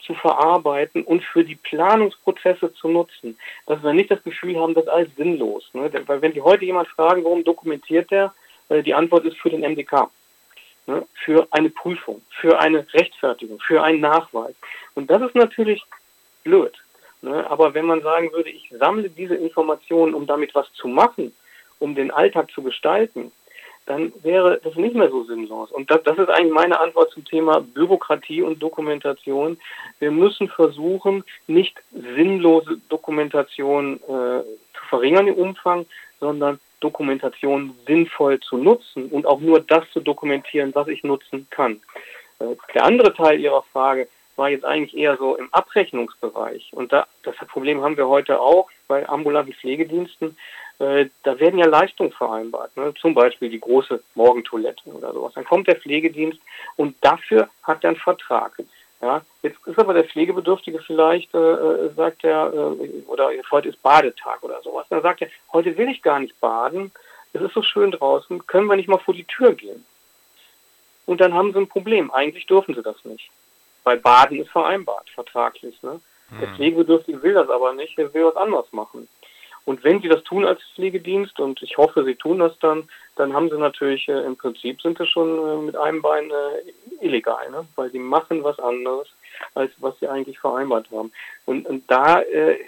zu 0.00 0.14
verarbeiten 0.14 1.02
und 1.04 1.22
für 1.22 1.44
die 1.44 1.56
Planungsprozesse 1.56 2.72
zu 2.74 2.88
nutzen. 2.88 3.38
Dass 3.66 3.82
wir 3.82 3.92
nicht 3.92 4.10
das 4.10 4.22
Gefühl 4.22 4.58
haben, 4.58 4.74
das 4.74 4.84
ist 4.84 4.90
alles 4.90 5.16
sinnlos. 5.16 5.68
Ne? 5.72 5.90
Weil 6.06 6.22
wenn 6.22 6.32
die 6.32 6.40
heute 6.40 6.64
jemand 6.64 6.88
fragen, 6.88 7.24
warum 7.24 7.44
dokumentiert 7.44 8.10
der, 8.10 8.34
äh, 8.68 8.82
die 8.82 8.94
Antwort 8.94 9.24
ist 9.24 9.36
für 9.38 9.50
den 9.50 9.60
MDK. 9.60 10.10
Ne? 10.86 11.06
Für 11.14 11.46
eine 11.50 11.70
Prüfung, 11.70 12.22
für 12.30 12.58
eine 12.58 12.86
Rechtfertigung, 12.92 13.60
für 13.60 13.82
einen 13.82 14.00
Nachweis. 14.00 14.54
Und 14.94 15.10
das 15.10 15.22
ist 15.22 15.34
natürlich 15.34 15.82
blöd. 16.44 16.72
Ne? 17.22 17.48
Aber 17.50 17.74
wenn 17.74 17.86
man 17.86 18.02
sagen 18.02 18.32
würde, 18.32 18.50
ich 18.50 18.72
sammle 18.78 19.10
diese 19.10 19.34
Informationen, 19.34 20.14
um 20.14 20.26
damit 20.26 20.54
was 20.54 20.72
zu 20.72 20.88
machen, 20.88 21.34
um 21.78 21.94
den 21.94 22.10
Alltag 22.10 22.50
zu 22.50 22.62
gestalten, 22.62 23.32
dann 23.86 24.12
wäre 24.22 24.60
das 24.62 24.76
nicht 24.76 24.94
mehr 24.94 25.10
so 25.10 25.24
sinnlos. 25.24 25.70
Und 25.72 25.90
das, 25.90 26.02
das 26.04 26.18
ist 26.18 26.28
eigentlich 26.28 26.52
meine 26.52 26.78
Antwort 26.78 27.10
zum 27.10 27.24
Thema 27.24 27.60
Bürokratie 27.60 28.42
und 28.42 28.62
Dokumentation. 28.62 29.58
Wir 29.98 30.10
müssen 30.10 30.48
versuchen, 30.48 31.24
nicht 31.46 31.76
sinnlose 31.90 32.80
Dokumentation 32.88 33.96
äh, 33.96 34.06
zu 34.06 34.84
verringern 34.88 35.28
im 35.28 35.34
Umfang, 35.34 35.86
sondern 36.20 36.60
Dokumentation 36.80 37.74
sinnvoll 37.86 38.40
zu 38.40 38.56
nutzen 38.56 39.06
und 39.08 39.26
auch 39.26 39.40
nur 39.40 39.60
das 39.60 39.90
zu 39.92 40.00
dokumentieren, 40.00 40.74
was 40.74 40.88
ich 40.88 41.02
nutzen 41.02 41.46
kann. 41.50 41.80
Äh, 42.38 42.56
der 42.74 42.84
andere 42.84 43.12
Teil 43.14 43.40
Ihrer 43.40 43.62
Frage 43.62 44.08
war 44.36 44.48
jetzt 44.48 44.64
eigentlich 44.64 44.96
eher 44.96 45.16
so 45.16 45.36
im 45.36 45.52
Abrechnungsbereich. 45.52 46.70
Und 46.72 46.92
da, 46.92 47.06
das 47.22 47.36
Problem 47.48 47.82
haben 47.82 47.96
wir 47.96 48.08
heute 48.08 48.40
auch 48.40 48.70
bei 48.88 49.06
ambulanten 49.08 49.52
Pflegediensten. 49.52 50.36
Äh, 50.80 51.10
da 51.24 51.38
werden 51.38 51.58
ja 51.58 51.66
Leistungen 51.66 52.10
vereinbart, 52.10 52.74
ne? 52.74 52.94
zum 52.98 53.12
Beispiel 53.12 53.50
die 53.50 53.60
große 53.60 54.02
Morgentoilette 54.14 54.88
oder 54.88 55.12
sowas. 55.12 55.34
Dann 55.34 55.44
kommt 55.44 55.68
der 55.68 55.76
Pflegedienst 55.76 56.40
und 56.76 56.96
dafür 57.02 57.50
hat 57.62 57.84
er 57.84 57.90
einen 57.90 57.98
Vertrag. 57.98 58.54
Ja, 59.02 59.20
jetzt 59.42 59.58
ist 59.66 59.78
aber 59.78 59.92
der 59.92 60.04
Pflegebedürftige 60.04 60.78
vielleicht, 60.78 61.34
äh, 61.34 61.38
äh 61.38 61.94
sagt 61.94 62.24
er, 62.24 62.52
äh, 62.52 63.02
oder 63.06 63.30
heute 63.50 63.68
ist 63.68 63.82
Badetag 63.82 64.42
oder 64.42 64.62
sowas. 64.62 64.86
Dann 64.88 65.02
sagt 65.02 65.20
er, 65.20 65.28
heute 65.52 65.76
will 65.76 65.90
ich 65.90 66.00
gar 66.00 66.18
nicht 66.18 66.38
baden, 66.40 66.90
es 67.34 67.42
ist 67.42 67.54
so 67.54 67.62
schön 67.62 67.90
draußen, 67.90 68.46
können 68.46 68.66
wir 68.66 68.76
nicht 68.76 68.88
mal 68.88 68.98
vor 68.98 69.14
die 69.14 69.24
Tür 69.24 69.52
gehen? 69.52 69.84
Und 71.04 71.20
dann 71.20 71.34
haben 71.34 71.52
sie 71.52 71.58
ein 71.58 71.68
Problem. 71.68 72.10
Eigentlich 72.10 72.46
dürfen 72.46 72.74
sie 72.74 72.82
das 72.82 73.04
nicht. 73.04 73.30
Weil 73.84 73.98
Baden 73.98 74.40
ist 74.40 74.50
vereinbart, 74.50 75.10
vertraglich. 75.10 75.82
Ne? 75.82 76.00
Der 76.40 76.48
hm. 76.48 76.56
Pflegebedürftige 76.56 77.22
will 77.22 77.34
das 77.34 77.50
aber 77.50 77.74
nicht, 77.74 77.98
er 77.98 78.12
will 78.14 78.26
was 78.26 78.36
anderes 78.36 78.72
machen. 78.72 79.08
Und 79.70 79.84
wenn 79.84 80.02
sie 80.02 80.08
das 80.08 80.24
tun 80.24 80.44
als 80.44 80.60
Pflegedienst, 80.74 81.38
und 81.38 81.62
ich 81.62 81.78
hoffe, 81.78 82.02
sie 82.02 82.16
tun 82.16 82.40
das 82.40 82.58
dann, 82.58 82.88
dann 83.14 83.32
haben 83.32 83.50
sie 83.50 83.56
natürlich, 83.56 84.08
äh, 84.08 84.26
im 84.26 84.36
Prinzip 84.36 84.82
sind 84.82 84.98
sie 84.98 85.06
schon 85.06 85.28
äh, 85.28 85.62
mit 85.62 85.76
einem 85.76 86.02
Bein 86.02 86.28
äh, 86.28 87.04
illegal, 87.06 87.48
ne? 87.52 87.64
weil 87.76 87.88
sie 87.92 88.00
machen 88.00 88.42
was 88.42 88.58
anderes, 88.58 89.06
als 89.54 89.70
was 89.78 89.96
sie 90.00 90.08
eigentlich 90.08 90.40
vereinbart 90.40 90.90
haben. 90.90 91.12
Und, 91.46 91.68
und 91.68 91.88
da 91.88 92.20
äh, 92.20 92.58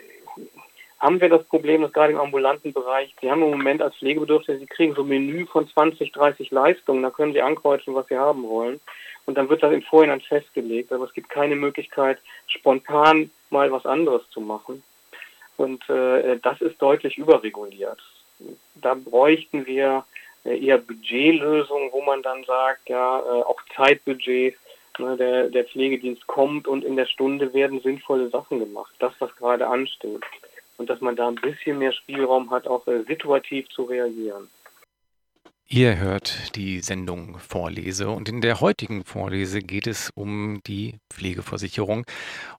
haben 1.01 1.21
wir 1.21 1.29
das 1.29 1.43
Problem, 1.43 1.83
dass 1.83 1.93
gerade 1.93 2.13
im 2.13 2.21
ambulanten 2.21 2.73
Bereich, 2.73 3.13
sie 3.21 3.29
haben 3.29 3.43
im 3.43 3.51
Moment 3.51 3.83
als 3.83 3.97
Pflegebedürftige, 3.97 4.61
sie 4.61 4.67
kriegen 4.67 4.95
so 4.95 5.03
ein 5.03 5.09
Menü 5.09 5.47
von 5.47 5.67
20, 5.67 6.13
30 6.13 6.53
Leistungen, 6.53 7.03
da 7.03 7.11
können 7.11 7.33
sie 7.33 7.43
ankreuzen, 7.43 7.97
was 7.97 8.07
sie 8.07 8.17
haben 8.17 8.45
wollen. 8.45 8.79
Und 9.27 9.37
dann 9.37 9.49
wird 9.49 9.65
das 9.65 9.73
im 9.73 9.83
Vorhinein 9.83 10.21
festgelegt, 10.21 10.93
aber 10.93 11.07
es 11.07 11.15
gibt 11.15 11.31
keine 11.31 11.57
Möglichkeit, 11.57 12.21
spontan 12.47 13.33
mal 13.51 13.73
was 13.73 13.87
anderes 13.87 14.23
zu 14.31 14.41
machen. 14.41 14.85
Und 15.63 15.89
äh, 15.89 16.39
das 16.43 16.61
ist 16.61 16.83
deutlich 16.83 17.19
überreguliert. 17.19 18.01
Da 18.75 18.95
bräuchten 18.95 19.65
wir 19.65 20.05
äh, 20.45 20.59
eher 20.59 20.79
Budgetlösungen, 20.79 21.93
wo 21.93 22.03
man 22.03 22.21
dann 22.23 22.43
sagt, 22.43 22.89
ja, 22.89 23.21
äh, 23.21 23.43
auch 23.43 23.61
Zeitbudget, 23.77 24.57
ne, 24.99 25.17
der, 25.17 25.51
der 25.51 25.65
Pflegedienst 25.65 26.27
kommt 26.27 26.67
und 26.67 26.85
in 26.85 26.97
der 26.97 27.07
Stunde 27.07 27.55
werden 27.55 27.81
sinnvolle 27.81 28.29
Sachen 28.31 28.59
gemacht. 28.59 28.93
Das, 28.99 29.13
was 29.21 29.35
gerade 29.37 29.69
ansteht. 29.69 30.23
Und 30.79 30.91
dass 30.91 31.01
man 31.01 31.15
da 31.15 31.29
ein 31.29 31.37
bisschen 31.37 31.79
mehr 31.79 31.93
Spielraum 31.93 32.51
hat, 32.51 32.67
auch 32.67 32.85
äh, 32.89 33.05
situativ 33.05 33.69
zu 33.69 33.85
reagieren. 33.85 34.51
Ihr 35.75 35.97
hört 35.97 36.55
die 36.55 36.81
Sendung 36.81 37.39
Vorlese 37.39 38.11
und 38.11 38.29
in 38.29 38.43
der 38.43 38.61
heutigen 38.61 39.07
Vorlese 39.07 39.61
geht 39.61 39.87
es 39.87 40.11
um 40.15 40.61
die 40.67 40.99
Pflegeversicherung. 41.09 42.05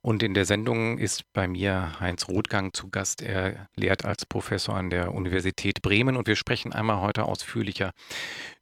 Und 0.02 0.24
in 0.24 0.34
der 0.34 0.44
Sendung 0.44 0.98
ist 0.98 1.22
bei 1.32 1.46
mir 1.46 2.00
Heinz 2.00 2.26
Rothgang 2.26 2.72
zu 2.72 2.88
Gast. 2.88 3.22
Er 3.22 3.68
lehrt 3.76 4.04
als 4.04 4.26
Professor 4.26 4.74
an 4.74 4.90
der 4.90 5.14
Universität 5.14 5.80
Bremen 5.80 6.16
und 6.16 6.26
wir 6.26 6.34
sprechen 6.34 6.72
einmal 6.72 7.02
heute 7.02 7.26
ausführlicher 7.26 7.92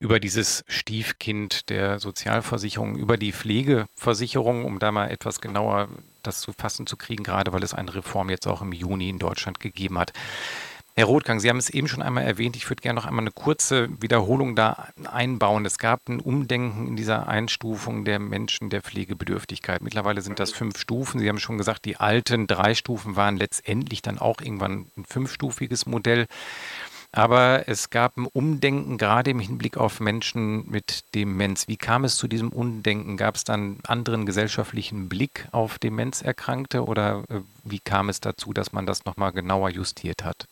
über 0.01 0.21
dieses 0.21 0.65
Stiefkind 0.69 1.71
der 1.71 1.99
Sozialversicherung, 1.99 2.97
über 2.97 3.17
die 3.17 3.33
Pflegeversicherung, 3.33 4.67
um 4.67 4.79
da 4.79 4.93
mal 4.93 5.11
etwas 5.11 5.41
genauer 5.41 5.89
das 6.23 6.43
zu 6.43 6.53
fassen 6.53 6.87
zu 6.87 6.99
kriegen, 6.99 7.25
gerade 7.25 7.55
weil 7.55 7.63
es 7.63 7.73
eine 7.73 7.95
Reform 7.95 8.29
jetzt 8.29 8.47
auch 8.47 8.61
im 8.61 8.73
Juni 8.73 9.09
in 9.09 9.19
Deutschland 9.19 9.61
gegeben 9.61 9.99
hat. 9.99 10.13
Herr 10.95 11.07
Rothgang, 11.07 11.41
Sie 11.41 11.49
haben 11.49 11.57
es 11.57 11.71
eben 11.71 11.89
schon 11.89 12.03
einmal 12.03 12.25
erwähnt. 12.25 12.55
Ich 12.55 12.69
würde 12.69 12.83
gerne 12.83 13.01
noch 13.01 13.07
einmal 13.07 13.23
eine 13.23 13.31
kurze 13.31 13.89
Wiederholung 14.03 14.55
da 14.55 14.89
einbauen. 15.11 15.65
Es 15.65 15.79
gab 15.79 16.07
ein 16.07 16.21
Umdenken 16.21 16.87
in 16.87 16.97
dieser 16.97 17.29
Einstufung 17.29 18.05
der 18.05 18.19
Menschen 18.19 18.69
der 18.69 18.83
Pflegebedürftigkeit. 18.83 19.81
Mittlerweile 19.81 20.21
sind 20.21 20.39
das 20.39 20.53
fünf 20.53 20.79
Stufen. 20.79 21.19
Sie 21.19 21.31
haben 21.31 21.41
schon 21.41 21.57
gesagt, 21.57 21.87
die 21.87 21.97
alten 21.97 22.47
drei 22.47 22.75
Stufen 22.75 23.17
waren 23.17 23.39
letztendlich 23.39 24.03
dann 24.03 24.19
auch 24.19 24.43
irgendwann 24.43 24.87
ein 24.99 25.07
fünfstufiges 25.07 25.87
Modell. 25.87 26.27
Aber 27.11 27.69
es 27.69 27.89
gab 27.89 28.19
ein 28.19 28.27
Umdenken, 28.27 28.99
gerade 28.99 29.31
im 29.31 29.41
Hinblick 29.41 29.79
auf 29.79 29.99
Menschen 29.99 30.71
mit 30.71 31.05
Demenz. 31.15 31.69
Wie 31.69 31.79
kam 31.79 32.05
es 32.05 32.17
zu 32.17 32.29
diesem 32.29 32.51
Umdenken? 32.51 33.17
Gab 33.17 33.37
es 33.37 33.45
dann 33.45 33.61
einen 33.61 33.81
anderen 33.87 34.27
gesellschaftlichen 34.27 35.09
Blick 35.09 35.49
auf 35.53 35.79
Demenzerkrankte 35.79 36.85
oder 36.85 37.25
äh, 37.31 37.41
wie 37.65 37.81
kam 37.81 38.11
es 38.11 38.21
dazu, 38.21 38.53
dass 38.53 38.73
man 38.73 38.85
das 38.85 39.07
nochmal 39.07 39.33
genauer 39.33 39.71
justiert 39.71 40.23
hat? 40.23 40.47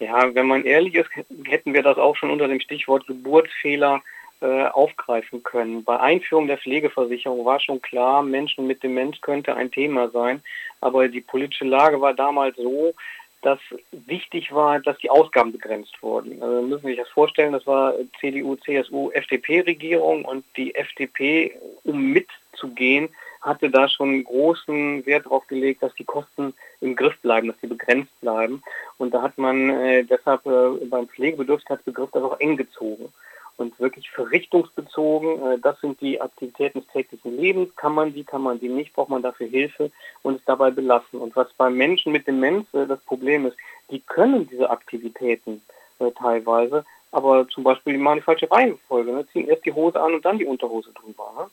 Ja, 0.00 0.34
wenn 0.34 0.46
man 0.46 0.64
ehrlich 0.64 0.94
ist, 0.94 1.10
hätten 1.44 1.74
wir 1.74 1.82
das 1.82 1.98
auch 1.98 2.16
schon 2.16 2.30
unter 2.30 2.46
dem 2.46 2.60
Stichwort 2.60 3.06
Geburtsfehler 3.06 4.02
äh, 4.40 4.66
aufgreifen 4.66 5.42
können. 5.42 5.82
Bei 5.82 5.98
Einführung 5.98 6.46
der 6.46 6.58
Pflegeversicherung 6.58 7.44
war 7.44 7.58
schon 7.58 7.82
klar, 7.82 8.22
Menschen 8.22 8.68
mit 8.68 8.82
Demenz 8.84 9.20
könnte 9.20 9.56
ein 9.56 9.72
Thema 9.72 10.08
sein, 10.10 10.42
aber 10.80 11.08
die 11.08 11.20
politische 11.20 11.64
Lage 11.64 12.00
war 12.00 12.14
damals 12.14 12.56
so, 12.56 12.94
dass 13.42 13.58
wichtig 13.90 14.52
war, 14.52 14.80
dass 14.80 14.98
die 14.98 15.10
Ausgaben 15.10 15.52
begrenzt 15.52 16.00
wurden. 16.02 16.40
Also 16.42 16.62
müssen 16.62 16.82
Sie 16.82 16.88
sich 16.88 16.98
das 16.98 17.08
vorstellen, 17.08 17.52
das 17.52 17.66
war 17.66 17.94
CDU, 18.20 18.56
CSU, 18.56 19.10
FDP-Regierung 19.10 20.24
und 20.24 20.44
die 20.56 20.74
FDP, 20.74 21.56
um 21.84 22.12
mitzugehen, 22.12 23.08
hatte 23.40 23.70
da 23.70 23.88
schon 23.88 24.24
großen 24.24 25.06
Wert 25.06 25.26
darauf 25.26 25.46
gelegt, 25.46 25.82
dass 25.82 25.94
die 25.94 26.04
Kosten 26.04 26.54
im 26.80 26.96
Griff 26.96 27.18
bleiben, 27.20 27.48
dass 27.48 27.60
sie 27.60 27.66
begrenzt 27.66 28.12
bleiben. 28.20 28.62
Und 28.98 29.14
da 29.14 29.22
hat 29.22 29.38
man 29.38 29.70
äh, 29.70 30.04
deshalb 30.04 30.46
äh, 30.46 30.84
beim 30.86 31.08
Pflegebedürftigkeitsbegriff 31.08 32.10
das 32.12 32.22
auch 32.22 32.40
eng 32.40 32.56
gezogen. 32.56 33.12
Und 33.58 33.78
wirklich 33.80 34.08
verrichtungsbezogen, 34.10 35.42
äh, 35.42 35.58
das 35.58 35.80
sind 35.80 36.00
die 36.00 36.20
Aktivitäten 36.20 36.80
des 36.80 36.88
täglichen 36.92 37.36
Lebens, 37.36 37.74
kann 37.74 37.92
man 37.92 38.14
die, 38.14 38.24
kann 38.24 38.42
man 38.42 38.60
die 38.60 38.68
nicht, 38.68 38.92
braucht 38.92 39.10
man 39.10 39.22
dafür 39.22 39.48
Hilfe 39.48 39.90
und 40.22 40.36
es 40.36 40.44
dabei 40.44 40.70
belassen. 40.70 41.20
Und 41.20 41.34
was 41.34 41.52
bei 41.54 41.68
Menschen 41.68 42.12
mit 42.12 42.26
Demenz 42.26 42.72
äh, 42.72 42.86
das 42.86 43.00
Problem 43.00 43.46
ist, 43.46 43.56
die 43.90 44.00
können 44.00 44.46
diese 44.46 44.70
Aktivitäten 44.70 45.60
äh, 45.98 46.10
teilweise, 46.12 46.84
aber 47.10 47.48
zum 47.48 47.64
Beispiel 47.64 47.94
die 47.94 47.98
machen 47.98 48.18
die 48.18 48.24
falsche 48.24 48.50
Reihenfolge, 48.50 49.10
ne? 49.10 49.26
ziehen 49.32 49.48
erst 49.48 49.64
die 49.64 49.72
Hose 49.72 50.00
an 50.00 50.14
und 50.14 50.24
dann 50.24 50.38
die 50.38 50.46
Unterhose 50.46 50.90
drüber. 50.92 51.32
Ne? 51.36 51.46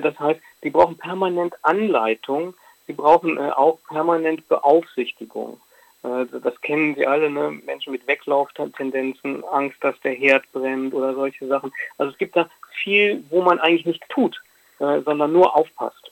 Das 0.00 0.18
heißt, 0.18 0.40
die 0.62 0.70
brauchen 0.70 0.96
permanent 0.96 1.54
Anleitung, 1.62 2.54
sie 2.86 2.92
brauchen 2.92 3.36
äh, 3.36 3.50
auch 3.50 3.78
permanent 3.88 4.48
Beaufsichtigung. 4.48 5.60
Äh, 6.02 6.26
das 6.42 6.60
kennen 6.60 6.94
Sie 6.94 7.06
alle, 7.06 7.30
ne? 7.30 7.50
Menschen 7.64 7.92
mit 7.92 8.06
Weglauftendenzen, 8.06 9.44
Angst, 9.44 9.78
dass 9.80 9.98
der 10.00 10.12
Herd 10.12 10.50
brennt 10.52 10.94
oder 10.94 11.14
solche 11.14 11.46
Sachen. 11.46 11.72
Also 11.98 12.12
es 12.12 12.18
gibt 12.18 12.36
da 12.36 12.48
viel, 12.82 13.24
wo 13.30 13.42
man 13.42 13.60
eigentlich 13.60 13.86
nichts 13.86 14.06
tut, 14.08 14.40
äh, 14.78 15.00
sondern 15.00 15.32
nur 15.32 15.54
aufpasst. 15.56 16.10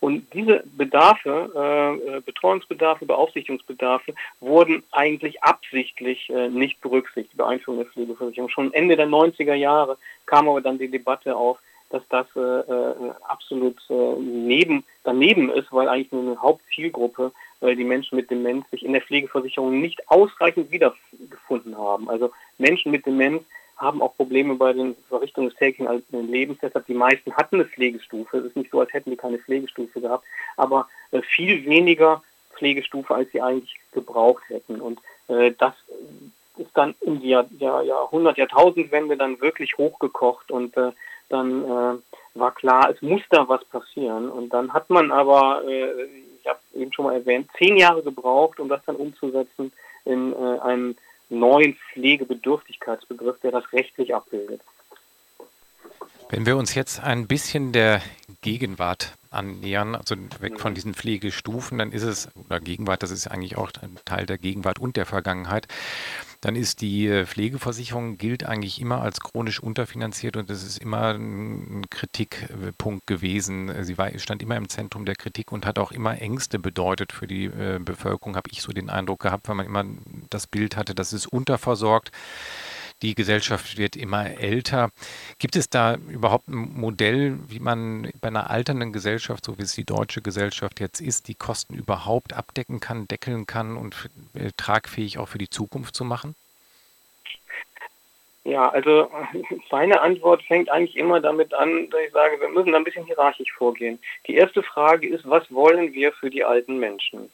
Und 0.00 0.26
diese 0.34 0.64
Bedarfe, 0.76 2.00
äh, 2.04 2.20
Betreuungsbedarfe, 2.22 3.06
Beaufsichtigungsbedarfe 3.06 4.14
wurden 4.40 4.82
eigentlich 4.90 5.44
absichtlich 5.44 6.28
nicht 6.28 6.80
berücksichtigt 6.80 7.36
bei 7.36 7.46
Einführung 7.46 7.78
der 7.78 7.88
Pflegeversicherung. 7.92 8.50
Schon 8.50 8.74
Ende 8.74 8.96
der 8.96 9.06
90er 9.06 9.54
Jahre 9.54 9.96
kam 10.26 10.48
aber 10.48 10.60
dann 10.60 10.78
die 10.78 10.90
Debatte 10.90 11.36
auf, 11.36 11.58
dass 11.92 12.02
das 12.08 12.26
äh, 12.34 12.40
äh 12.40 13.12
absolut 13.28 13.78
äh, 13.88 14.14
neben, 14.18 14.84
daneben 15.04 15.50
ist, 15.50 15.72
weil 15.72 15.88
eigentlich 15.88 16.12
nur 16.12 16.22
eine 16.22 16.42
Hauptzielgruppe, 16.42 17.32
weil 17.60 17.76
die 17.76 17.84
Menschen 17.84 18.16
mit 18.16 18.30
Demenz 18.30 18.68
sich 18.70 18.84
in 18.84 18.92
der 18.92 19.02
Pflegeversicherung 19.02 19.80
nicht 19.80 20.08
ausreichend 20.08 20.72
wiedergefunden 20.72 21.76
haben. 21.78 22.08
Also 22.08 22.32
Menschen 22.58 22.90
mit 22.90 23.06
Demenz 23.06 23.44
haben 23.76 24.00
auch 24.00 24.16
Probleme 24.16 24.54
bei 24.54 24.72
den 24.72 24.96
Verrichtungen 25.08 25.48
des 25.48 25.58
täglichen 25.58 26.02
Lebens. 26.30 26.58
Deshalb 26.62 26.86
die 26.86 26.94
meisten 26.94 27.34
hatten 27.34 27.56
eine 27.56 27.64
Pflegestufe. 27.64 28.38
Es 28.38 28.44
ist 28.46 28.56
nicht 28.56 28.70
so, 28.70 28.80
als 28.80 28.92
hätten 28.92 29.10
die 29.10 29.16
keine 29.16 29.38
Pflegestufe 29.38 30.00
gehabt, 30.00 30.24
aber 30.56 30.88
äh, 31.10 31.20
viel 31.22 31.64
weniger 31.66 32.22
Pflegestufe, 32.56 33.14
als 33.14 33.30
sie 33.32 33.42
eigentlich 33.42 33.74
gebraucht 33.92 34.44
hätten. 34.48 34.80
Und 34.80 35.00
äh, 35.28 35.52
das 35.58 35.74
ist 36.56 36.70
dann 36.74 36.94
um 37.00 37.20
die 37.20 37.30
Jahr, 37.30 37.46
Jahr, 37.58 37.82
Jahrhundert, 37.82 38.38
Jahrtausendwende 38.38 39.16
dann 39.16 39.40
wirklich 39.40 39.76
hochgekocht 39.78 40.50
und 40.50 40.76
äh, 40.76 40.92
dann 41.32 41.64
äh, 41.64 42.38
war 42.38 42.54
klar, 42.54 42.90
es 42.90 43.00
muss 43.02 43.22
da 43.30 43.48
was 43.48 43.64
passieren. 43.64 44.30
Und 44.30 44.50
dann 44.50 44.72
hat 44.72 44.90
man 44.90 45.10
aber, 45.10 45.62
äh, 45.66 46.04
ich 46.40 46.46
habe 46.46 46.58
eben 46.74 46.92
schon 46.92 47.06
mal 47.06 47.14
erwähnt, 47.14 47.48
zehn 47.58 47.76
Jahre 47.76 48.02
gebraucht, 48.02 48.60
um 48.60 48.68
das 48.68 48.84
dann 48.84 48.96
umzusetzen 48.96 49.72
in 50.04 50.32
äh, 50.32 50.58
einen 50.60 50.96
neuen 51.28 51.76
Pflegebedürftigkeitsbegriff, 51.92 53.40
der 53.40 53.52
das 53.52 53.72
rechtlich 53.72 54.14
abbildet. 54.14 54.60
Wenn 56.28 56.46
wir 56.46 56.56
uns 56.56 56.74
jetzt 56.74 57.02
ein 57.02 57.26
bisschen 57.26 57.72
der 57.72 58.00
Gegenwart 58.40 59.12
annähern, 59.30 59.94
also 59.94 60.16
weg 60.40 60.58
von 60.60 60.74
diesen 60.74 60.94
Pflegestufen, 60.94 61.78
dann 61.78 61.92
ist 61.92 62.04
es, 62.04 62.28
oder 62.46 62.58
Gegenwart, 62.58 63.02
das 63.02 63.10
ist 63.10 63.26
eigentlich 63.26 63.56
auch 63.58 63.70
ein 63.82 63.98
Teil 64.04 64.26
der 64.26 64.38
Gegenwart 64.38 64.78
und 64.78 64.96
der 64.96 65.06
Vergangenheit, 65.06 65.68
dann 66.42 66.56
ist 66.56 66.80
die 66.80 67.06
äh, 67.06 67.24
Pflegeversicherung 67.24 68.18
gilt 68.18 68.44
eigentlich 68.44 68.80
immer 68.80 69.00
als 69.00 69.20
chronisch 69.20 69.60
unterfinanziert 69.60 70.36
und 70.36 70.50
das 70.50 70.64
ist 70.64 70.78
immer 70.78 71.14
ein 71.14 71.84
Kritikpunkt 71.88 73.06
gewesen. 73.06 73.72
Sie 73.84 73.96
war, 73.96 74.10
stand 74.18 74.42
immer 74.42 74.56
im 74.56 74.68
Zentrum 74.68 75.04
der 75.04 75.14
Kritik 75.14 75.52
und 75.52 75.64
hat 75.64 75.78
auch 75.78 75.92
immer 75.92 76.20
Ängste 76.20 76.58
bedeutet 76.58 77.12
für 77.12 77.28
die 77.28 77.44
äh, 77.44 77.78
Bevölkerung, 77.80 78.34
habe 78.34 78.50
ich 78.50 78.60
so 78.60 78.72
den 78.72 78.90
Eindruck 78.90 79.20
gehabt, 79.20 79.48
weil 79.48 79.54
man 79.54 79.66
immer 79.66 79.84
das 80.30 80.48
Bild 80.48 80.76
hatte, 80.76 80.96
dass 80.96 81.12
es 81.12 81.26
unterversorgt 81.26 82.10
die 83.02 83.14
Gesellschaft 83.14 83.76
wird 83.76 83.96
immer 83.96 84.38
älter. 84.38 84.90
Gibt 85.38 85.56
es 85.56 85.68
da 85.68 85.96
überhaupt 86.08 86.48
ein 86.48 86.72
Modell, 86.74 87.38
wie 87.48 87.58
man 87.58 88.10
bei 88.20 88.28
einer 88.28 88.50
alternden 88.50 88.92
Gesellschaft, 88.92 89.44
so 89.44 89.58
wie 89.58 89.62
es 89.62 89.74
die 89.74 89.84
deutsche 89.84 90.22
Gesellschaft 90.22 90.80
jetzt 90.80 91.00
ist, 91.00 91.28
die 91.28 91.34
Kosten 91.34 91.74
überhaupt 91.74 92.32
abdecken 92.32 92.80
kann, 92.80 93.08
deckeln 93.08 93.46
kann 93.46 93.76
und 93.76 94.08
äh, 94.34 94.50
tragfähig 94.56 95.18
auch 95.18 95.28
für 95.28 95.38
die 95.38 95.50
Zukunft 95.50 95.94
zu 95.94 96.04
machen? 96.04 96.34
Ja, 98.44 98.68
also 98.68 99.10
meine 99.70 100.00
Antwort 100.00 100.42
fängt 100.44 100.70
eigentlich 100.70 100.96
immer 100.96 101.20
damit 101.20 101.52
an, 101.54 101.90
dass 101.90 102.00
ich 102.00 102.12
sage, 102.12 102.40
wir 102.40 102.48
müssen 102.48 102.72
da 102.72 102.78
ein 102.78 102.84
bisschen 102.84 103.06
hierarchisch 103.06 103.52
vorgehen. 103.52 103.98
Die 104.26 104.34
erste 104.34 104.62
Frage 104.62 105.08
ist, 105.08 105.28
was 105.28 105.52
wollen 105.52 105.92
wir 105.92 106.12
für 106.12 106.30
die 106.30 106.44
alten 106.44 106.78
Menschen? 106.78 107.30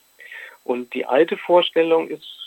Und 0.64 0.92
die 0.94 1.06
alte 1.06 1.36
Vorstellung 1.36 2.08
ist 2.08 2.37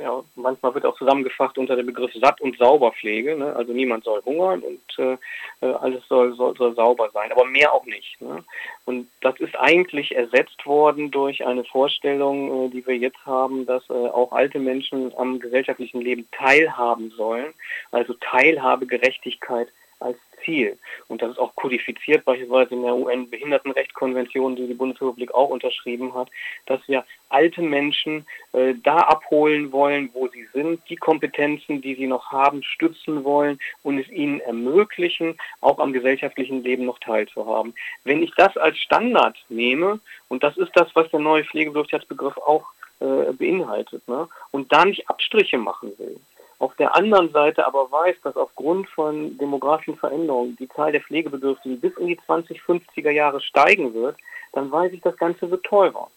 ja, 0.00 0.22
manchmal 0.36 0.74
wird 0.74 0.84
auch 0.84 0.96
zusammengefasst 0.96 1.58
unter 1.58 1.76
dem 1.76 1.86
Begriff 1.86 2.12
Satt- 2.14 2.40
und 2.40 2.56
Sauberpflege. 2.58 3.36
Ne? 3.36 3.54
Also 3.54 3.72
niemand 3.72 4.04
soll 4.04 4.22
hungern 4.24 4.60
und 4.60 4.80
äh, 4.98 5.16
äh, 5.60 5.72
alles 5.74 6.06
soll, 6.08 6.34
soll, 6.34 6.56
soll 6.56 6.74
sauber 6.74 7.10
sein, 7.12 7.32
aber 7.32 7.44
mehr 7.44 7.72
auch 7.72 7.84
nicht. 7.86 8.20
Ne? 8.20 8.44
Und 8.84 9.08
das 9.20 9.38
ist 9.40 9.56
eigentlich 9.56 10.14
ersetzt 10.14 10.64
worden 10.66 11.10
durch 11.10 11.44
eine 11.46 11.64
Vorstellung, 11.64 12.66
äh, 12.66 12.70
die 12.70 12.86
wir 12.86 12.96
jetzt 12.96 13.24
haben, 13.26 13.66
dass 13.66 13.88
äh, 13.90 13.92
auch 13.92 14.32
alte 14.32 14.58
Menschen 14.58 15.12
am 15.16 15.38
gesellschaftlichen 15.40 16.00
Leben 16.00 16.28
teilhaben 16.32 17.10
sollen. 17.16 17.52
Also 17.90 18.14
Teilhabegerechtigkeit 18.14 19.68
als 20.00 20.16
Ziel. 20.44 20.78
Und 21.08 21.22
das 21.22 21.32
ist 21.32 21.38
auch 21.38 21.54
kodifiziert 21.54 22.24
beispielsweise 22.24 22.74
in 22.74 22.82
der 22.82 22.94
UN-Behindertenrechtskonvention, 22.94 24.56
die 24.56 24.66
die 24.66 24.74
Bundesrepublik 24.74 25.34
auch 25.34 25.50
unterschrieben 25.50 26.14
hat, 26.14 26.28
dass 26.66 26.80
wir 26.86 27.04
alte 27.28 27.62
Menschen 27.62 28.26
äh, 28.52 28.74
da 28.82 28.98
abholen 28.98 29.72
wollen, 29.72 30.10
wo 30.12 30.28
sie 30.28 30.46
sind, 30.52 30.80
die 30.88 30.96
Kompetenzen, 30.96 31.80
die 31.80 31.94
sie 31.94 32.06
noch 32.06 32.32
haben, 32.32 32.62
stützen 32.62 33.24
wollen 33.24 33.58
und 33.82 33.98
es 33.98 34.08
ihnen 34.10 34.40
ermöglichen, 34.40 35.36
auch 35.60 35.78
am 35.78 35.92
gesellschaftlichen 35.92 36.62
Leben 36.62 36.84
noch 36.84 36.98
teilzuhaben. 36.98 37.74
Wenn 38.04 38.22
ich 38.22 38.32
das 38.36 38.56
als 38.56 38.78
Standard 38.78 39.36
nehme, 39.48 40.00
und 40.28 40.42
das 40.42 40.56
ist 40.56 40.72
das, 40.74 40.88
was 40.94 41.10
der 41.10 41.20
neue 41.20 41.44
Pflegebedürftigkeitsbegriff 41.44 42.36
auch 42.38 42.66
äh, 43.00 43.32
beinhaltet, 43.32 44.06
ne, 44.08 44.28
und 44.50 44.72
da 44.72 44.84
nicht 44.84 45.08
Abstriche 45.08 45.58
machen 45.58 45.92
will, 45.98 46.20
auf 46.60 46.76
der 46.76 46.94
anderen 46.94 47.32
Seite 47.32 47.66
aber 47.66 47.90
weiß, 47.90 48.16
dass 48.22 48.36
aufgrund 48.36 48.88
von 48.90 49.36
demografischen 49.38 49.96
Veränderungen 49.96 50.56
die 50.56 50.68
Zahl 50.68 50.92
der 50.92 51.00
Pflegebedürftigen 51.00 51.80
bis 51.80 51.96
in 51.96 52.06
die 52.06 52.18
2050er 52.20 53.10
Jahre 53.10 53.40
steigen 53.40 53.94
wird, 53.94 54.16
dann 54.52 54.70
weiß 54.70 54.92
ich, 54.92 55.00
das 55.00 55.16
Ganze 55.16 55.50
wird 55.50 55.64
teurer. 55.64 56.08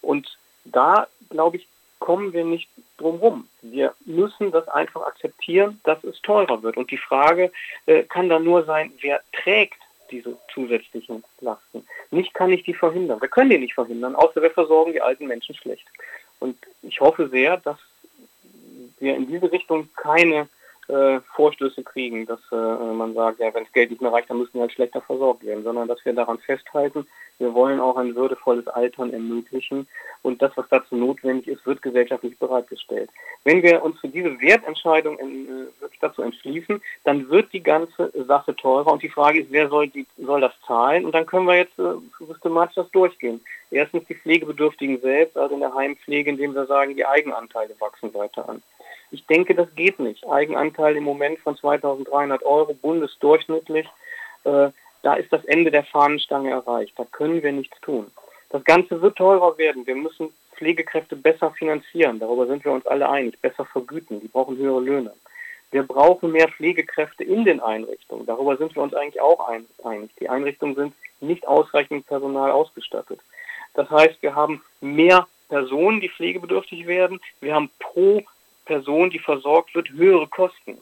Und 0.00 0.38
da, 0.64 1.06
glaube 1.28 1.58
ich, 1.58 1.68
kommen 1.98 2.32
wir 2.32 2.44
nicht 2.44 2.70
drum 2.96 3.16
rum. 3.16 3.48
Wir 3.60 3.94
müssen 4.06 4.50
das 4.50 4.66
einfach 4.68 5.02
akzeptieren, 5.02 5.78
dass 5.84 6.02
es 6.04 6.20
teurer 6.22 6.62
wird. 6.62 6.78
Und 6.78 6.90
die 6.90 6.96
Frage 6.96 7.52
äh, 7.84 8.02
kann 8.04 8.30
dann 8.30 8.44
nur 8.44 8.64
sein, 8.64 8.92
wer 9.00 9.20
trägt 9.32 9.78
diese 10.10 10.38
zusätzlichen 10.54 11.22
Lasten. 11.40 11.86
Nicht 12.10 12.32
kann 12.32 12.50
ich 12.50 12.62
die 12.62 12.74
verhindern. 12.74 13.20
Wir 13.20 13.28
können 13.28 13.50
die 13.50 13.58
nicht 13.58 13.74
verhindern, 13.74 14.14
außer 14.14 14.40
wir 14.40 14.50
versorgen 14.50 14.92
die 14.92 15.02
alten 15.02 15.26
Menschen 15.26 15.54
schlecht. 15.54 15.86
Und 16.38 16.56
ich 16.82 17.00
hoffe 17.00 17.28
sehr, 17.28 17.58
dass 17.58 17.78
wir 18.98 19.16
in 19.16 19.26
diese 19.26 19.50
Richtung 19.50 19.88
keine 19.96 20.48
äh, 20.88 21.20
Vorstöße 21.34 21.82
kriegen, 21.82 22.26
dass 22.26 22.40
äh, 22.52 22.54
man 22.54 23.14
sagt, 23.14 23.40
ja, 23.40 23.52
wenn 23.52 23.64
das 23.64 23.72
Geld 23.72 23.90
nicht 23.90 24.00
mehr 24.00 24.12
reicht, 24.12 24.30
dann 24.30 24.38
müssen 24.38 24.54
wir 24.54 24.62
halt 24.62 24.72
schlechter 24.72 25.00
versorgt 25.00 25.44
werden, 25.44 25.64
sondern 25.64 25.88
dass 25.88 26.04
wir 26.04 26.12
daran 26.12 26.38
festhalten, 26.38 27.06
wir 27.38 27.52
wollen 27.54 27.80
auch 27.80 27.96
ein 27.96 28.14
würdevolles 28.14 28.68
Altern 28.68 29.12
ermöglichen 29.12 29.88
und 30.22 30.40
das, 30.40 30.52
was 30.56 30.66
dazu 30.70 30.96
notwendig 30.96 31.48
ist, 31.48 31.66
wird 31.66 31.82
gesellschaftlich 31.82 32.38
bereitgestellt. 32.38 33.10
Wenn 33.44 33.62
wir 33.62 33.82
uns 33.82 33.98
für 33.98 34.08
diese 34.08 34.40
Wertentscheidung 34.40 35.18
in, 35.18 35.48
äh, 35.48 35.88
dazu 36.00 36.22
entschließen, 36.22 36.80
dann 37.04 37.28
wird 37.30 37.52
die 37.52 37.62
ganze 37.62 38.12
Sache 38.24 38.54
teurer 38.54 38.92
und 38.92 39.02
die 39.02 39.08
Frage 39.08 39.40
ist, 39.40 39.50
wer 39.50 39.68
soll, 39.68 39.88
die, 39.88 40.06
soll 40.16 40.40
das 40.40 40.52
zahlen 40.66 41.04
und 41.04 41.16
dann 41.16 41.26
können 41.26 41.46
wir 41.46 41.56
jetzt 41.56 41.78
äh, 41.80 41.94
systematisch 42.24 42.76
das 42.76 42.90
durchgehen. 42.92 43.40
Erstens 43.72 44.06
die 44.06 44.14
Pflegebedürftigen 44.14 45.00
selbst, 45.00 45.36
also 45.36 45.54
in 45.54 45.60
der 45.60 45.74
Heimpflege, 45.74 46.30
indem 46.30 46.54
wir 46.54 46.66
sagen, 46.66 46.94
die 46.94 47.04
Eigenanteile 47.04 47.74
wachsen 47.80 48.14
weiter 48.14 48.48
an. 48.48 48.62
Ich 49.10 49.26
denke, 49.26 49.54
das 49.54 49.68
geht 49.74 49.98
nicht. 49.98 50.26
Eigenanteil 50.28 50.96
im 50.96 51.04
Moment 51.04 51.38
von 51.40 51.56
2300 51.56 52.42
Euro 52.44 52.74
bundesdurchschnittlich, 52.74 53.86
äh, 54.44 54.70
da 55.02 55.14
ist 55.14 55.32
das 55.32 55.44
Ende 55.44 55.70
der 55.70 55.84
Fahnenstange 55.84 56.50
erreicht. 56.50 56.94
Da 56.96 57.04
können 57.04 57.42
wir 57.42 57.52
nichts 57.52 57.80
tun. 57.80 58.10
Das 58.50 58.64
Ganze 58.64 59.00
wird 59.02 59.16
teurer 59.16 59.56
werden. 59.58 59.86
Wir 59.86 59.94
müssen 59.94 60.32
Pflegekräfte 60.56 61.16
besser 61.16 61.50
finanzieren. 61.52 62.18
Darüber 62.18 62.46
sind 62.46 62.64
wir 62.64 62.72
uns 62.72 62.86
alle 62.86 63.08
einig. 63.08 63.40
Besser 63.40 63.64
vergüten. 63.64 64.20
Die 64.20 64.28
brauchen 64.28 64.56
höhere 64.56 64.80
Löhne. 64.80 65.12
Wir 65.70 65.82
brauchen 65.82 66.32
mehr 66.32 66.48
Pflegekräfte 66.48 67.24
in 67.24 67.44
den 67.44 67.60
Einrichtungen. 67.60 68.26
Darüber 68.26 68.56
sind 68.56 68.74
wir 68.74 68.82
uns 68.82 68.94
eigentlich 68.94 69.20
auch 69.20 69.48
einig. 69.84 70.10
Die 70.20 70.28
Einrichtungen 70.28 70.74
sind 70.74 70.94
nicht 71.20 71.46
ausreichend 71.46 72.06
Personal 72.06 72.50
ausgestattet. 72.50 73.20
Das 73.74 73.90
heißt, 73.90 74.22
wir 74.22 74.34
haben 74.34 74.62
mehr 74.80 75.26
Personen, 75.48 76.00
die 76.00 76.08
pflegebedürftig 76.08 76.86
werden. 76.86 77.20
Wir 77.40 77.54
haben 77.54 77.70
pro 77.78 78.22
Person, 78.66 79.10
die 79.10 79.18
versorgt 79.18 79.74
wird, 79.74 79.88
höhere 79.90 80.26
Kosten. 80.26 80.78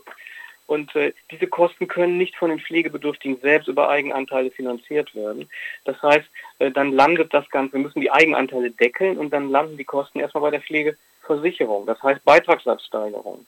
Und 0.66 0.94
äh, 0.96 1.12
diese 1.30 1.46
Kosten 1.46 1.88
können 1.88 2.16
nicht 2.16 2.36
von 2.36 2.48
den 2.48 2.58
Pflegebedürftigen 2.58 3.38
selbst 3.40 3.68
über 3.68 3.88
Eigenanteile 3.88 4.50
finanziert 4.50 5.14
werden. 5.14 5.48
Das 5.84 6.02
heißt, 6.02 6.26
äh, 6.58 6.70
dann 6.70 6.92
landet 6.92 7.34
das 7.34 7.48
Ganze, 7.50 7.74
wir 7.74 7.80
müssen 7.80 8.00
die 8.00 8.10
Eigenanteile 8.10 8.70
deckeln 8.70 9.18
und 9.18 9.30
dann 9.30 9.50
landen 9.50 9.76
die 9.76 9.84
Kosten 9.84 10.20
erstmal 10.20 10.42
bei 10.42 10.50
der 10.50 10.62
Pflegeversicherung. 10.62 11.84
Das 11.86 12.02
heißt 12.02 12.24
Beitragssatzsteigerung. 12.24 13.44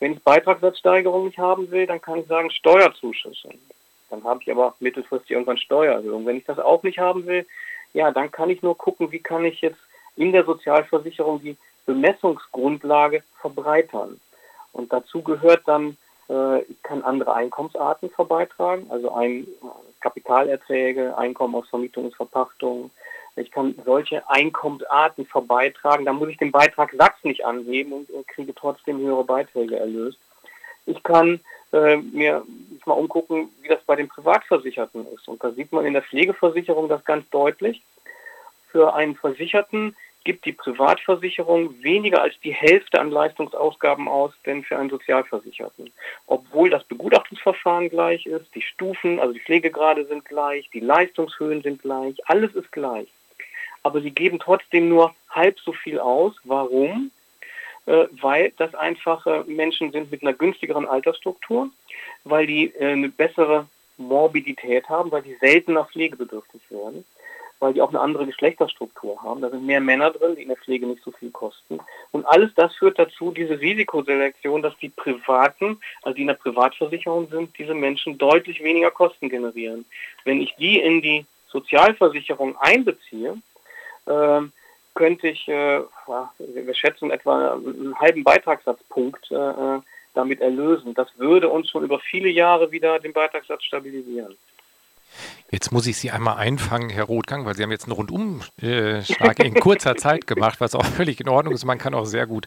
Wenn 0.00 0.14
ich 0.14 0.22
Beitragssatzsteigerung 0.22 1.26
nicht 1.26 1.38
haben 1.38 1.70
will, 1.70 1.86
dann 1.86 2.00
kann 2.00 2.20
ich 2.20 2.26
sagen 2.26 2.50
Steuerzuschüsse. 2.50 3.50
Dann 4.10 4.24
habe 4.24 4.40
ich 4.42 4.50
aber 4.50 4.74
mittelfristig 4.80 5.32
irgendwann 5.32 5.58
Steuererhöhung. 5.58 6.26
Wenn 6.26 6.38
ich 6.38 6.44
das 6.44 6.58
auch 6.58 6.82
nicht 6.82 6.98
haben 6.98 7.26
will, 7.26 7.46
ja, 7.94 8.10
dann 8.10 8.30
kann 8.30 8.50
ich 8.50 8.62
nur 8.62 8.76
gucken, 8.76 9.12
wie 9.12 9.18
kann 9.20 9.44
ich 9.44 9.60
jetzt 9.60 9.80
in 10.16 10.32
der 10.32 10.44
Sozialversicherung 10.44 11.40
die 11.40 11.56
Bemessungsgrundlage 11.88 13.22
verbreitern. 13.40 14.20
Und 14.72 14.92
dazu 14.92 15.22
gehört 15.22 15.62
dann 15.66 15.96
Äh, 16.28 16.62
ich 16.62 16.82
kann 16.82 17.02
andere 17.02 17.34
Einkommensarten 17.34 18.10
verbeitragen, 18.10 18.86
also 18.90 19.12
ein, 19.12 19.46
Kapitalerträge, 20.00 21.16
Einkommen 21.18 21.56
aus 21.56 21.68
Vermietung 21.68 22.04
und 22.06 22.14
Verpachtung. 22.14 22.90
Ich 23.34 23.50
kann 23.50 23.74
solche 23.84 24.28
Einkommensarten 24.30 25.26
verbeitragen. 25.26 26.04
Da 26.04 26.12
muss 26.12 26.28
ich 26.28 26.36
den 26.36 26.52
Beitragssatz 26.52 27.16
nicht 27.24 27.44
anheben 27.44 27.92
und, 27.92 28.10
und 28.10 28.28
kriege 28.28 28.54
trotzdem 28.54 28.98
höhere 28.98 29.24
Beiträge 29.24 29.76
erlöst. 29.76 30.18
Ich 30.86 31.02
kann 31.02 31.40
äh, 31.72 31.96
mir 31.96 32.44
mal 32.84 32.94
umgucken, 32.94 33.48
wie 33.60 33.68
das 33.68 33.82
bei 33.86 33.96
den 33.96 34.08
Privatversicherten 34.08 35.06
ist. 35.14 35.26
Und 35.26 35.42
da 35.42 35.50
sieht 35.50 35.72
man 35.72 35.84
in 35.84 35.94
der 35.94 36.02
Pflegeversicherung 36.02 36.88
das 36.88 37.04
ganz 37.04 37.28
deutlich. 37.30 37.82
Für 38.70 38.94
einen 38.94 39.16
Versicherten 39.16 39.96
gibt 40.28 40.44
die 40.44 40.52
Privatversicherung 40.52 41.82
weniger 41.82 42.20
als 42.20 42.34
die 42.44 42.52
Hälfte 42.52 43.00
an 43.00 43.10
Leistungsausgaben 43.10 44.08
aus, 44.08 44.30
denn 44.44 44.62
für 44.62 44.76
einen 44.76 44.90
Sozialversicherten. 44.90 45.90
Obwohl 46.26 46.68
das 46.68 46.84
Begutachtungsverfahren 46.84 47.88
gleich 47.88 48.26
ist, 48.26 48.54
die 48.54 48.60
Stufen, 48.60 49.20
also 49.20 49.32
die 49.32 49.40
Pflegegrade 49.40 50.04
sind 50.04 50.26
gleich, 50.26 50.68
die 50.74 50.80
Leistungshöhen 50.80 51.62
sind 51.62 51.80
gleich, 51.80 52.14
alles 52.26 52.54
ist 52.54 52.70
gleich. 52.72 53.08
Aber 53.82 54.02
sie 54.02 54.10
geben 54.10 54.38
trotzdem 54.38 54.90
nur 54.90 55.14
halb 55.30 55.58
so 55.60 55.72
viel 55.72 55.98
aus. 55.98 56.34
Warum? 56.44 57.10
Äh, 57.86 58.08
weil 58.20 58.52
das 58.58 58.74
einfache 58.74 59.44
Menschen 59.46 59.92
sind 59.92 60.10
mit 60.10 60.20
einer 60.20 60.34
günstigeren 60.34 60.86
Altersstruktur, 60.86 61.70
weil 62.24 62.46
die 62.46 62.66
äh, 62.74 62.92
eine 62.92 63.08
bessere 63.08 63.66
Morbidität 63.96 64.90
haben, 64.90 65.10
weil 65.10 65.22
die 65.22 65.36
seltener 65.40 65.86
pflegebedürftig 65.86 66.60
werden 66.68 67.06
weil 67.60 67.74
die 67.74 67.82
auch 67.82 67.88
eine 67.88 68.00
andere 68.00 68.26
Geschlechterstruktur 68.26 69.22
haben. 69.22 69.40
Da 69.40 69.50
sind 69.50 69.66
mehr 69.66 69.80
Männer 69.80 70.10
drin, 70.10 70.36
die 70.36 70.42
in 70.42 70.48
der 70.48 70.56
Pflege 70.56 70.86
nicht 70.86 71.02
so 71.02 71.10
viel 71.10 71.30
kosten. 71.30 71.80
Und 72.12 72.24
alles 72.26 72.50
das 72.54 72.74
führt 72.76 72.98
dazu, 72.98 73.32
diese 73.32 73.60
Risikoselektion, 73.60 74.62
dass 74.62 74.76
die 74.78 74.90
Privaten, 74.90 75.80
also 76.02 76.14
die 76.14 76.22
in 76.22 76.28
der 76.28 76.34
Privatversicherung 76.34 77.28
sind, 77.28 77.56
diese 77.58 77.74
Menschen 77.74 78.18
deutlich 78.18 78.62
weniger 78.62 78.90
Kosten 78.90 79.28
generieren. 79.28 79.84
Wenn 80.24 80.40
ich 80.40 80.54
die 80.56 80.78
in 80.78 81.02
die 81.02 81.26
Sozialversicherung 81.48 82.56
einbeziehe, 82.58 83.36
äh, 84.06 84.40
könnte 84.94 85.28
ich, 85.28 85.48
äh, 85.48 85.80
wir 86.38 86.74
schätzen 86.74 87.10
etwa 87.10 87.54
einen 87.54 87.98
halben 87.98 88.24
Beitragssatzpunkt 88.24 89.30
äh, 89.30 89.80
damit 90.14 90.40
erlösen. 90.40 90.94
Das 90.94 91.08
würde 91.16 91.48
uns 91.48 91.70
schon 91.70 91.84
über 91.84 92.00
viele 92.00 92.28
Jahre 92.28 92.72
wieder 92.72 92.98
den 92.98 93.12
Beitragssatz 93.12 93.62
stabilisieren. 93.64 94.36
Jetzt 95.50 95.72
muss 95.72 95.86
ich 95.86 95.96
Sie 95.96 96.10
einmal 96.10 96.36
einfangen, 96.36 96.90
Herr 96.90 97.04
Rothgang, 97.04 97.46
weil 97.46 97.56
Sie 97.56 97.62
haben 97.62 97.70
jetzt 97.70 97.84
einen 97.84 97.92
Rundumschlag 97.92 99.38
in 99.38 99.54
kurzer 99.54 99.96
Zeit 99.96 100.26
gemacht, 100.26 100.60
was 100.60 100.74
auch 100.74 100.84
völlig 100.84 101.20
in 101.20 101.28
Ordnung 101.28 101.54
ist. 101.54 101.64
Man 101.64 101.78
kann 101.78 101.94
auch 101.94 102.04
sehr 102.04 102.26
gut 102.26 102.46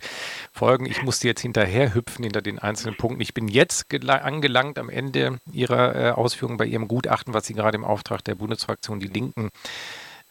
folgen. 0.51 0.85
Ich 0.85 1.01
musste 1.01 1.27
jetzt 1.27 1.41
hinterher 1.41 1.93
hüpfen 1.93 2.23
hinter 2.23 2.41
den 2.41 2.59
einzelnen 2.59 2.95
Punkten. 2.97 3.21
Ich 3.21 3.33
bin 3.33 3.47
jetzt 3.47 3.87
angelangt 4.07 4.77
am 4.77 4.89
Ende 4.89 5.39
Ihrer 5.51 5.95
äh, 5.95 6.11
Ausführungen 6.11 6.57
bei 6.57 6.65
Ihrem 6.65 6.87
Gutachten, 6.87 7.33
was 7.33 7.47
Sie 7.47 7.53
gerade 7.53 7.75
im 7.75 7.83
Auftrag 7.83 8.23
der 8.23 8.35
Bundesfraktion 8.35 8.99
Die 8.99 9.07
Linken 9.07 9.49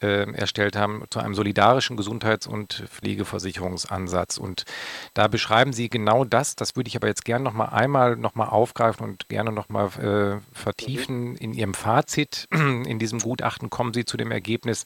äh, 0.01 0.31
erstellt 0.33 0.75
haben 0.75 1.03
zu 1.09 1.19
einem 1.19 1.35
solidarischen 1.35 1.97
Gesundheits- 1.97 2.47
und 2.47 2.83
Pflegeversicherungsansatz. 2.89 4.37
Und 4.37 4.65
da 5.13 5.27
beschreiben 5.27 5.73
Sie 5.73 5.89
genau 5.89 6.25
das. 6.25 6.55
Das 6.55 6.75
würde 6.75 6.87
ich 6.87 6.95
aber 6.95 7.07
jetzt 7.07 7.25
gerne 7.25 7.43
noch 7.43 7.53
mal 7.53 7.65
einmal 7.65 8.15
noch 8.15 8.35
mal 8.35 8.47
aufgreifen 8.47 9.05
und 9.05 9.29
gerne 9.29 9.51
noch 9.51 9.69
mal 9.69 9.87
äh, 9.99 10.55
vertiefen. 10.55 11.35
In 11.35 11.53
Ihrem 11.53 11.73
Fazit 11.73 12.47
in 12.51 12.99
diesem 12.99 13.19
Gutachten 13.19 13.69
kommen 13.69 13.93
Sie 13.93 14.05
zu 14.05 14.17
dem 14.17 14.31
Ergebnis, 14.31 14.85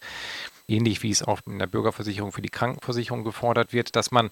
ähnlich 0.67 1.04
wie 1.04 1.12
es 1.12 1.23
auch 1.23 1.39
in 1.45 1.60
der 1.60 1.67
Bürgerversicherung 1.67 2.32
für 2.32 2.41
die 2.41 2.49
Krankenversicherung 2.49 3.23
gefordert 3.23 3.73
wird, 3.73 3.95
dass 3.95 4.12
man 4.12 4.30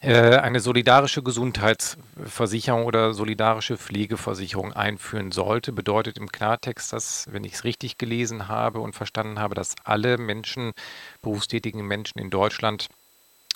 eine 0.00 0.60
solidarische 0.60 1.24
Gesundheitsversicherung 1.24 2.84
oder 2.84 3.14
solidarische 3.14 3.76
Pflegeversicherung 3.76 4.72
einführen 4.72 5.32
sollte, 5.32 5.72
bedeutet 5.72 6.18
im 6.18 6.30
Klartext, 6.30 6.92
dass, 6.92 7.26
wenn 7.32 7.42
ich 7.42 7.54
es 7.54 7.64
richtig 7.64 7.98
gelesen 7.98 8.46
habe 8.46 8.78
und 8.78 8.94
verstanden 8.94 9.40
habe, 9.40 9.56
dass 9.56 9.74
alle 9.82 10.16
Menschen, 10.16 10.72
berufstätigen 11.20 11.84
Menschen 11.84 12.20
in 12.20 12.30
Deutschland 12.30 12.88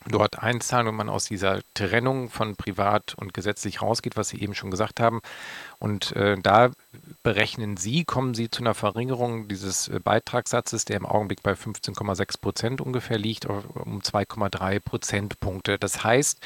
dort 0.08 0.42
einzahlen 0.42 0.88
und 0.88 0.96
man 0.96 1.08
aus 1.08 1.24
dieser 1.24 1.60
Trennung 1.74 2.30
von 2.30 2.56
privat 2.56 3.14
und 3.14 3.34
gesetzlich 3.34 3.82
rausgeht, 3.82 4.16
was 4.16 4.28
Sie 4.28 4.40
eben 4.40 4.54
schon 4.54 4.70
gesagt 4.70 5.00
haben. 5.00 5.20
Und 5.78 6.14
äh, 6.16 6.36
da 6.40 6.70
berechnen 7.22 7.76
Sie, 7.76 8.04
kommen 8.04 8.34
Sie 8.34 8.50
zu 8.50 8.62
einer 8.62 8.74
Verringerung 8.74 9.48
dieses 9.48 9.88
äh, 9.88 10.00
Beitragssatzes, 10.00 10.84
der 10.84 10.96
im 10.96 11.06
Augenblick 11.06 11.42
bei 11.42 11.52
15,6 11.52 12.40
Prozent 12.40 12.80
ungefähr 12.80 13.18
liegt, 13.18 13.46
um 13.46 14.00
2,3 14.00 14.80
Prozentpunkte. 14.80 15.78
Das 15.78 16.04
heißt, 16.04 16.38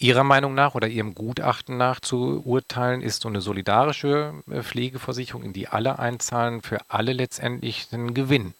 Ihrer 0.00 0.22
Meinung 0.22 0.54
nach 0.54 0.76
oder 0.76 0.86
Ihrem 0.86 1.14
Gutachten 1.14 1.76
nach 1.76 1.98
zu 1.98 2.40
urteilen, 2.44 3.02
ist 3.02 3.22
so 3.22 3.28
eine 3.28 3.40
solidarische 3.40 4.32
äh, 4.48 4.62
Pflegeversicherung, 4.62 5.42
in 5.42 5.52
die 5.52 5.68
alle 5.68 5.98
einzahlen, 5.98 6.62
für 6.62 6.78
alle 6.88 7.12
letztendlich 7.12 7.88
ein 7.92 8.14
Gewinn. 8.14 8.54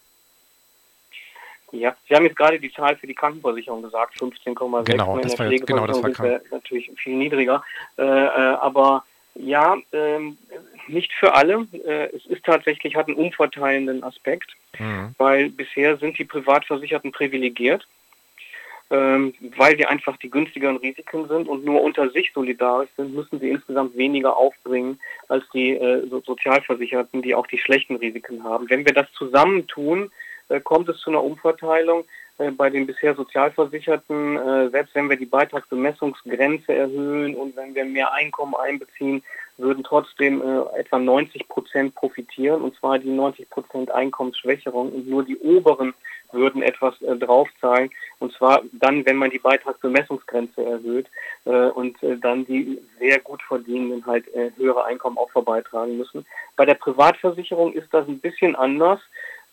Ja, 1.72 1.94
Sie 2.08 2.14
haben 2.14 2.24
jetzt 2.24 2.36
gerade 2.36 2.58
die 2.58 2.72
Zahl 2.72 2.96
für 2.96 3.06
die 3.06 3.14
Krankenversicherung 3.14 3.82
gesagt, 3.82 4.16
15,6. 4.18 4.84
Genau, 4.84 5.18
in 5.18 5.28
der 5.28 5.38
war, 5.38 5.48
genau, 5.50 5.86
das 5.86 6.02
war 6.02 6.12
sind 6.12 6.50
natürlich 6.50 6.90
viel 6.96 7.16
niedriger. 7.16 7.62
Äh, 7.98 8.02
äh, 8.02 8.06
aber 8.06 9.04
ja, 9.34 9.76
ähm, 9.92 10.38
nicht 10.88 11.12
für 11.12 11.34
alle. 11.34 11.66
Äh, 11.72 12.16
es 12.16 12.26
ist 12.26 12.44
tatsächlich, 12.44 12.96
hat 12.96 13.08
einen 13.08 13.16
umverteilenden 13.16 14.02
Aspekt, 14.02 14.50
mhm. 14.78 15.14
weil 15.18 15.50
bisher 15.50 15.96
sind 15.98 16.18
die 16.18 16.24
Privatversicherten 16.24 17.12
privilegiert, 17.12 17.86
ähm, 18.90 19.34
weil 19.56 19.76
sie 19.76 19.84
einfach 19.84 20.16
die 20.16 20.30
günstigeren 20.30 20.78
Risiken 20.78 21.28
sind 21.28 21.48
und 21.48 21.64
nur 21.64 21.82
unter 21.82 22.08
sich 22.10 22.32
solidarisch 22.32 22.90
sind, 22.96 23.14
müssen 23.14 23.38
sie 23.38 23.50
insgesamt 23.50 23.96
weniger 23.96 24.36
aufbringen 24.36 24.98
als 25.28 25.44
die 25.52 25.72
äh, 25.72 26.08
so 26.08 26.20
Sozialversicherten, 26.20 27.20
die 27.20 27.34
auch 27.34 27.46
die 27.46 27.58
schlechten 27.58 27.96
Risiken 27.96 28.42
haben. 28.42 28.70
Wenn 28.70 28.86
wir 28.86 28.94
das 28.94 29.12
zusammentun, 29.12 30.04
äh, 30.04 30.27
kommt 30.64 30.88
es 30.88 30.98
zu 31.00 31.10
einer 31.10 31.22
Umverteilung 31.22 32.04
äh, 32.38 32.52
bei 32.52 32.70
den 32.70 32.86
bisher 32.86 33.14
Sozialversicherten, 33.14 34.36
äh, 34.36 34.70
selbst 34.70 34.94
wenn 34.94 35.10
wir 35.10 35.16
die 35.16 35.26
Beitragsbemessungsgrenze 35.26 36.72
erhöhen 36.72 37.34
und 37.34 37.56
wenn 37.56 37.74
wir 37.74 37.84
mehr 37.84 38.12
Einkommen 38.12 38.54
einbeziehen, 38.54 39.22
würden 39.60 39.82
trotzdem 39.82 40.40
etwa 40.76 41.00
90 41.00 41.48
Prozent 41.48 41.92
profitieren, 41.96 42.62
und 42.62 42.76
zwar 42.76 43.00
die 43.00 43.10
90 43.10 43.50
Prozent 43.50 43.90
Einkommensschwächerung 43.90 44.92
und 44.92 45.08
nur 45.08 45.24
die 45.24 45.36
oberen 45.38 45.94
würden 46.30 46.62
etwas 46.62 46.94
draufzahlen, 47.00 47.90
und 48.20 48.32
zwar 48.34 48.62
dann, 48.70 49.04
wenn 49.04 49.16
man 49.16 49.30
die 49.30 49.40
Beitragsbemessungsgrenze 49.40 50.64
erhöht 50.64 51.08
und 51.74 51.96
dann 52.20 52.46
die 52.46 52.80
sehr 53.00 53.18
gut 53.18 53.42
verdienenden 53.42 54.06
halt 54.06 54.26
höhere 54.56 54.84
Einkommen 54.84 55.18
auch 55.18 55.30
verbeitragen 55.32 55.98
müssen. 55.98 56.24
Bei 56.54 56.64
der 56.64 56.74
Privatversicherung 56.74 57.72
ist 57.72 57.92
das 57.92 58.06
ein 58.06 58.20
bisschen 58.20 58.54
anders. 58.54 59.00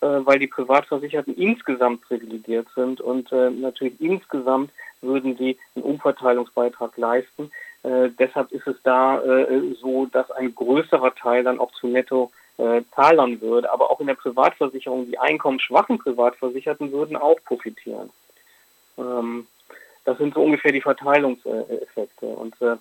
Äh, 0.05 0.25
weil 0.25 0.37
die 0.37 0.47
Privatversicherten 0.47 1.35
insgesamt 1.35 2.01
privilegiert 2.01 2.67
sind 2.75 3.01
und 3.01 3.31
äh, 3.31 3.49
natürlich 3.49 3.99
insgesamt 3.99 4.69
würden 5.01 5.35
sie 5.35 5.57
einen 5.73 5.83
Umverteilungsbeitrag 5.83 6.95
leisten. 6.97 7.49
Äh, 7.81 8.09
deshalb 8.19 8.51
ist 8.51 8.67
es 8.67 8.75
da 8.83 9.19
äh, 9.23 9.73
so, 9.81 10.05
dass 10.05 10.29
ein 10.29 10.53
größerer 10.53 11.15
Teil 11.15 11.43
dann 11.43 11.59
auch 11.59 11.71
zu 11.71 11.87
Netto 11.87 12.31
äh, 12.57 12.81
zahlern 12.93 13.41
würde. 13.41 13.71
Aber 13.71 13.89
auch 13.89 13.99
in 13.99 14.07
der 14.07 14.13
Privatversicherung, 14.13 15.07
die 15.07 15.17
einkommensschwachen 15.17 15.97
Privatversicherten 15.97 16.91
würden 16.91 17.15
auch 17.15 17.39
profitieren. 17.43 18.11
Ähm, 18.99 19.47
das 20.03 20.19
sind 20.19 20.35
so 20.35 20.43
ungefähr 20.43 20.71
die 20.71 20.81
Verteilungseffekte. 20.81 22.27
Und 22.27 22.61
äh, 22.61 22.75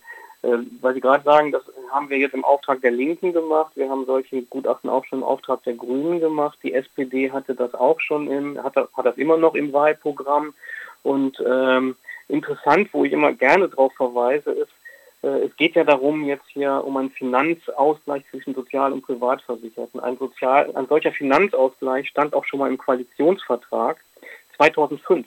weil 0.80 0.94
Sie 0.94 1.00
gerade 1.00 1.24
sagen, 1.24 1.52
das 1.52 1.62
haben 1.90 2.10
wir 2.10 2.18
jetzt 2.18 2.34
im 2.34 2.44
Auftrag 2.44 2.80
der 2.82 2.90
Linken 2.90 3.32
gemacht. 3.32 3.72
Wir 3.76 3.88
haben 3.88 4.04
solche 4.04 4.42
Gutachten 4.42 4.90
auch 4.90 5.04
schon 5.04 5.20
im 5.20 5.24
Auftrag 5.24 5.62
der 5.64 5.74
Grünen 5.74 6.20
gemacht. 6.20 6.58
Die 6.62 6.74
SPD 6.74 7.30
hatte 7.30 7.54
das 7.54 7.74
auch 7.74 8.00
schon 8.00 8.30
im, 8.30 8.62
hat, 8.62 8.76
hat 8.76 9.06
das 9.06 9.16
immer 9.16 9.36
noch 9.36 9.54
im 9.54 9.72
Wahlprogramm. 9.72 10.54
Und 11.02 11.42
ähm, 11.46 11.96
interessant, 12.28 12.88
wo 12.92 13.04
ich 13.04 13.12
immer 13.12 13.32
gerne 13.32 13.68
darauf 13.68 13.92
verweise, 13.94 14.50
ist, 14.50 14.72
äh, 15.22 15.46
es 15.46 15.56
geht 15.56 15.76
ja 15.76 15.84
darum, 15.84 16.24
jetzt 16.24 16.48
hier 16.48 16.82
um 16.84 16.96
einen 16.96 17.10
Finanzausgleich 17.10 18.24
zwischen 18.30 18.54
Sozial- 18.54 18.92
und 18.92 19.02
Privatversicherten. 19.02 20.00
Ein, 20.00 20.18
Sozial, 20.18 20.74
ein 20.74 20.86
solcher 20.86 21.12
Finanzausgleich 21.12 22.08
stand 22.08 22.34
auch 22.34 22.44
schon 22.44 22.58
mal 22.58 22.70
im 22.70 22.78
Koalitionsvertrag 22.78 23.98
2005 24.56 25.26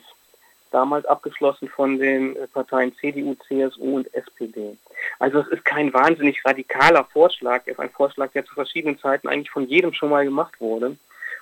damals 0.70 1.06
abgeschlossen 1.06 1.68
von 1.68 1.98
den 1.98 2.36
äh, 2.36 2.46
Parteien 2.46 2.94
CDU, 2.96 3.34
CSU 3.46 3.96
und 3.96 4.14
SPD. 4.14 4.76
Also 5.18 5.40
es 5.40 5.48
ist 5.48 5.64
kein 5.64 5.92
wahnsinnig 5.92 6.44
radikaler 6.44 7.04
Vorschlag, 7.04 7.62
es 7.66 7.72
ist 7.72 7.80
ein 7.80 7.90
Vorschlag, 7.90 8.32
der 8.32 8.44
zu 8.44 8.54
verschiedenen 8.54 8.98
Zeiten 8.98 9.28
eigentlich 9.28 9.50
von 9.50 9.66
jedem 9.66 9.92
schon 9.92 10.10
mal 10.10 10.24
gemacht 10.24 10.60
wurde. 10.60 10.96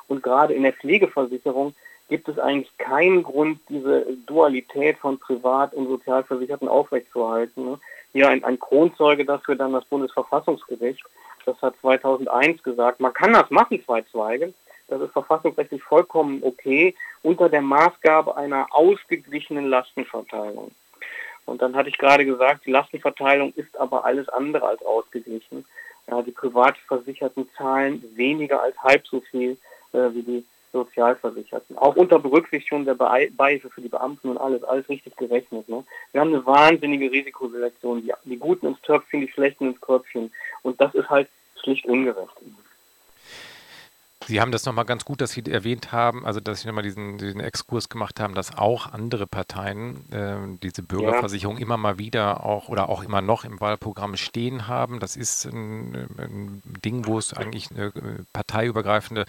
Und 0.08 0.22
gerade 0.22 0.54
in 0.54 0.62
der 0.62 0.72
Pflegeversicherung 0.72 1.74
gibt 2.08 2.28
es 2.28 2.38
eigentlich 2.38 2.76
keinen 2.78 3.22
Grund, 3.22 3.60
diese 3.68 4.06
Dualität 4.26 4.98
von 4.98 5.18
Privat- 5.18 5.74
und 5.74 5.88
Sozialversicherten 5.88 6.68
aufrechtzuerhalten. 6.68 7.80
Hier 8.12 8.28
ein, 8.28 8.44
ein 8.44 8.58
Kronzeuge 8.58 9.24
dafür 9.24 9.56
dann 9.56 9.72
das 9.72 9.84
Bundesverfassungsgericht. 9.86 11.02
Das 11.44 11.60
hat 11.62 11.74
2001 11.80 12.62
gesagt, 12.62 13.00
man 13.00 13.12
kann 13.12 13.32
das 13.32 13.50
machen, 13.50 13.82
zwei 13.84 14.02
Zweige, 14.02 14.52
das 14.88 15.00
ist 15.00 15.12
verfassungsrechtlich 15.12 15.82
vollkommen 15.82 16.42
okay, 16.42 16.94
unter 17.22 17.48
der 17.48 17.62
Maßgabe 17.62 18.36
einer 18.36 18.66
ausgeglichenen 18.70 19.66
Lastenverteilung. 19.66 20.70
Und 21.46 21.62
dann 21.62 21.76
hatte 21.76 21.88
ich 21.88 21.98
gerade 21.98 22.26
gesagt, 22.26 22.66
die 22.66 22.72
Lastenverteilung 22.72 23.52
ist 23.54 23.76
aber 23.78 24.04
alles 24.04 24.28
andere 24.28 24.66
als 24.66 24.82
ausgeglichen. 24.82 25.64
Ja, 26.08 26.22
die 26.22 26.32
Privatversicherten 26.32 27.48
zahlen 27.56 28.02
weniger 28.14 28.62
als 28.62 28.76
halb 28.78 29.06
so 29.06 29.20
viel 29.20 29.56
äh, 29.92 30.10
wie 30.12 30.22
die 30.22 30.44
Sozialversicherten. 30.72 31.78
Auch 31.78 31.96
unter 31.96 32.18
Berücksichtigung 32.18 32.84
der 32.84 32.94
Beihilfe 32.94 33.70
für 33.70 33.80
die 33.80 33.88
Beamten 33.88 34.28
und 34.28 34.38
alles, 34.38 34.62
alles 34.64 34.88
richtig 34.88 35.16
gerechnet. 35.16 35.68
Ne? 35.68 35.84
Wir 36.12 36.20
haben 36.20 36.34
eine 36.34 36.44
wahnsinnige 36.44 37.10
Risikoselektion. 37.10 38.02
Die, 38.02 38.12
die 38.24 38.36
Guten 38.36 38.66
ins 38.66 38.80
Töpfchen, 38.82 39.22
die 39.22 39.28
Schlechten 39.28 39.68
ins 39.68 39.80
Köpfchen. 39.80 40.32
Und 40.62 40.80
das 40.80 40.94
ist 40.94 41.08
halt 41.08 41.28
schlicht 41.62 41.86
ungerecht. 41.86 42.36
Sie 44.26 44.40
haben 44.40 44.50
das 44.50 44.64
nochmal 44.64 44.84
ganz 44.84 45.04
gut, 45.04 45.20
dass 45.20 45.30
Sie 45.30 45.44
erwähnt 45.46 45.92
haben, 45.92 46.26
also 46.26 46.40
dass 46.40 46.60
Sie 46.60 46.66
nochmal 46.66 46.82
diesen, 46.82 47.16
diesen 47.16 47.40
Exkurs 47.40 47.88
gemacht 47.88 48.18
haben, 48.18 48.34
dass 48.34 48.56
auch 48.56 48.92
andere 48.92 49.26
Parteien 49.26 50.10
äh, 50.12 50.58
diese 50.62 50.82
Bürgerversicherung 50.82 51.56
ja. 51.56 51.62
immer 51.62 51.76
mal 51.76 51.98
wieder 51.98 52.44
auch 52.44 52.68
oder 52.68 52.88
auch 52.88 53.04
immer 53.04 53.20
noch 53.20 53.44
im 53.44 53.60
Wahlprogramm 53.60 54.16
stehen 54.16 54.66
haben. 54.66 54.98
Das 54.98 55.14
ist 55.14 55.44
ein, 55.44 56.08
ein 56.18 56.62
Ding, 56.84 57.06
wo 57.06 57.18
es 57.18 57.34
eigentlich 57.34 57.70
eine 57.70 57.92
parteiübergreifende, 58.32 59.26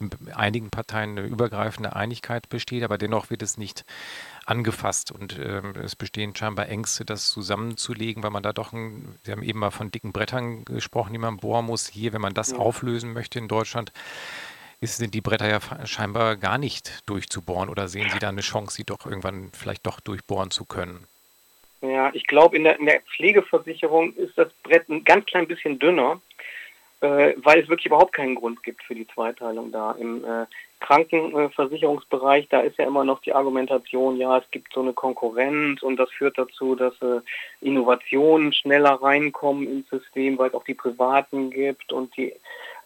in 0.00 0.10
einigen 0.32 0.70
Parteien 0.70 1.18
eine 1.18 1.26
übergreifende 1.26 1.94
Einigkeit 1.94 2.48
besteht, 2.48 2.84
aber 2.84 2.96
dennoch 2.96 3.28
wird 3.28 3.42
es 3.42 3.58
nicht 3.58 3.84
angefasst 4.48 5.12
und 5.12 5.38
äh, 5.38 5.60
es 5.82 5.94
bestehen 5.94 6.34
scheinbar 6.34 6.68
Ängste, 6.68 7.04
das 7.04 7.28
zusammenzulegen, 7.28 8.22
weil 8.22 8.30
man 8.30 8.42
da 8.42 8.52
doch, 8.52 8.72
ein, 8.72 9.16
Sie 9.22 9.32
haben 9.32 9.42
eben 9.42 9.58
mal 9.58 9.70
von 9.70 9.90
dicken 9.90 10.12
Brettern 10.12 10.64
gesprochen, 10.64 11.12
die 11.12 11.18
man 11.18 11.36
bohren 11.36 11.66
muss. 11.66 11.86
Hier, 11.86 12.12
wenn 12.12 12.22
man 12.22 12.34
das 12.34 12.52
ja. 12.52 12.58
auflösen 12.58 13.12
möchte 13.12 13.38
in 13.38 13.48
Deutschland, 13.48 13.92
ist, 14.80 14.96
sind 14.96 15.12
die 15.12 15.20
Bretter 15.20 15.48
ja 15.48 15.86
scheinbar 15.86 16.36
gar 16.36 16.56
nicht 16.56 17.02
durchzubohren 17.06 17.68
oder 17.68 17.88
sehen 17.88 18.08
Sie 18.10 18.18
da 18.18 18.28
eine 18.28 18.40
Chance, 18.40 18.76
sie 18.76 18.84
doch 18.84 19.04
irgendwann 19.04 19.50
vielleicht 19.52 19.86
doch 19.86 20.00
durchbohren 20.00 20.50
zu 20.50 20.64
können? 20.64 21.06
Ja, 21.80 22.10
ich 22.14 22.26
glaube, 22.26 22.56
in 22.56 22.64
der, 22.64 22.78
in 22.78 22.86
der 22.86 23.00
Pflegeversicherung 23.02 24.14
ist 24.14 24.36
das 24.36 24.48
Brett 24.62 24.88
ein 24.88 25.04
ganz 25.04 25.26
klein 25.26 25.46
bisschen 25.46 25.78
dünner, 25.78 26.20
äh, 27.00 27.34
weil 27.36 27.60
es 27.60 27.68
wirklich 27.68 27.86
überhaupt 27.86 28.12
keinen 28.12 28.34
Grund 28.34 28.62
gibt 28.62 28.82
für 28.82 28.94
die 28.94 29.06
Zweiteilung 29.08 29.70
da. 29.70 29.92
Im 29.92 30.24
äh, 30.24 30.46
Krankenversicherungsbereich, 30.80 32.48
da 32.48 32.60
ist 32.60 32.78
ja 32.78 32.86
immer 32.86 33.04
noch 33.04 33.20
die 33.20 33.34
Argumentation, 33.34 34.16
ja, 34.16 34.38
es 34.38 34.50
gibt 34.50 34.72
so 34.72 34.80
eine 34.80 34.92
Konkurrenz 34.92 35.82
und 35.82 35.96
das 35.96 36.10
führt 36.10 36.38
dazu, 36.38 36.74
dass 36.74 36.94
äh, 37.02 37.20
Innovationen 37.60 38.52
schneller 38.52 39.00
reinkommen 39.02 39.68
ins 39.68 39.88
System, 39.88 40.38
weil 40.38 40.48
es 40.48 40.54
auch 40.54 40.64
die 40.64 40.74
Privaten 40.74 41.50
gibt 41.50 41.92
und 41.92 42.16
die 42.16 42.34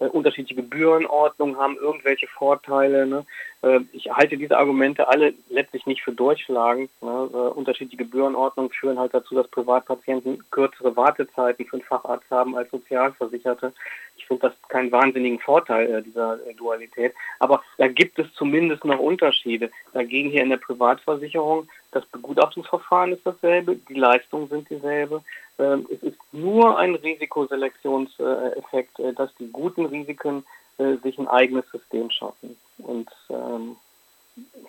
äh, 0.02 0.08
unterschiedliche 0.08 0.60
Gebührenordnungen 0.60 1.56
haben 1.56 1.76
irgendwelche 1.76 2.26
Vorteile. 2.26 3.06
Ne? 3.06 3.24
Äh, 3.62 3.80
ich 3.92 4.10
halte 4.10 4.36
diese 4.36 4.58
Argumente 4.58 5.08
alle 5.08 5.34
letztlich 5.48 5.86
nicht 5.86 6.02
für 6.02 6.12
durchschlagend. 6.12 6.90
Ne? 7.00 7.30
Äh, 7.32 7.36
unterschiedliche 7.36 8.04
Gebührenordnungen 8.04 8.72
führen 8.72 8.98
halt 8.98 9.14
dazu, 9.14 9.34
dass 9.34 9.48
Privatpatienten 9.48 10.42
kürzere 10.50 10.96
Wartezeiten 10.96 11.66
für 11.66 11.76
einen 11.76 11.84
Facharzt 11.84 12.30
haben 12.30 12.56
als 12.56 12.70
Sozialversicherte. 12.70 13.72
Ich 14.16 14.26
finde 14.26 14.48
das 14.48 14.68
keinen 14.68 14.92
wahnsinnigen 14.92 15.38
Vorteil 15.38 16.02
dieser 16.02 16.38
Dualität. 16.56 17.14
Aber 17.38 17.62
da 17.78 17.88
gibt 17.88 18.18
es 18.18 18.32
zumindest 18.34 18.84
noch 18.84 18.98
Unterschiede. 18.98 19.70
Dagegen 19.92 20.30
hier 20.30 20.42
in 20.42 20.50
der 20.50 20.58
Privatversicherung, 20.58 21.68
das 21.92 22.04
Begutachtungsverfahren 22.06 23.12
ist 23.12 23.24
dasselbe, 23.24 23.76
die 23.76 23.94
Leistungen 23.94 24.48
sind 24.48 24.68
dieselbe. 24.68 25.22
Ähm, 25.58 25.86
es 25.92 26.02
ist 26.02 26.18
nur 26.32 26.78
ein 26.78 26.94
Risikoselektionseffekt, 26.94 28.98
äh, 28.98 29.12
dass 29.12 29.34
die 29.36 29.50
guten 29.52 29.86
Risiken 29.86 30.44
äh, 30.78 30.96
sich 31.02 31.18
ein 31.18 31.28
eigenes 31.28 31.70
System 31.70 32.10
schaffen. 32.10 32.56
Und 32.78 33.10
ähm, 33.28 33.76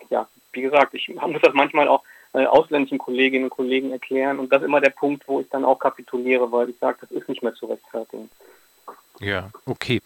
ja, 0.10 0.28
wie 0.52 0.62
gesagt, 0.62 0.94
ich 0.94 1.08
muss 1.10 1.42
das 1.42 1.54
manchmal 1.54 1.88
auch 1.88 2.04
äh, 2.34 2.46
ausländischen 2.46 2.98
Kolleginnen 2.98 3.46
und 3.46 3.52
Kollegen 3.52 3.92
erklären 3.92 4.40
und 4.40 4.52
das 4.52 4.62
ist 4.62 4.68
immer 4.68 4.82
der 4.82 4.90
Punkt, 4.90 5.28
wo 5.28 5.40
ich 5.40 5.50
dann 5.50 5.66
auch 5.66 5.80
kapituliere, 5.80 6.52
weil 6.52 6.70
ich 6.70 6.78
sage, 6.80 6.98
das 7.02 7.12
ist 7.12 7.30
nicht 7.30 7.44
mehr 7.44 7.54
zu 7.54 7.68
rechtfertigen. 7.68 8.30
Ja, 9.20 9.50
okay. 9.66 10.02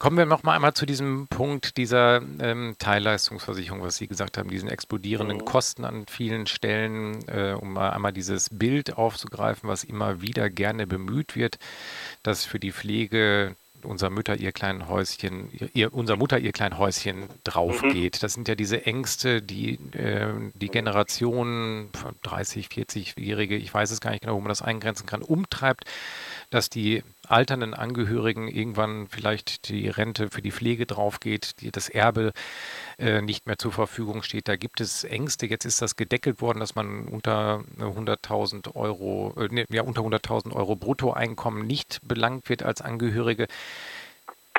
Kommen 0.00 0.16
wir 0.16 0.24
noch 0.24 0.44
mal 0.44 0.54
einmal 0.54 0.72
zu 0.72 0.86
diesem 0.86 1.28
Punkt 1.28 1.76
dieser 1.76 2.22
ähm, 2.40 2.74
Teilleistungsversicherung, 2.78 3.82
was 3.82 3.98
Sie 3.98 4.06
gesagt 4.06 4.38
haben, 4.38 4.48
diesen 4.48 4.70
explodierenden 4.70 5.36
mhm. 5.36 5.44
Kosten 5.44 5.84
an 5.84 6.06
vielen 6.06 6.46
Stellen, 6.46 7.18
äh, 7.28 7.52
um 7.52 7.74
mal 7.74 7.90
einmal 7.90 8.14
dieses 8.14 8.48
Bild 8.48 8.96
aufzugreifen, 8.96 9.68
was 9.68 9.84
immer 9.84 10.22
wieder 10.22 10.48
gerne 10.48 10.86
bemüht 10.86 11.36
wird, 11.36 11.58
dass 12.22 12.46
für 12.46 12.58
die 12.58 12.72
Pflege 12.72 13.56
unser 13.82 14.08
Mütter 14.08 14.36
ihr 14.36 14.52
kleinen 14.52 14.88
Häuschen, 14.88 15.50
ihr, 15.74 15.92
unser 15.92 16.16
Mutter 16.16 16.38
ihr 16.38 16.52
klein 16.52 16.78
Häuschen 16.78 17.24
drauf 17.44 17.82
mhm. 17.82 17.92
geht. 17.92 18.22
Das 18.22 18.32
sind 18.32 18.48
ja 18.48 18.54
diese 18.54 18.86
Ängste, 18.86 19.42
die 19.42 19.74
äh, 19.92 20.28
die 20.54 20.68
Generationen 20.68 21.90
30, 22.22 22.68
40-Jährige, 22.68 23.54
ich 23.56 23.72
weiß 23.72 23.90
es 23.90 24.00
gar 24.00 24.12
nicht 24.12 24.22
genau, 24.22 24.36
wo 24.36 24.40
man 24.40 24.48
das 24.48 24.62
eingrenzen 24.62 25.04
kann, 25.04 25.20
umtreibt, 25.20 25.84
dass 26.48 26.70
die 26.70 27.02
alternden 27.30 27.74
Angehörigen 27.74 28.48
irgendwann 28.48 29.06
vielleicht 29.08 29.68
die 29.68 29.88
Rente 29.88 30.30
für 30.30 30.42
die 30.42 30.52
Pflege 30.52 30.86
draufgeht, 30.86 31.60
die, 31.60 31.70
das 31.70 31.88
Erbe 31.88 32.32
äh, 32.98 33.22
nicht 33.22 33.46
mehr 33.46 33.58
zur 33.58 33.72
Verfügung 33.72 34.22
steht. 34.22 34.48
Da 34.48 34.56
gibt 34.56 34.80
es 34.80 35.04
Ängste. 35.04 35.46
Jetzt 35.46 35.64
ist 35.64 35.80
das 35.82 35.96
gedeckelt 35.96 36.40
worden, 36.40 36.60
dass 36.60 36.74
man 36.74 37.06
unter 37.06 37.62
100.000 37.78 38.74
Euro, 38.74 39.34
äh, 39.38 39.64
ja, 39.70 39.82
unter 39.82 40.02
100.000 40.02 40.52
Euro 40.52 40.76
Bruttoeinkommen 40.76 41.66
nicht 41.66 42.00
belangt 42.02 42.48
wird 42.48 42.62
als 42.62 42.82
Angehörige. 42.82 43.46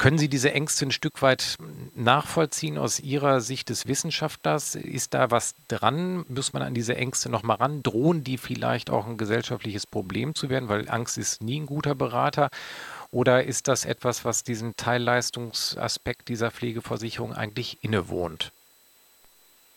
Können 0.02 0.18
Sie 0.18 0.30
diese 0.30 0.52
Ängste 0.52 0.88
ein 0.88 0.92
Stück 0.92 1.22
weit 1.22 1.58
nachvollziehen 1.94 2.80
aus 2.80 3.00
Ihrer 3.00 3.40
Sicht 3.40 3.70
des 3.70 3.88
Wissenschaftlers? 3.88 4.74
Ist 4.74 5.14
da 5.14 5.30
was 5.30 5.54
dran? 5.68 6.26
Muss 6.28 6.54
man 6.54 6.64
an 6.64 6.74
diese 6.74 6.96
Ängste 6.96 7.30
nochmal 7.30 7.58
ran? 7.58 7.84
Drohen 7.84 8.24
die 8.24 8.40
vielleicht 8.40 8.90
auch 8.90 9.06
ein 9.06 9.18
gesellschaftliches 9.18 9.86
Problem 9.86 10.34
zu 10.34 10.50
werden? 10.50 10.70
Weil 10.70 10.90
Angst 10.90 11.20
ist 11.20 11.44
nie 11.44 11.60
ein 11.60 11.68
guter 11.68 11.94
Berater. 11.94 12.50
Oder 13.12 13.44
ist 13.44 13.68
das 13.68 13.86
etwas, 13.86 14.26
was 14.26 14.44
diesen 14.44 14.76
Teilleistungsaspekt 14.76 16.30
dieser 16.30 16.50
Pflegeversicherung 16.50 17.36
eigentlich 17.36 17.78
innewohnt? 17.84 18.52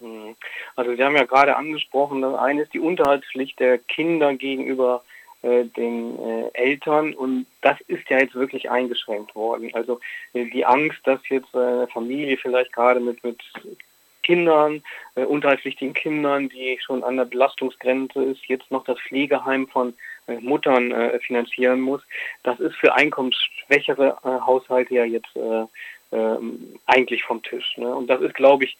Hm. 0.00 0.36
Also 0.74 0.96
Sie 0.96 1.04
haben 1.04 1.16
ja 1.16 1.24
gerade 1.24 1.54
angesprochen, 1.54 2.22
das 2.22 2.34
eine 2.36 2.62
ist 2.62 2.72
die 2.72 2.80
Unterhaltspflicht 2.80 3.60
der 3.60 3.76
Kinder 3.76 4.34
gegenüber 4.34 5.04
den 5.45 6.18
äh, 6.18 6.51
Eltern 6.55 7.14
und 7.14 7.47
das 7.61 7.80
ist 7.82 8.09
ja 8.09 8.18
jetzt 8.18 8.34
wirklich 8.34 8.70
eingeschränkt 8.70 9.34
worden. 9.34 9.70
Also 9.74 10.01
äh, 10.32 10.47
die 10.47 10.64
Angst, 10.64 11.01
dass 11.05 11.20
jetzt 11.28 11.55
eine 11.55 11.86
Familie 11.88 12.36
vielleicht 12.36 12.72
gerade 12.72 13.01
mit, 13.01 13.22
mit 13.22 13.42
Kindern, 14.22 14.82
äh, 15.14 15.24
unterhaltspflichtigen 15.24 15.95
Kindern, 15.95 16.49
die 16.49 16.78
schon 16.84 17.05
an 17.05 17.16
der 17.16 17.26
Belastungsgrenze 17.26 18.24
ist, 18.24 18.45
jetzt 18.47 18.70
noch 18.70 18.84
das 18.84 18.99
Pflegeheim 19.01 19.68
von 19.68 19.95
äh, 20.26 20.38
Muttern 20.40 20.90
äh, 20.90 21.18
finanzieren 21.20 21.80
muss. 21.80 22.03
Das 22.42 22.59
ist 22.59 22.74
für 22.76 22.95
einkommensschwächere 22.95 24.16
äh, 24.24 24.28
Haushalte 24.47 24.95
ja 24.95 25.05
jetzt 25.05 25.36
äh, 25.36 25.66
ähm, 26.12 26.78
eigentlich 26.86 27.22
vom 27.22 27.42
Tisch. 27.42 27.76
Ne? 27.76 27.95
Und 27.95 28.09
das 28.09 28.20
ist, 28.22 28.34
glaube 28.34 28.64
ich, 28.64 28.76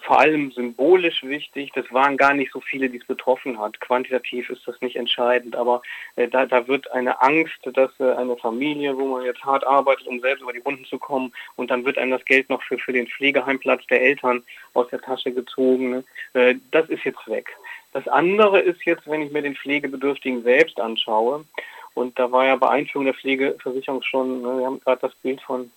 vor 0.00 0.20
allem 0.20 0.50
symbolisch 0.52 1.22
wichtig. 1.22 1.72
Das 1.74 1.90
waren 1.92 2.16
gar 2.16 2.34
nicht 2.34 2.52
so 2.52 2.60
viele, 2.60 2.88
die 2.88 2.98
es 2.98 3.06
betroffen 3.06 3.58
hat. 3.58 3.80
Quantitativ 3.80 4.50
ist 4.50 4.66
das 4.66 4.80
nicht 4.80 4.96
entscheidend, 4.96 5.56
aber 5.56 5.82
äh, 6.16 6.28
da, 6.28 6.46
da 6.46 6.66
wird 6.68 6.90
eine 6.92 7.20
Angst, 7.22 7.58
dass 7.74 7.90
äh, 8.00 8.12
eine 8.12 8.36
Familie, 8.36 8.96
wo 8.96 9.06
man 9.06 9.24
jetzt 9.24 9.44
hart 9.44 9.66
arbeitet, 9.66 10.06
um 10.06 10.20
selbst 10.20 10.42
über 10.42 10.52
die 10.52 10.60
Runden 10.60 10.84
zu 10.84 10.98
kommen, 10.98 11.32
und 11.56 11.70
dann 11.70 11.84
wird 11.84 11.98
einem 11.98 12.12
das 12.12 12.24
Geld 12.24 12.48
noch 12.50 12.62
für, 12.62 12.78
für 12.78 12.92
den 12.92 13.06
Pflegeheimplatz 13.06 13.86
der 13.86 14.02
Eltern 14.02 14.42
aus 14.74 14.88
der 14.88 15.00
Tasche 15.00 15.32
gezogen. 15.32 15.90
Ne? 15.90 16.04
Äh, 16.34 16.56
das 16.70 16.88
ist 16.88 17.04
jetzt 17.04 17.26
weg. 17.28 17.56
Das 17.92 18.06
andere 18.08 18.60
ist 18.60 18.84
jetzt, 18.84 19.08
wenn 19.08 19.22
ich 19.22 19.32
mir 19.32 19.42
den 19.42 19.56
Pflegebedürftigen 19.56 20.42
selbst 20.42 20.80
anschaue, 20.80 21.44
und 21.96 22.18
da 22.18 22.30
war 22.30 22.44
ja 22.44 22.56
bei 22.56 22.68
Einführung 22.68 23.06
der 23.06 23.14
Pflegeversicherung 23.14 24.02
schon, 24.02 24.42
ne, 24.42 24.58
wir 24.58 24.66
haben 24.66 24.80
gerade 24.80 25.00
das 25.00 25.14
Bild 25.14 25.40
von 25.40 25.70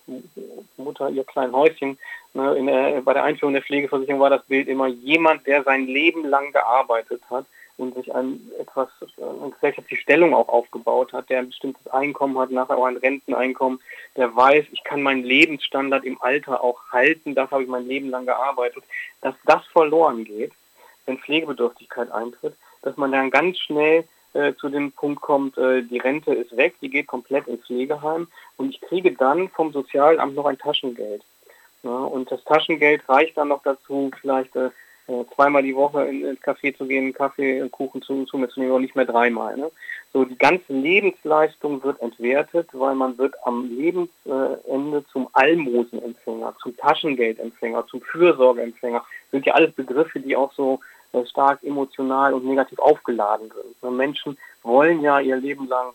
Mutter, 0.76 1.08
ihr 1.08 1.24
kleinen 1.24 1.54
Häuschen, 1.54 1.96
ne, 2.34 2.64
der, 2.64 3.02
bei 3.02 3.14
der 3.14 3.24
Einführung 3.24 3.54
der 3.54 3.62
Pflegeversicherung 3.62 4.20
war 4.20 4.30
das 4.30 4.44
Bild 4.46 4.68
immer 4.68 4.86
jemand, 4.86 5.46
der 5.46 5.62
sein 5.62 5.86
Leben 5.86 6.24
lang 6.24 6.52
gearbeitet 6.52 7.22
hat 7.30 7.46
und 7.80 7.94
sich 7.94 8.14
ein 8.14 8.50
etwas 8.58 8.88
eine 9.16 9.50
gesellschaftliche 9.50 10.02
Stellung 10.02 10.34
auch 10.34 10.48
aufgebaut 10.48 11.12
hat, 11.12 11.30
der 11.30 11.40
ein 11.40 11.48
bestimmtes 11.48 11.86
Einkommen 11.88 12.38
hat, 12.38 12.50
nachher 12.50 12.76
auch 12.76 12.84
ein 12.84 12.98
Renteneinkommen, 12.98 13.80
der 14.16 14.34
weiß, 14.34 14.66
ich 14.70 14.84
kann 14.84 15.02
meinen 15.02 15.24
Lebensstandard 15.24 16.04
im 16.04 16.20
Alter 16.20 16.62
auch 16.62 16.80
halten, 16.92 17.34
dafür 17.34 17.56
habe 17.56 17.62
ich 17.64 17.70
mein 17.70 17.86
Leben 17.86 18.10
lang 18.10 18.26
gearbeitet, 18.26 18.84
dass 19.22 19.34
das 19.46 19.64
verloren 19.66 20.24
geht, 20.24 20.52
wenn 21.06 21.18
Pflegebedürftigkeit 21.18 22.10
eintritt, 22.12 22.54
dass 22.82 22.96
man 22.96 23.12
dann 23.12 23.30
ganz 23.30 23.58
schnell 23.58 24.04
äh, 24.34 24.54
zu 24.54 24.68
dem 24.68 24.92
Punkt 24.92 25.22
kommt, 25.22 25.56
äh, 25.58 25.82
die 25.82 25.98
Rente 25.98 26.34
ist 26.34 26.56
weg, 26.56 26.74
die 26.82 26.90
geht 26.90 27.06
komplett 27.06 27.48
ins 27.48 27.64
Pflegeheim 27.66 28.28
und 28.58 28.70
ich 28.70 28.80
kriege 28.80 29.12
dann 29.12 29.48
vom 29.48 29.72
Sozialamt 29.72 30.34
noch 30.34 30.46
ein 30.46 30.58
Taschengeld. 30.58 31.22
Ja, 31.82 31.90
und 31.90 32.30
das 32.30 32.44
Taschengeld 32.44 33.08
reicht 33.08 33.36
dann 33.36 33.48
noch 33.48 33.62
dazu, 33.62 34.10
vielleicht 34.20 34.54
äh, 34.54 34.70
äh 35.06 35.24
zweimal 35.34 35.62
die 35.62 35.74
Woche 35.74 36.04
in, 36.04 36.24
ins 36.24 36.40
Café 36.40 36.76
zu 36.76 36.86
gehen, 36.86 37.12
Kaffee 37.14 37.62
und 37.62 37.72
Kuchen 37.72 38.02
zu, 38.02 38.24
zu 38.24 38.36
mir 38.36 38.48
zu 38.48 38.60
nehmen, 38.60 38.72
aber 38.72 38.80
nicht 38.80 38.96
mehr 38.96 39.06
dreimal. 39.06 39.56
Ne? 39.56 39.70
So, 40.12 40.24
die 40.24 40.36
ganze 40.36 40.72
Lebensleistung 40.72 41.82
wird 41.82 42.00
entwertet, 42.02 42.68
weil 42.72 42.94
man 42.94 43.16
wird 43.16 43.34
am 43.44 43.70
Lebensende 43.70 45.04
zum 45.10 45.28
Almosenempfänger, 45.32 46.54
zum 46.62 46.76
Taschengeldempfänger, 46.76 47.86
zum 47.86 48.02
Fürsorgeempfänger. 48.02 48.98
Das 48.98 49.30
sind 49.30 49.46
ja 49.46 49.54
alles 49.54 49.72
Begriffe, 49.72 50.20
die 50.20 50.36
auch 50.36 50.52
so 50.52 50.80
äh, 51.12 51.24
stark 51.26 51.62
emotional 51.62 52.34
und 52.34 52.44
negativ 52.44 52.78
aufgeladen 52.78 53.50
sind. 53.80 53.96
Menschen 53.96 54.36
wollen 54.62 55.00
ja 55.00 55.18
ihr 55.20 55.36
Leben 55.36 55.66
lang 55.68 55.92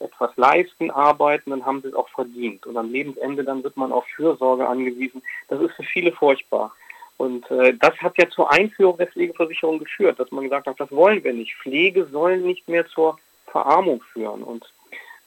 etwas 0.00 0.30
leisten, 0.36 0.90
arbeiten, 0.90 1.50
dann 1.50 1.66
haben 1.66 1.82
sie 1.82 1.88
es 1.88 1.94
auch 1.94 2.08
verdient. 2.08 2.66
Und 2.66 2.76
am 2.76 2.90
Lebensende 2.90 3.44
dann 3.44 3.64
wird 3.64 3.76
man 3.76 3.92
auf 3.92 4.06
Fürsorge 4.14 4.66
angewiesen. 4.66 5.22
Das 5.48 5.60
ist 5.60 5.74
für 5.74 5.82
viele 5.82 6.12
furchtbar. 6.12 6.72
Und 7.16 7.50
äh, 7.50 7.74
das 7.74 7.96
hat 7.96 8.16
ja 8.16 8.28
zur 8.30 8.50
Einführung 8.52 8.96
der 8.96 9.08
Pflegeversicherung 9.08 9.80
geführt, 9.80 10.20
dass 10.20 10.30
man 10.30 10.44
gesagt 10.44 10.68
hat, 10.68 10.78
das 10.78 10.90
wollen 10.92 11.22
wir 11.24 11.32
nicht. 11.32 11.54
Pflege 11.56 12.06
soll 12.06 12.38
nicht 12.38 12.68
mehr 12.68 12.86
zur 12.86 13.18
Verarmung 13.46 14.00
führen. 14.12 14.44
Und 14.44 14.64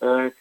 äh, 0.02 0.28
äh 0.28 0.32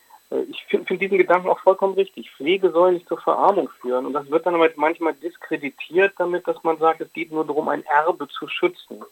ich 0.49 0.65
finde 0.69 0.87
find 0.87 1.03
diesen 1.03 1.19
Gedanken 1.19 1.49
auch 1.49 1.59
vollkommen 1.59 1.95
richtig. 1.95 2.31
Pflege 2.31 2.71
soll 2.71 2.93
nicht 2.93 3.09
zur 3.09 3.21
Verarmung 3.21 3.69
führen. 3.81 4.07
Und 4.07 4.13
das 4.13 4.31
wird 4.31 4.47
dann 4.47 4.55
aber 4.55 4.71
manchmal 4.77 5.15
diskreditiert 5.15 6.15
damit, 6.19 6.47
dass 6.47 6.63
man 6.63 6.79
sagt, 6.79 7.01
es 7.01 7.13
geht 7.13 7.33
nur 7.33 7.45
darum, 7.45 7.69
ein 7.69 7.85
Erbe 7.85 8.29
zu 8.29 8.47
schützen. 8.47 9.05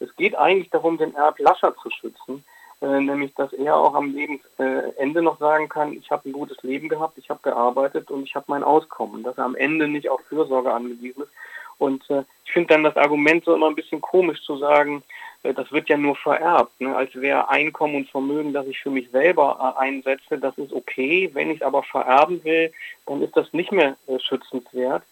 Es 0.00 0.14
geht 0.16 0.34
eigentlich 0.34 0.70
darum, 0.70 0.98
den 0.98 1.14
Erblascher 1.14 1.74
zu 1.76 1.88
schützen. 1.90 2.44
Äh, 2.82 3.00
nämlich 3.00 3.34
dass 3.34 3.52
er 3.54 3.76
auch 3.76 3.94
am 3.94 4.14
Lebensende 4.14 5.22
noch 5.22 5.38
sagen 5.38 5.68
kann, 5.68 5.94
ich 5.94 6.10
habe 6.10 6.28
ein 6.28 6.32
gutes 6.32 6.62
Leben 6.62 6.88
gehabt, 6.88 7.16
ich 7.16 7.30
habe 7.30 7.40
gearbeitet 7.42 8.10
und 8.10 8.24
ich 8.24 8.34
habe 8.34 8.46
mein 8.48 8.62
Auskommen, 8.62 9.22
dass 9.22 9.38
er 9.38 9.44
am 9.44 9.56
Ende 9.56 9.88
nicht 9.88 10.10
auf 10.10 10.20
Fürsorge 10.28 10.72
angewiesen 10.72 11.22
ist. 11.22 11.32
Und 11.78 12.08
äh, 12.10 12.24
ich 12.44 12.52
finde 12.52 12.74
dann 12.74 12.84
das 12.84 12.96
Argument 12.96 13.44
so 13.44 13.54
immer 13.54 13.68
ein 13.68 13.74
bisschen 13.74 14.00
komisch 14.00 14.42
zu 14.42 14.56
sagen, 14.58 15.02
äh, 15.42 15.54
das 15.54 15.72
wird 15.72 15.88
ja 15.88 15.96
nur 15.96 16.16
vererbt, 16.16 16.80
ne? 16.80 16.94
als 16.94 17.14
wäre 17.14 17.48
Einkommen 17.48 17.96
und 17.96 18.10
Vermögen, 18.10 18.52
das 18.52 18.66
ich 18.66 18.78
für 18.78 18.90
mich 18.90 19.10
selber 19.10 19.74
äh, 19.78 19.80
einsetze, 19.80 20.38
das 20.38 20.56
ist 20.58 20.72
okay. 20.72 21.30
Wenn 21.32 21.50
ich 21.50 21.60
es 21.60 21.66
aber 21.66 21.82
vererben 21.82 22.42
will, 22.44 22.72
dann 23.06 23.22
ist 23.22 23.36
das 23.36 23.52
nicht 23.52 23.72
mehr 23.72 23.96
äh, 24.06 24.18
schützenswert. 24.18 25.02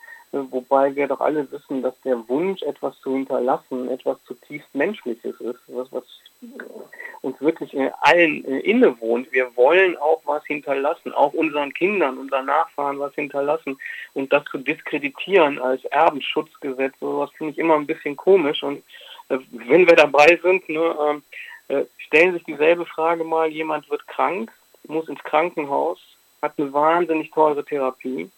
Wobei 0.51 0.97
wir 0.97 1.07
doch 1.07 1.21
alle 1.21 1.51
wissen, 1.53 1.83
dass 1.83 1.95
der 2.01 2.29
Wunsch, 2.29 2.63
etwas 2.63 2.99
zu 3.01 3.13
hinterlassen, 3.13 3.89
etwas 3.89 4.17
zutiefst 4.25 4.75
Menschliches 4.75 5.41
ist, 5.41 5.61
was, 5.69 5.93
was 5.93 6.05
uns 7.23 7.41
wirklich 7.41 7.73
allen 8.01 8.45
innewohnt. 8.45 9.31
Wir 9.33 9.55
wollen 9.57 9.97
auch 9.97 10.21
was 10.25 10.45
hinterlassen, 10.47 11.13
auch 11.13 11.33
unseren 11.35 11.73
Kindern, 11.73 12.19
unseren 12.19 12.47
Nachfahren 12.47 12.99
was 12.99 13.15
hinterlassen. 13.15 13.79
Und 14.15 14.33
das 14.33 14.45
zu 14.47 14.59
diskreditieren 14.59 15.61
als 15.61 15.85
Erbenschutzgesetz, 15.85 16.95
sowas 16.99 17.31
finde 17.39 17.53
ich 17.53 17.59
immer 17.59 17.77
ein 17.77 17.87
bisschen 17.87 18.17
komisch. 18.17 18.63
Und 18.65 18.83
äh, 19.29 19.39
wenn 19.53 19.87
wir 19.87 19.95
dabei 19.95 20.39
sind, 20.43 20.69
ne, 20.69 20.97
ähm, 21.09 21.23
äh, 21.69 21.85
stellen 21.99 22.33
sich 22.33 22.43
dieselbe 22.43 22.87
Frage 22.87 23.23
mal, 23.23 23.49
jemand 23.49 23.89
wird 23.89 24.05
krank, 24.09 24.51
muss 24.89 25.09
ins 25.09 25.23
Krankenhaus, 25.23 26.01
hat 26.43 26.55
eine 26.59 26.73
wahnsinnig 26.73 27.31
teure 27.31 27.65
Therapie 27.65 28.31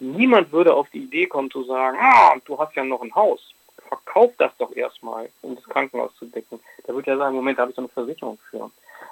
Niemand 0.00 0.50
würde 0.50 0.74
auf 0.74 0.88
die 0.90 1.04
Idee 1.04 1.26
kommen 1.26 1.50
zu 1.50 1.62
sagen, 1.64 1.96
ah, 2.00 2.34
du 2.44 2.58
hast 2.58 2.74
ja 2.74 2.84
noch 2.84 3.02
ein 3.02 3.14
Haus, 3.14 3.54
verkauf 3.86 4.32
das 4.38 4.50
doch 4.58 4.74
erstmal, 4.74 5.28
um 5.42 5.54
das 5.56 5.64
Krankenhaus 5.64 6.14
zu 6.16 6.24
decken. 6.24 6.58
Da 6.86 6.94
würde 6.94 7.10
ja 7.10 7.16
sagen, 7.18 7.36
Moment, 7.36 7.58
da 7.58 7.62
habe 7.62 7.70
ich 7.70 7.76
doch 7.76 7.82
eine 7.82 7.88
Versicherung 7.88 8.38
für. 8.50 8.70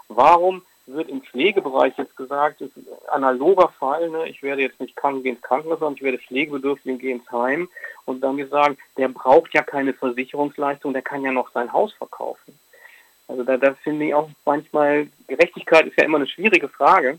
Warum 0.09 0.63
wird 0.87 1.11
im 1.11 1.21
Pflegebereich 1.21 1.93
jetzt 1.99 2.17
gesagt, 2.17 2.63
ist 2.63 2.73
analoger 3.09 3.69
Fall, 3.79 4.09
ne, 4.09 4.29
ich 4.29 4.43
werde 4.43 4.63
jetzt 4.63 4.81
nicht 4.81 4.97
krank 4.97 5.23
gehen 5.23 5.37
ins 5.37 5.43
Krankenhaus, 5.43 5.81
sondern 5.81 5.97
ich 5.97 6.03
werde 6.03 6.19
pflegebedürftig 6.19 6.93
und 6.93 6.99
gehe 6.99 7.15
ins 7.15 7.31
Heim 7.31 7.69
und 8.07 8.23
dann 8.23 8.39
wir 8.39 8.49
sagen, 8.49 8.79
der 8.97 9.09
braucht 9.09 9.53
ja 9.53 9.63
keine 9.63 9.93
Versicherungsleistung, 9.93 10.95
der 10.95 11.03
kann 11.03 11.23
ja 11.23 11.33
noch 11.33 11.53
sein 11.53 11.73
Haus 11.73 11.93
verkaufen. 11.93 12.59
Also 13.29 13.45
da, 13.45 13.59
da 13.59 13.75
finde 13.75 14.07
ich 14.07 14.15
auch 14.15 14.31
manchmal, 14.47 15.09
Gerechtigkeit 15.27 15.87
ist 15.87 15.99
ja 15.99 16.05
immer 16.05 16.17
eine 16.17 16.27
schwierige 16.27 16.69
Frage, 16.69 17.19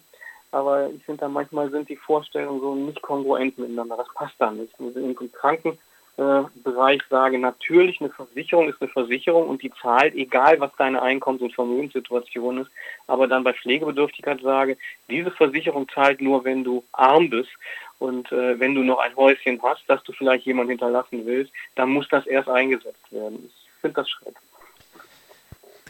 aber 0.51 0.89
ich 0.89 1.03
finde 1.03 1.21
da 1.21 1.29
manchmal 1.29 1.69
sind 1.69 1.89
die 1.89 1.95
Vorstellungen 1.95 2.59
so 2.59 2.75
nicht 2.75 3.01
kongruent 3.01 3.57
miteinander. 3.57 3.97
Das 3.97 4.13
passt 4.13 4.35
da 4.39 4.51
nicht. 4.51 4.73
Im 4.79 5.15
Krankenbereich 5.31 7.01
sage, 7.09 7.37
natürlich 7.37 8.01
eine 8.01 8.09
Versicherung 8.09 8.69
ist 8.69 8.81
eine 8.81 8.89
Versicherung 8.89 9.47
und 9.47 9.61
die 9.61 9.71
zahlt, 9.81 10.15
egal 10.15 10.59
was 10.59 10.71
deine 10.77 11.01
Einkommens- 11.01 11.41
und 11.41 11.53
Vermögenssituation 11.53 12.59
ist. 12.59 12.71
Aber 13.07 13.27
dann 13.27 13.43
bei 13.43 13.53
Pflegebedürftigkeit 13.53 14.41
sage, 14.41 14.77
diese 15.09 15.31
Versicherung 15.31 15.87
zahlt 15.89 16.21
nur, 16.21 16.43
wenn 16.43 16.63
du 16.63 16.83
arm 16.91 17.29
bist 17.29 17.51
und 17.99 18.31
äh, 18.31 18.59
wenn 18.59 18.75
du 18.75 18.81
noch 18.81 18.99
ein 18.99 19.15
Häuschen 19.15 19.61
hast, 19.61 19.83
das 19.87 20.01
du 20.03 20.13
vielleicht 20.13 20.45
jemand 20.45 20.69
hinterlassen 20.69 21.25
willst, 21.25 21.51
dann 21.75 21.89
muss 21.89 22.07
das 22.09 22.25
erst 22.25 22.49
eingesetzt 22.49 23.11
werden. 23.11 23.45
Ich 23.45 23.81
finde 23.81 23.95
das 23.95 24.09
schrecklich. 24.09 24.35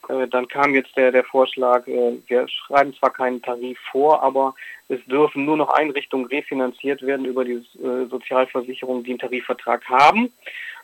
Äh, 0.08 0.30
dann 0.30 0.48
kam 0.48 0.74
jetzt 0.74 0.96
der, 0.96 1.12
der 1.12 1.26
Vorschlag, 1.26 1.86
wir 1.86 2.48
schreiben 2.48 2.94
zwar 2.94 3.10
keinen 3.10 3.42
Tarif 3.42 3.78
vor, 3.92 4.24
aber 4.24 4.56
es 4.88 5.04
dürfen 5.06 5.44
nur 5.44 5.58
noch 5.58 5.74
Einrichtungen 5.74 6.28
refinanziert 6.28 7.02
werden 7.02 7.26
über 7.26 7.44
die 7.44 7.62
Sozialversicherung, 8.10 9.04
die 9.04 9.12
einen 9.12 9.20
Tarifvertrag 9.20 9.84
haben. 9.90 10.32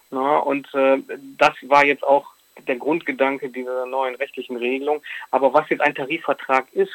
und 0.09 0.67
das 0.73 1.53
war 1.61 1.85
jetzt 1.85 2.03
auch 2.03 2.25
der 2.67 2.75
Grundgedanke 2.75 3.49
dieser 3.49 3.85
neuen 3.85 4.15
rechtlichen 4.15 4.57
Regelung. 4.57 5.01
Aber 5.31 5.53
was 5.53 5.69
jetzt 5.69 5.81
ein 5.81 5.95
Tarifvertrag 5.95 6.65
ist 6.73 6.93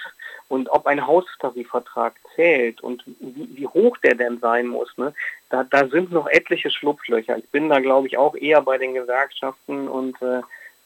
und 0.48 0.68
ob 0.68 0.86
ein 0.86 1.06
Haustarifvertrag 1.06 2.14
zählt 2.34 2.80
und 2.80 3.02
wie, 3.06 3.48
wie 3.56 3.66
hoch 3.66 3.96
der 3.98 4.14
denn 4.14 4.38
sein 4.38 4.66
muss, 4.66 4.96
ne, 4.96 5.14
da, 5.50 5.64
da 5.64 5.88
sind 5.88 6.12
noch 6.12 6.28
etliche 6.28 6.70
Schlupflöcher. 6.70 7.38
Ich 7.38 7.48
bin 7.50 7.68
da, 7.68 7.80
glaube 7.80 8.06
ich, 8.06 8.16
auch 8.16 8.34
eher 8.34 8.62
bei 8.62 8.78
den 8.78 8.94
Gewerkschaften 8.94 9.88
und 9.88 10.20
äh, 10.22 10.42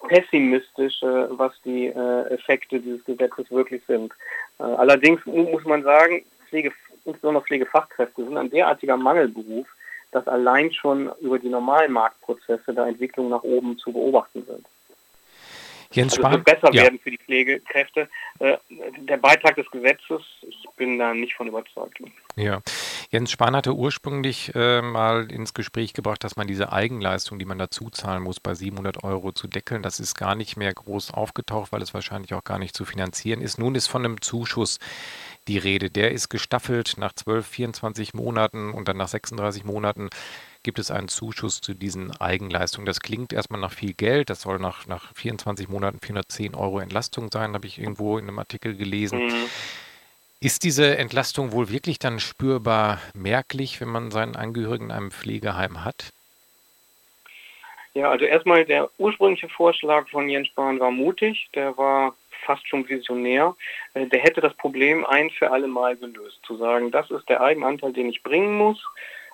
pessimistisch, 0.09 1.03
äh, 1.03 1.39
was 1.39 1.53
die 1.65 1.87
äh, 1.87 2.35
Effekte 2.35 2.81
dieses 2.81 3.05
Gesetzes 3.05 3.51
wirklich 3.51 3.83
sind. 3.87 4.13
Äh, 4.59 4.63
allerdings 4.63 5.25
muss 5.27 5.65
man 5.65 5.83
sagen, 5.83 6.25
Pflege, 6.49 6.73
insbesondere 7.05 7.45
Pflegefachkräfte 7.45 8.25
sind 8.25 8.37
ein 8.37 8.51
derartiger 8.51 8.97
Mangelberuf, 8.97 9.67
dass 10.13 10.27
allein 10.27 10.73
schon 10.73 11.11
über 11.21 11.39
die 11.39 11.49
normalen 11.49 11.93
Marktprozesse 11.93 12.75
der 12.75 12.87
Entwicklung 12.87 13.29
nach 13.29 13.43
oben 13.43 13.79
zu 13.79 13.93
beobachten 13.93 14.45
sind. 14.47 14.67
Jens 15.93 16.15
Spahn, 16.15 16.27
also 16.27 16.39
es 16.39 16.47
wird 16.47 16.61
besser 16.61 16.75
ja. 16.75 16.83
werden 16.85 17.01
für 17.01 17.11
die 17.11 17.19
Pflegekräfte. 17.19 18.09
Äh, 18.39 18.59
der 19.01 19.17
Beitrag 19.17 19.57
des 19.57 19.69
Gesetzes, 19.73 20.23
ich 20.43 20.65
bin 20.77 21.01
da 21.01 21.13
nicht 21.13 21.35
von 21.35 21.49
überzeugt. 21.49 21.99
Ja, 22.37 22.61
Jens 23.11 23.33
Spahn 23.33 23.57
hatte 23.57 23.75
ursprünglich 23.75 24.55
äh, 24.55 24.83
mal 24.83 25.31
ins 25.33 25.53
Gespräch 25.53 25.93
gebracht, 25.93 26.23
dass 26.23 26.37
man 26.37 26.47
diese 26.47 26.73
Eigenleistung, 26.73 27.41
die 27.41 27.45
man 27.45 27.59
dazu 27.59 27.91
zahlen 27.91 28.23
muss, 28.23 28.39
bei 28.39 28.55
700 28.55 29.03
Euro 29.03 29.33
zu 29.33 29.49
deckeln, 29.49 29.83
das 29.83 29.99
ist 29.99 30.15
gar 30.15 30.37
nicht 30.37 30.57
mehr 30.57 30.73
groß 30.73 31.13
aufgetaucht, 31.13 31.73
weil 31.73 31.83
es 31.83 31.93
wahrscheinlich 31.93 32.35
auch 32.35 32.45
gar 32.45 32.61
nicht 32.61 32.77
zu 32.77 32.85
finanzieren 32.85 33.41
ist. 33.41 33.59
Nun 33.59 33.75
ist 33.75 33.89
von 33.89 34.05
einem 34.05 34.21
Zuschuss 34.21 34.79
die 35.49 35.59
Rede. 35.59 35.91
Der 35.91 36.13
ist 36.13 36.29
gestaffelt 36.29 36.95
nach 36.97 37.13
12, 37.13 37.47
24 37.47 38.15
Monaten 38.15 38.73
und 38.73 38.89
dann 38.89 38.97
nach 38.97 39.09
36 39.09 39.65
Monaten 39.65 40.11
gibt 40.63 40.79
es 40.79 40.91
einen 40.91 41.09
Zuschuss 41.09 41.61
zu 41.61 41.75
diesen 41.75 42.15
Eigenleistungen. 42.21 42.87
Das 42.87 43.01
klingt 43.01 43.33
erstmal 43.33 43.61
nach 43.61 43.73
viel 43.73 43.95
Geld. 43.95 44.31
Das 44.31 44.43
soll 44.43 44.59
nach, 44.59 44.87
nach 44.87 45.15
24 45.15 45.69
Monaten 45.69 45.99
410 46.01 46.55
Euro 46.55 46.81
Entlastung 46.81 47.31
sein, 47.33 47.55
habe 47.55 47.67
ich 47.67 47.79
irgendwo 47.79 48.19
in 48.19 48.29
einem 48.29 48.39
Artikel 48.39 48.77
gelesen. 48.77 49.27
Mhm. 49.27 49.47
Ist 50.43 50.65
diese 50.65 50.97
Entlastung 50.97 51.53
wohl 51.53 51.69
wirklich 51.69 51.99
dann 51.99 52.19
spürbar 52.19 52.99
merklich, 53.15 53.81
wenn 53.81 53.89
man 53.89 54.11
seinen 54.11 54.37
Angehörigen 54.37 54.87
in 54.87 54.91
einem 54.91 55.11
Pflegeheim 55.11 55.85
hat? 55.85 56.13
Ja, 57.93 58.11
also 58.11 58.25
erstmal 58.25 58.65
der 58.65 58.89
ursprüngliche 58.99 59.49
Vorschlag 59.49 60.09
von 60.09 60.29
Jens 60.29 60.49
Spahn 60.49 60.79
war 60.81 60.91
mutig, 60.91 61.49
der 61.55 61.77
war 61.77 62.15
fast 62.51 62.67
schon 62.69 62.89
visionär. 62.89 63.55
Äh, 63.95 64.07
der 64.07 64.21
hätte 64.21 64.41
das 64.41 64.55
Problem 64.55 65.07
ein 65.07 65.31
für 65.31 65.51
alle 65.51 65.69
Mal 65.69 65.97
gelöst, 65.97 66.41
zu 66.45 66.57
sagen, 66.57 66.91
das 66.91 67.11
ist 67.11 67.29
der 67.29 67.41
Eigenanteil, 67.41 67.93
den 67.93 68.09
ich 68.09 68.23
bringen 68.23 68.57
muss 68.57 68.85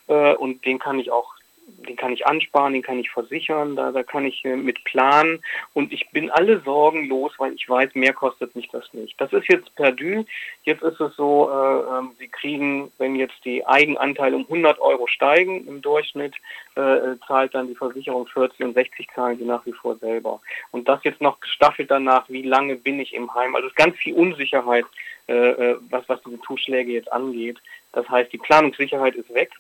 äh, 0.08 0.34
und 0.34 0.64
den 0.66 0.78
kann 0.78 0.98
ich 0.98 1.10
auch 1.10 1.35
den 1.66 1.96
kann 1.96 2.12
ich 2.12 2.26
ansparen, 2.26 2.72
den 2.72 2.82
kann 2.82 2.98
ich 2.98 3.10
versichern, 3.10 3.74
da, 3.74 3.90
da 3.90 4.02
kann 4.02 4.24
ich 4.24 4.44
äh, 4.44 4.56
mit 4.56 4.82
planen 4.84 5.42
und 5.74 5.92
ich 5.92 6.08
bin 6.10 6.30
alle 6.30 6.60
Sorgen 6.60 7.08
los, 7.08 7.32
weil 7.38 7.54
ich 7.54 7.68
weiß, 7.68 7.94
mehr 7.94 8.12
kostet 8.12 8.54
mich 8.54 8.68
das 8.70 8.92
nicht. 8.92 9.20
Das 9.20 9.32
ist 9.32 9.48
jetzt 9.48 9.74
perdu. 9.74 10.24
Jetzt 10.62 10.82
ist 10.82 11.00
es 11.00 11.16
so, 11.16 11.50
äh, 11.50 11.80
äh, 11.80 12.02
Sie 12.18 12.28
kriegen, 12.28 12.92
wenn 12.98 13.16
jetzt 13.16 13.44
die 13.44 13.66
Eigenanteile 13.66 14.36
um 14.36 14.42
100 14.42 14.78
Euro 14.78 15.06
steigen 15.08 15.66
im 15.66 15.82
Durchschnitt, 15.82 16.34
äh, 16.76 16.80
äh, 16.80 17.18
zahlt 17.26 17.54
dann 17.54 17.68
die 17.68 17.74
Versicherung 17.74 18.26
40 18.28 18.64
und 18.64 18.74
60 18.74 19.08
zahlen 19.14 19.38
Sie 19.38 19.44
nach 19.44 19.66
wie 19.66 19.72
vor 19.72 19.96
selber. 19.96 20.40
Und 20.70 20.88
das 20.88 21.02
jetzt 21.02 21.20
noch 21.20 21.40
gestaffelt 21.40 21.90
danach, 21.90 22.28
wie 22.28 22.42
lange 22.42 22.76
bin 22.76 23.00
ich 23.00 23.12
im 23.12 23.34
Heim. 23.34 23.56
Also 23.56 23.66
es 23.66 23.72
ist 23.72 23.76
ganz 23.76 23.96
viel 23.96 24.14
Unsicherheit, 24.14 24.84
äh, 25.26 25.74
was, 25.90 26.08
was 26.08 26.22
diese 26.22 26.40
Zuschläge 26.42 26.92
jetzt 26.92 27.12
angeht. 27.12 27.58
Das 27.92 28.08
heißt, 28.08 28.32
die 28.32 28.38
Planungssicherheit 28.38 29.16
ist 29.16 29.32
weg 29.34 29.50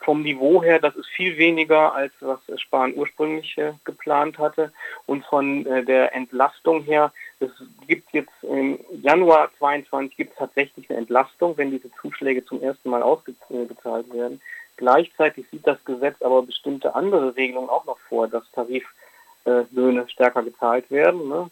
vom 0.00 0.22
Niveau 0.22 0.62
her, 0.62 0.78
das 0.78 0.96
ist 0.96 1.08
viel 1.08 1.36
weniger, 1.36 1.94
als 1.94 2.12
was 2.20 2.40
Spahn 2.60 2.94
ursprünglich 2.94 3.58
äh, 3.58 3.72
geplant 3.84 4.38
hatte. 4.38 4.72
Und 5.06 5.24
von 5.26 5.66
äh, 5.66 5.84
der 5.84 6.14
Entlastung 6.14 6.82
her, 6.82 7.12
es 7.40 7.50
gibt 7.86 8.12
jetzt 8.12 8.32
im 8.42 8.78
Januar 9.02 9.50
22 9.58 10.16
gibt 10.16 10.32
es 10.32 10.38
tatsächlich 10.38 10.88
eine 10.88 11.00
Entlastung, 11.00 11.56
wenn 11.56 11.70
diese 11.70 11.90
Zuschläge 12.00 12.44
zum 12.44 12.62
ersten 12.62 12.90
Mal 12.90 13.02
ausgezahlt 13.02 14.12
werden. 14.12 14.40
Gleichzeitig 14.76 15.46
sieht 15.50 15.66
das 15.66 15.84
Gesetz 15.84 16.22
aber 16.22 16.42
bestimmte 16.42 16.94
andere 16.94 17.36
Regelungen 17.36 17.68
auch 17.68 17.84
noch 17.84 17.98
vor, 18.08 18.28
dass 18.28 18.44
Tariflöhne 18.52 20.02
äh, 20.02 20.08
stärker 20.08 20.42
gezahlt 20.42 20.90
werden, 20.90 21.28
ne? 21.28 21.50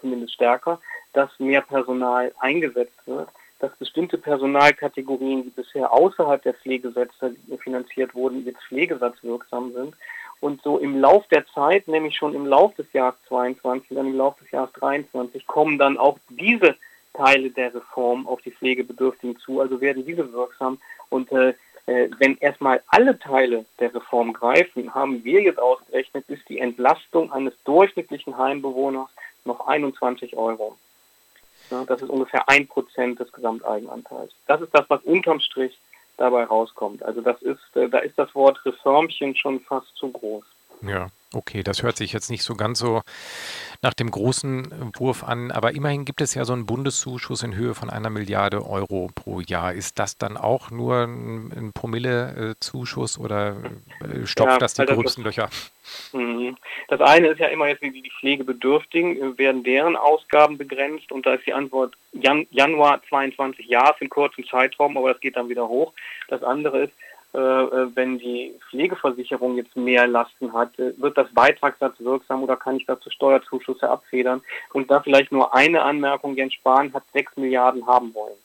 zumindest 0.00 0.34
stärker, 0.34 0.80
dass 1.12 1.30
mehr 1.38 1.60
Personal 1.60 2.32
eingesetzt 2.40 3.06
wird 3.06 3.28
dass 3.62 3.70
bestimmte 3.76 4.18
Personalkategorien, 4.18 5.44
die 5.44 5.50
bisher 5.50 5.92
außerhalb 5.92 6.42
der 6.42 6.54
Pflegesätze 6.54 7.36
finanziert 7.60 8.12
wurden, 8.12 8.44
jetzt 8.44 8.62
pflegesatzwirksam 8.64 9.72
sind. 9.72 9.94
Und 10.40 10.60
so 10.62 10.78
im 10.78 11.00
Lauf 11.00 11.28
der 11.28 11.46
Zeit, 11.46 11.86
nämlich 11.86 12.16
schon 12.16 12.34
im 12.34 12.44
Lauf 12.44 12.74
des 12.74 12.92
Jahres 12.92 13.14
22, 13.28 13.96
dann 13.96 14.08
im 14.08 14.16
Lauf 14.16 14.36
des 14.38 14.50
Jahres 14.50 14.72
23, 14.72 15.46
kommen 15.46 15.78
dann 15.78 15.96
auch 15.96 16.18
diese 16.28 16.74
Teile 17.14 17.50
der 17.50 17.72
Reform 17.72 18.26
auf 18.26 18.42
die 18.42 18.50
Pflegebedürftigen 18.50 19.38
zu, 19.38 19.60
also 19.60 19.80
werden 19.80 20.04
diese 20.04 20.32
wirksam. 20.32 20.78
Und 21.08 21.30
äh, 21.30 21.54
äh 21.86 22.10
wenn 22.18 22.36
erstmal 22.38 22.82
alle 22.88 23.16
Teile 23.16 23.64
der 23.78 23.94
Reform 23.94 24.32
greifen, 24.32 24.92
haben 24.92 25.22
wir 25.22 25.40
jetzt 25.40 25.60
ausgerechnet, 25.60 26.24
ist 26.26 26.48
die 26.48 26.58
Entlastung 26.58 27.30
eines 27.32 27.54
durchschnittlichen 27.62 28.36
Heimbewohners 28.36 29.10
noch 29.44 29.68
21 29.68 30.36
Euro. 30.36 30.76
Ne? 31.72 31.84
Das 31.86 32.02
ist 32.02 32.10
ungefähr 32.10 32.48
ein 32.48 32.68
Prozent 32.68 33.18
des 33.18 33.32
Gesamteigenanteils. 33.32 34.32
Das 34.46 34.60
ist 34.60 34.74
das, 34.74 34.84
was 34.88 35.02
unterm 35.02 35.40
Strich 35.40 35.80
dabei 36.18 36.44
rauskommt. 36.44 37.02
Also 37.02 37.22
das 37.22 37.40
ist, 37.42 37.74
äh, 37.74 37.88
da 37.88 37.98
ist 38.00 38.18
das 38.18 38.34
Wort 38.34 38.64
Reformchen 38.66 39.34
schon 39.34 39.60
fast 39.60 39.96
zu 39.96 40.10
groß. 40.10 40.44
Ja, 40.82 41.08
okay, 41.34 41.62
das 41.62 41.82
hört 41.82 41.96
sich 41.96 42.12
jetzt 42.12 42.30
nicht 42.30 42.42
so 42.42 42.54
ganz 42.54 42.78
so 42.78 43.02
nach 43.82 43.94
dem 43.94 44.10
großen 44.10 44.92
Wurf 44.96 45.24
an, 45.24 45.50
aber 45.50 45.74
immerhin 45.74 46.04
gibt 46.04 46.20
es 46.20 46.34
ja 46.34 46.44
so 46.44 46.52
einen 46.52 46.66
Bundeszuschuss 46.66 47.42
in 47.42 47.54
Höhe 47.54 47.74
von 47.74 47.90
einer 47.90 48.10
Milliarde 48.10 48.64
Euro 48.66 49.10
pro 49.14 49.40
Jahr. 49.40 49.72
Ist 49.72 49.98
das 49.98 50.16
dann 50.16 50.36
auch 50.36 50.70
nur 50.70 51.04
ein, 51.04 51.52
ein 51.52 51.72
Promille-Zuschuss 51.72 53.18
oder 53.18 53.56
äh, 54.00 54.26
stopft 54.26 54.52
ja, 54.52 54.58
das 54.58 54.74
die 54.74 54.82
also 54.82 54.94
gröbsten 54.94 55.24
Löcher? 55.24 55.48
Mhm. 56.12 56.56
Das 56.88 57.00
eine 57.00 57.28
ist 57.28 57.40
ja 57.40 57.48
immer 57.48 57.68
jetzt, 57.68 57.82
wie 57.82 57.90
die 57.90 58.10
Pflegebedürftigen, 58.20 59.16
äh, 59.16 59.38
werden 59.38 59.64
deren 59.64 59.96
Ausgaben 59.96 60.58
begrenzt 60.58 61.10
und 61.10 61.26
da 61.26 61.34
ist 61.34 61.46
die 61.46 61.52
Antwort 61.52 61.94
Jan 62.12 62.46
Januar 62.50 63.02
22 63.08 63.66
ja, 63.66 63.92
für 63.94 64.02
einen 64.02 64.10
kurzen 64.10 64.44
Zeitraum, 64.44 64.96
aber 64.96 65.12
das 65.12 65.20
geht 65.20 65.36
dann 65.36 65.48
wieder 65.48 65.68
hoch. 65.68 65.92
Das 66.28 66.42
andere 66.42 66.84
ist, 66.84 66.92
äh, 66.92 67.11
äh, 67.11 67.11
wenn 67.32 68.18
die 68.18 68.54
Pflegeversicherung 68.68 69.56
jetzt 69.56 69.74
mehr 69.74 70.06
Lasten 70.06 70.52
hat, 70.52 70.76
wird 70.76 71.16
das 71.16 71.32
Beitragssatz 71.32 71.94
wirksam 71.98 72.42
oder 72.42 72.56
kann 72.56 72.76
ich 72.76 72.86
dazu 72.86 73.10
Steuerzuschüsse 73.10 73.88
abfedern? 73.88 74.42
Und 74.72 74.90
da 74.90 75.00
vielleicht 75.00 75.32
nur 75.32 75.54
eine 75.54 75.82
Anmerkung, 75.82 76.36
Jens 76.36 76.54
Spahn 76.54 76.92
hat 76.92 77.04
sechs 77.12 77.34
Milliarden 77.36 77.86
haben 77.86 78.14
wollen. 78.14 78.36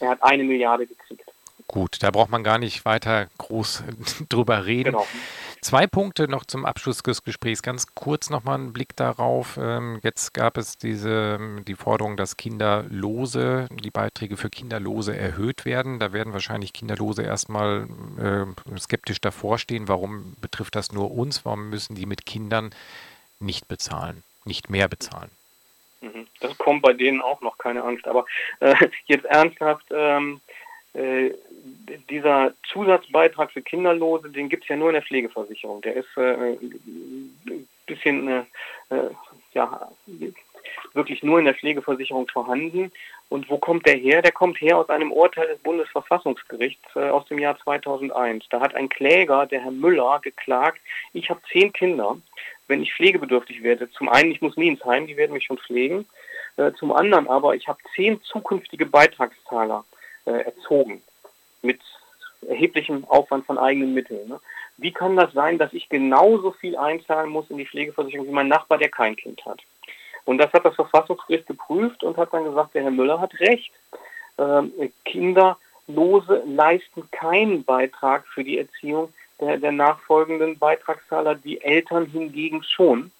Er 0.00 0.10
hat 0.10 0.22
eine 0.22 0.44
Milliarde 0.44 0.86
gekriegt. 0.86 1.24
Gut, 1.68 2.02
da 2.02 2.10
braucht 2.10 2.30
man 2.30 2.44
gar 2.44 2.58
nicht 2.58 2.84
weiter 2.84 3.28
groß 3.38 3.84
drüber 4.28 4.66
reden. 4.66 4.92
Genau. 4.92 5.06
Zwei 5.62 5.86
Punkte 5.86 6.26
noch 6.26 6.44
zum 6.44 6.64
Abschluss 6.64 7.04
des 7.04 7.22
Gesprächs. 7.22 7.62
Ganz 7.62 7.94
kurz 7.94 8.30
nochmal 8.30 8.56
einen 8.56 8.72
Blick 8.72 8.96
darauf. 8.96 9.56
Ähm, 9.62 10.00
jetzt 10.02 10.34
gab 10.34 10.56
es 10.58 10.76
diese, 10.76 11.38
die 11.68 11.76
Forderung, 11.76 12.16
dass 12.16 12.36
Kinderlose, 12.36 13.68
die 13.70 13.92
Beiträge 13.92 14.36
für 14.36 14.50
Kinderlose 14.50 15.16
erhöht 15.16 15.64
werden. 15.64 16.00
Da 16.00 16.12
werden 16.12 16.32
wahrscheinlich 16.32 16.72
Kinderlose 16.72 17.22
erstmal 17.22 17.86
äh, 18.18 18.76
skeptisch 18.80 19.20
davor 19.20 19.56
stehen. 19.56 19.86
Warum 19.86 20.34
betrifft 20.40 20.74
das 20.74 20.90
nur 20.90 21.12
uns? 21.12 21.44
Warum 21.44 21.70
müssen 21.70 21.94
die 21.94 22.06
mit 22.06 22.26
Kindern 22.26 22.74
nicht 23.38 23.68
bezahlen, 23.68 24.24
nicht 24.44 24.68
mehr 24.68 24.88
bezahlen? 24.88 25.30
Mhm. 26.00 26.26
Das 26.40 26.58
kommt 26.58 26.82
bei 26.82 26.92
denen 26.92 27.20
auch 27.20 27.40
noch, 27.40 27.56
keine 27.56 27.84
Angst. 27.84 28.08
Aber 28.08 28.26
äh, 28.58 28.74
jetzt 29.06 29.26
ernsthaft, 29.26 29.86
ähm, 29.92 30.40
äh, 30.94 31.30
dieser 32.10 32.52
Zusatzbeitrag 32.70 33.50
für 33.50 33.62
Kinderlose, 33.62 34.30
den 34.30 34.48
gibt 34.48 34.64
es 34.64 34.68
ja 34.68 34.76
nur 34.76 34.88
in 34.88 34.94
der 34.94 35.02
Pflegeversicherung. 35.02 35.80
Der 35.82 35.96
ist 35.96 36.16
äh, 36.16 36.56
ein 36.56 37.68
bisschen, 37.86 38.28
äh, 38.28 38.44
äh, 38.90 39.10
ja, 39.54 39.90
wirklich 40.92 41.22
nur 41.22 41.38
in 41.38 41.46
der 41.46 41.54
Pflegeversicherung 41.54 42.28
vorhanden. 42.28 42.92
Und 43.30 43.48
wo 43.48 43.56
kommt 43.56 43.86
der 43.86 43.96
her? 43.96 44.20
Der 44.20 44.32
kommt 44.32 44.60
her 44.60 44.76
aus 44.76 44.90
einem 44.90 45.10
Urteil 45.10 45.46
des 45.46 45.58
Bundesverfassungsgerichts 45.60 46.94
äh, 46.94 47.08
aus 47.08 47.24
dem 47.26 47.38
Jahr 47.38 47.58
2001. 47.58 48.44
Da 48.50 48.60
hat 48.60 48.74
ein 48.74 48.90
Kläger, 48.90 49.46
der 49.46 49.62
Herr 49.62 49.70
Müller, 49.70 50.20
geklagt, 50.20 50.80
ich 51.14 51.30
habe 51.30 51.40
zehn 51.50 51.72
Kinder, 51.72 52.18
wenn 52.68 52.82
ich 52.82 52.92
pflegebedürftig 52.92 53.62
werde. 53.62 53.90
Zum 53.92 54.10
einen, 54.10 54.30
ich 54.30 54.42
muss 54.42 54.58
nie 54.58 54.68
ins 54.68 54.84
Heim, 54.84 55.06
die 55.06 55.16
werden 55.16 55.32
mich 55.32 55.44
schon 55.44 55.58
pflegen. 55.58 56.06
Zum 56.78 56.92
anderen 56.92 57.28
aber, 57.28 57.54
ich 57.54 57.66
habe 57.66 57.78
zehn 57.96 58.20
zukünftige 58.22 58.84
Beitragszahler 58.84 59.86
äh, 60.26 60.44
erzogen 60.44 61.02
mit 61.62 61.80
erheblichem 62.46 63.04
Aufwand 63.04 63.46
von 63.46 63.58
eigenen 63.58 63.94
Mitteln. 63.94 64.28
Ne? 64.28 64.40
Wie 64.76 64.92
kann 64.92 65.16
das 65.16 65.32
sein, 65.32 65.58
dass 65.58 65.72
ich 65.72 65.88
genauso 65.88 66.50
viel 66.52 66.76
einzahlen 66.76 67.30
muss 67.30 67.50
in 67.50 67.58
die 67.58 67.66
Pflegeversicherung 67.66 68.26
wie 68.26 68.32
mein 68.32 68.48
Nachbar, 68.48 68.78
der 68.78 68.88
kein 68.88 69.16
Kind 69.16 69.44
hat? 69.44 69.60
Und 70.24 70.38
das 70.38 70.52
hat 70.52 70.64
das 70.64 70.74
Verfassungsgericht 70.74 71.46
geprüft 71.46 72.04
und 72.04 72.16
hat 72.16 72.32
dann 72.32 72.44
gesagt, 72.44 72.74
der 72.74 72.82
Herr 72.82 72.90
Müller 72.90 73.20
hat 73.20 73.38
recht. 73.40 73.72
Ähm, 74.38 74.72
Kinderlose 75.04 76.42
leisten 76.46 77.08
keinen 77.10 77.64
Beitrag 77.64 78.26
für 78.26 78.44
die 78.44 78.58
Erziehung 78.58 79.12
der, 79.40 79.58
der 79.58 79.72
nachfolgenden 79.72 80.58
Beitragszahler, 80.58 81.34
die 81.34 81.60
Eltern 81.60 82.06
hingegen 82.06 82.62
schon. 82.62 83.10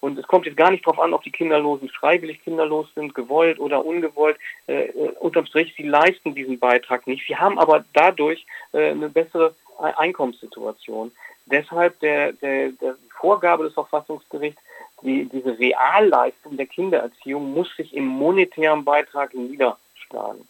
Und 0.00 0.18
es 0.18 0.26
kommt 0.26 0.46
jetzt 0.46 0.56
gar 0.56 0.70
nicht 0.70 0.86
darauf 0.86 1.00
an, 1.00 1.12
ob 1.12 1.22
die 1.22 1.32
Kinderlosen 1.32 1.88
freiwillig 1.88 2.42
kinderlos 2.42 2.86
sind, 2.94 3.14
gewollt 3.14 3.58
oder 3.58 3.84
ungewollt. 3.84 4.38
Äh, 4.66 4.86
äh, 4.86 5.10
unterm 5.20 5.46
Strich, 5.46 5.74
sie 5.76 5.82
leisten 5.82 6.34
diesen 6.34 6.58
Beitrag 6.58 7.06
nicht. 7.06 7.26
Sie 7.26 7.36
haben 7.36 7.58
aber 7.58 7.84
dadurch 7.92 8.46
äh, 8.72 8.90
eine 8.90 9.08
bessere 9.08 9.54
Einkommenssituation. 9.78 11.12
Deshalb 11.46 11.98
der, 12.00 12.32
der, 12.32 12.72
der 12.72 12.96
Vorgabe 13.20 13.64
des 13.64 13.74
Verfassungsgerichts, 13.74 14.60
die, 15.02 15.26
diese 15.26 15.58
Realleistung 15.58 16.56
der 16.56 16.66
Kindererziehung 16.66 17.52
muss 17.52 17.74
sich 17.76 17.94
im 17.94 18.06
monetären 18.06 18.84
Beitrag 18.84 19.34
niederschlagen. 19.34 20.46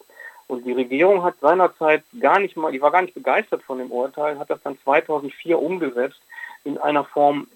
Und 0.47 0.65
die 0.65 0.71
Regierung 0.71 1.23
hat 1.23 1.35
seinerzeit 1.39 2.03
gar 2.19 2.39
nicht 2.39 2.57
mal, 2.57 2.71
die 2.71 2.81
war 2.81 2.91
gar 2.91 3.03
nicht 3.03 3.13
begeistert 3.13 3.61
von 3.61 3.77
dem 3.77 3.91
Urteil, 3.91 4.39
hat 4.39 4.49
das 4.49 4.61
dann 4.63 4.79
2004 4.83 5.61
umgesetzt 5.61 6.19
in 6.63 6.79
einer 6.79 7.03
Form, 7.03 7.47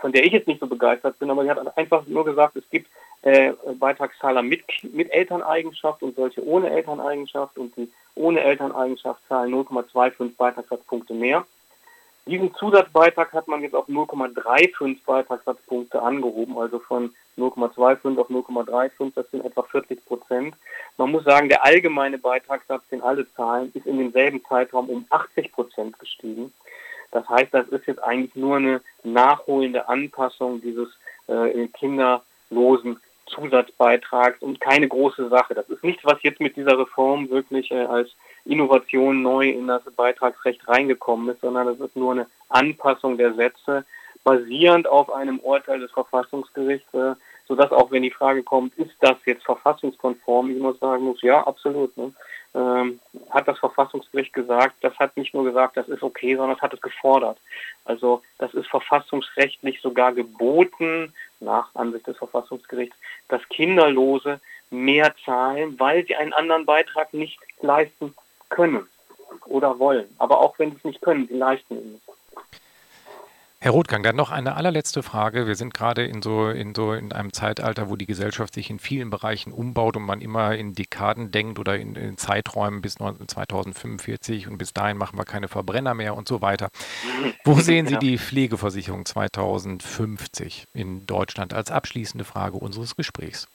von 0.00 0.12
der 0.12 0.24
ich 0.24 0.32
jetzt 0.32 0.48
nicht 0.48 0.60
so 0.60 0.66
begeistert 0.66 1.18
bin, 1.18 1.30
aber 1.30 1.42
sie 1.42 1.50
hat 1.50 1.76
einfach 1.78 2.06
nur 2.06 2.24
gesagt, 2.24 2.56
es 2.56 2.68
gibt 2.70 2.88
äh, 3.22 3.52
Beitragszahler 3.78 4.42
mit, 4.42 4.64
mit 4.82 5.10
Elterneigenschaft 5.12 6.02
und 6.02 6.16
solche 6.16 6.44
ohne 6.46 6.70
Elterneigenschaft 6.70 7.58
und 7.58 7.76
die 7.76 7.90
ohne 8.14 8.40
Elterneigenschaft 8.40 9.20
zahlen 9.28 9.54
0,25 9.54 10.36
Beitragssatzpunkte 10.36 11.14
mehr. 11.14 11.44
Diesen 12.26 12.52
Zusatzbeitrag 12.56 13.32
hat 13.32 13.46
man 13.46 13.62
jetzt 13.62 13.76
auf 13.76 13.88
0,35 13.88 14.98
Beitragssatzpunkte 15.06 16.02
angehoben, 16.02 16.58
also 16.58 16.80
von 16.80 17.14
0,25 17.38 18.18
auf 18.18 18.28
0,35, 18.28 19.12
das 19.14 19.30
sind 19.30 19.44
etwa 19.44 19.62
40 19.62 20.04
Prozent. 20.06 20.56
Man 20.96 21.12
muss 21.12 21.22
sagen, 21.24 21.48
der 21.48 21.64
allgemeine 21.64 22.18
Beitragssatz, 22.18 22.82
den 22.90 23.02
alle 23.02 23.30
zahlen, 23.34 23.70
ist 23.74 23.86
in 23.86 23.98
demselben 23.98 24.44
Zeitraum 24.44 24.88
um 24.88 25.06
80 25.08 25.52
Prozent 25.52 25.98
gestiegen. 26.00 26.52
Das 27.10 27.28
heißt, 27.28 27.52
das 27.52 27.68
ist 27.68 27.86
jetzt 27.86 28.02
eigentlich 28.02 28.34
nur 28.34 28.56
eine 28.56 28.80
nachholende 29.04 29.88
Anpassung 29.88 30.60
dieses 30.60 30.88
äh, 31.28 31.66
kinderlosen 31.68 33.00
Zusatzbeitrags 33.26 34.40
und 34.40 34.60
keine 34.60 34.88
große 34.88 35.28
Sache. 35.28 35.54
Das 35.54 35.68
ist 35.68 35.82
nichts, 35.82 36.04
was 36.04 36.22
jetzt 36.22 36.40
mit 36.40 36.56
dieser 36.56 36.78
Reform 36.78 37.28
wirklich 37.30 37.70
äh, 37.70 37.84
als 37.84 38.10
Innovation 38.44 39.22
neu 39.22 39.50
in 39.50 39.66
das 39.66 39.82
Beitragsrecht 39.96 40.66
reingekommen 40.68 41.28
ist, 41.34 41.40
sondern 41.40 41.66
das 41.66 41.80
ist 41.80 41.96
nur 41.96 42.12
eine 42.12 42.26
Anpassung 42.48 43.16
der 43.16 43.34
Sätze, 43.34 43.84
basierend 44.22 44.86
auf 44.86 45.12
einem 45.12 45.38
Urteil 45.40 45.80
des 45.80 45.90
Verfassungsgerichts, 45.90 46.92
äh, 46.94 47.14
sodass 47.48 47.70
auch 47.72 47.90
wenn 47.90 48.02
die 48.02 48.10
Frage 48.10 48.42
kommt, 48.42 48.74
ist 48.76 48.94
das 49.00 49.16
jetzt 49.24 49.44
verfassungskonform, 49.44 50.50
ich 50.50 50.58
muss 50.58 50.78
sagen 50.78 51.04
muss, 51.04 51.22
ja, 51.22 51.46
absolut. 51.46 51.96
Ne? 51.96 52.12
Ähm, 52.54 53.00
hat 53.30 53.46
das 53.48 53.58
Verfassungsgericht 53.58 54.32
gesagt, 54.32 54.76
das 54.80 54.98
hat 54.98 55.16
nicht 55.16 55.34
nur 55.34 55.44
gesagt, 55.44 55.76
das 55.76 55.88
ist 55.88 56.02
okay, 56.02 56.36
sondern 56.36 56.56
das 56.56 56.62
hat 56.62 56.74
es 56.74 56.80
gefordert. 56.80 57.38
Also 57.84 58.22
das 58.38 58.54
ist 58.54 58.68
verfassungsrechtlich 58.68 59.80
sogar 59.80 60.12
geboten, 60.12 61.12
nach 61.40 61.74
Ansicht 61.74 62.06
des 62.06 62.16
Verfassungsgerichts, 62.16 62.96
dass 63.28 63.46
Kinderlose 63.50 64.40
mehr 64.70 65.14
zahlen, 65.24 65.78
weil 65.78 66.06
sie 66.06 66.16
einen 66.16 66.32
anderen 66.32 66.66
Beitrag 66.66 67.12
nicht 67.12 67.38
leisten 67.60 68.14
können 68.48 68.86
oder 69.46 69.78
wollen. 69.78 70.08
Aber 70.18 70.40
auch 70.40 70.58
wenn 70.58 70.70
sie 70.70 70.76
es 70.78 70.84
nicht 70.84 71.02
können, 71.02 71.26
sie 71.28 71.36
leisten 71.36 71.74
ihn 71.74 71.92
nicht. 71.92 72.15
Herr 73.58 73.70
Rothgang, 73.70 74.02
dann 74.02 74.16
noch 74.16 74.30
eine 74.30 74.54
allerletzte 74.54 75.02
Frage. 75.02 75.46
Wir 75.46 75.54
sind 75.54 75.72
gerade 75.72 76.04
in 76.04 76.20
so, 76.20 76.50
in 76.50 76.74
so 76.74 76.92
in 76.92 77.12
einem 77.12 77.32
Zeitalter, 77.32 77.88
wo 77.88 77.96
die 77.96 78.04
Gesellschaft 78.04 78.52
sich 78.52 78.68
in 78.68 78.78
vielen 78.78 79.08
Bereichen 79.08 79.50
umbaut 79.50 79.96
und 79.96 80.02
man 80.02 80.20
immer 80.20 80.54
in 80.54 80.74
Dekaden 80.74 81.30
denkt 81.30 81.58
oder 81.58 81.78
in, 81.78 81.96
in 81.96 82.18
Zeiträumen 82.18 82.82
bis 82.82 82.96
2045 82.96 84.46
und 84.48 84.58
bis 84.58 84.74
dahin 84.74 84.98
machen 84.98 85.18
wir 85.18 85.24
keine 85.24 85.48
Verbrenner 85.48 85.94
mehr 85.94 86.16
und 86.16 86.28
so 86.28 86.42
weiter. 86.42 86.68
Wo 87.44 87.54
sehen 87.60 87.86
Sie 87.86 87.96
die 87.96 88.18
Pflegeversicherung 88.18 89.06
2050 89.06 90.66
in 90.74 91.06
Deutschland 91.06 91.54
als 91.54 91.70
abschließende 91.70 92.26
Frage 92.26 92.58
unseres 92.58 92.94
Gesprächs? 92.94 93.48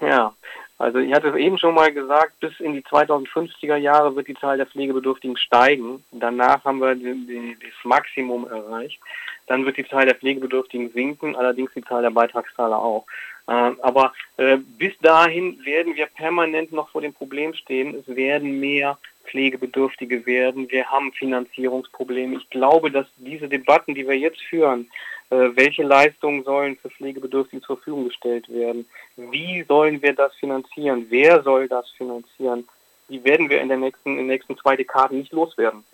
Ja, 0.00 0.34
also 0.80 0.98
ich 0.98 1.12
hatte 1.12 1.28
es 1.28 1.36
eben 1.36 1.58
schon 1.58 1.74
mal 1.74 1.92
gesagt, 1.92 2.40
bis 2.40 2.58
in 2.58 2.72
die 2.72 2.80
2050er 2.80 3.76
Jahre 3.76 4.16
wird 4.16 4.28
die 4.28 4.34
Zahl 4.34 4.56
der 4.56 4.64
Pflegebedürftigen 4.64 5.36
steigen. 5.36 6.02
Danach 6.10 6.64
haben 6.64 6.78
wir 6.78 6.94
die, 6.94 7.26
die, 7.26 7.56
das 7.60 7.84
Maximum 7.84 8.48
erreicht. 8.48 8.98
Dann 9.46 9.66
wird 9.66 9.76
die 9.76 9.86
Zahl 9.86 10.06
der 10.06 10.14
Pflegebedürftigen 10.14 10.90
sinken, 10.92 11.36
allerdings 11.36 11.70
die 11.74 11.84
Zahl 11.84 12.00
der 12.00 12.10
Beitragszahler 12.10 12.78
auch. 12.78 13.04
Äh, 13.46 13.72
aber 13.82 14.14
äh, 14.38 14.56
bis 14.56 14.96
dahin 15.02 15.62
werden 15.66 15.96
wir 15.96 16.06
permanent 16.06 16.72
noch 16.72 16.88
vor 16.88 17.02
dem 17.02 17.12
Problem 17.12 17.52
stehen. 17.52 17.94
Es 17.94 18.16
werden 18.16 18.58
mehr 18.58 18.96
Pflegebedürftige 19.24 20.24
werden. 20.24 20.70
Wir 20.70 20.86
haben 20.90 21.12
Finanzierungsprobleme. 21.12 22.36
Ich 22.36 22.48
glaube, 22.48 22.90
dass 22.90 23.06
diese 23.18 23.50
Debatten, 23.50 23.94
die 23.94 24.08
wir 24.08 24.16
jetzt 24.16 24.40
führen, 24.40 24.88
welche 25.30 25.84
Leistungen 25.84 26.42
sollen 26.44 26.76
für 26.76 26.90
Pflegebedürftige 26.90 27.62
zur 27.62 27.76
Verfügung 27.76 28.06
gestellt 28.06 28.48
werden, 28.48 28.88
wie 29.16 29.62
sollen 29.62 30.02
wir 30.02 30.14
das 30.14 30.34
finanzieren, 30.34 31.06
wer 31.08 31.42
soll 31.42 31.68
das 31.68 31.88
finanzieren, 31.90 32.68
die 33.08 33.22
werden 33.24 33.48
wir 33.48 33.60
in, 33.60 33.68
der 33.68 33.76
nächsten, 33.76 34.10
in 34.10 34.16
den 34.18 34.26
nächsten 34.28 34.56
zwei 34.56 34.76
Dekaden 34.76 35.18
nicht 35.18 35.32
loswerden. 35.32 35.84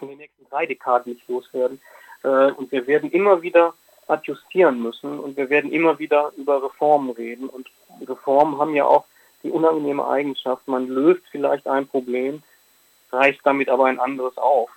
In 0.00 0.08
den 0.08 0.18
nächsten 0.18 0.46
drei 0.48 0.66
Dekaden 0.66 1.12
nicht 1.12 1.28
loswerden. 1.28 1.80
Äh, 2.22 2.52
und 2.52 2.72
wir 2.72 2.86
werden 2.86 3.10
immer 3.10 3.42
wieder 3.42 3.74
adjustieren 4.08 4.82
müssen 4.82 5.20
und 5.20 5.36
wir 5.36 5.50
werden 5.50 5.70
immer 5.70 5.98
wieder 5.98 6.32
über 6.36 6.62
Reformen 6.62 7.10
reden. 7.10 7.48
Und 7.48 7.68
Reformen 8.06 8.58
haben 8.58 8.74
ja 8.74 8.84
auch 8.84 9.04
die 9.42 9.50
unangenehme 9.50 10.06
Eigenschaft, 10.06 10.66
man 10.66 10.88
löst 10.88 11.22
vielleicht 11.30 11.66
ein 11.66 11.86
Problem, 11.86 12.42
reißt 13.12 13.40
damit 13.44 13.68
aber 13.68 13.86
ein 13.86 14.00
anderes 14.00 14.36
auf. 14.36 14.70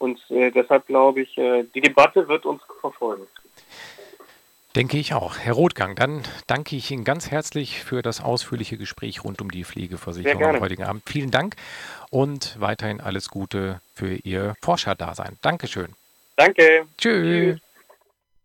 Und 0.00 0.18
äh, 0.30 0.50
deshalb 0.50 0.86
glaube 0.86 1.20
ich, 1.20 1.36
äh, 1.36 1.64
die 1.74 1.82
Debatte 1.82 2.26
wird 2.26 2.46
uns 2.46 2.62
verfolgen. 2.80 3.26
Denke 4.74 4.96
ich 4.96 5.12
auch. 5.14 5.36
Herr 5.36 5.52
Rothgang, 5.52 5.94
dann 5.94 6.22
danke 6.46 6.74
ich 6.74 6.90
Ihnen 6.90 7.04
ganz 7.04 7.30
herzlich 7.30 7.80
für 7.80 8.00
das 8.00 8.22
ausführliche 8.22 8.78
Gespräch 8.78 9.24
rund 9.24 9.42
um 9.42 9.50
die 9.50 9.64
Pflegeversicherung 9.64 10.42
am 10.42 10.60
heutigen 10.60 10.84
Abend. 10.84 11.02
Vielen 11.06 11.30
Dank 11.30 11.56
und 12.10 12.58
weiterhin 12.58 13.00
alles 13.00 13.28
Gute 13.28 13.80
für 13.94 14.14
Ihr 14.14 14.54
Forscherdasein. 14.62 15.36
Dankeschön. 15.42 15.94
Danke. 16.36 16.86
Tschüss. 16.96 17.58
Tschüss. 17.58 17.69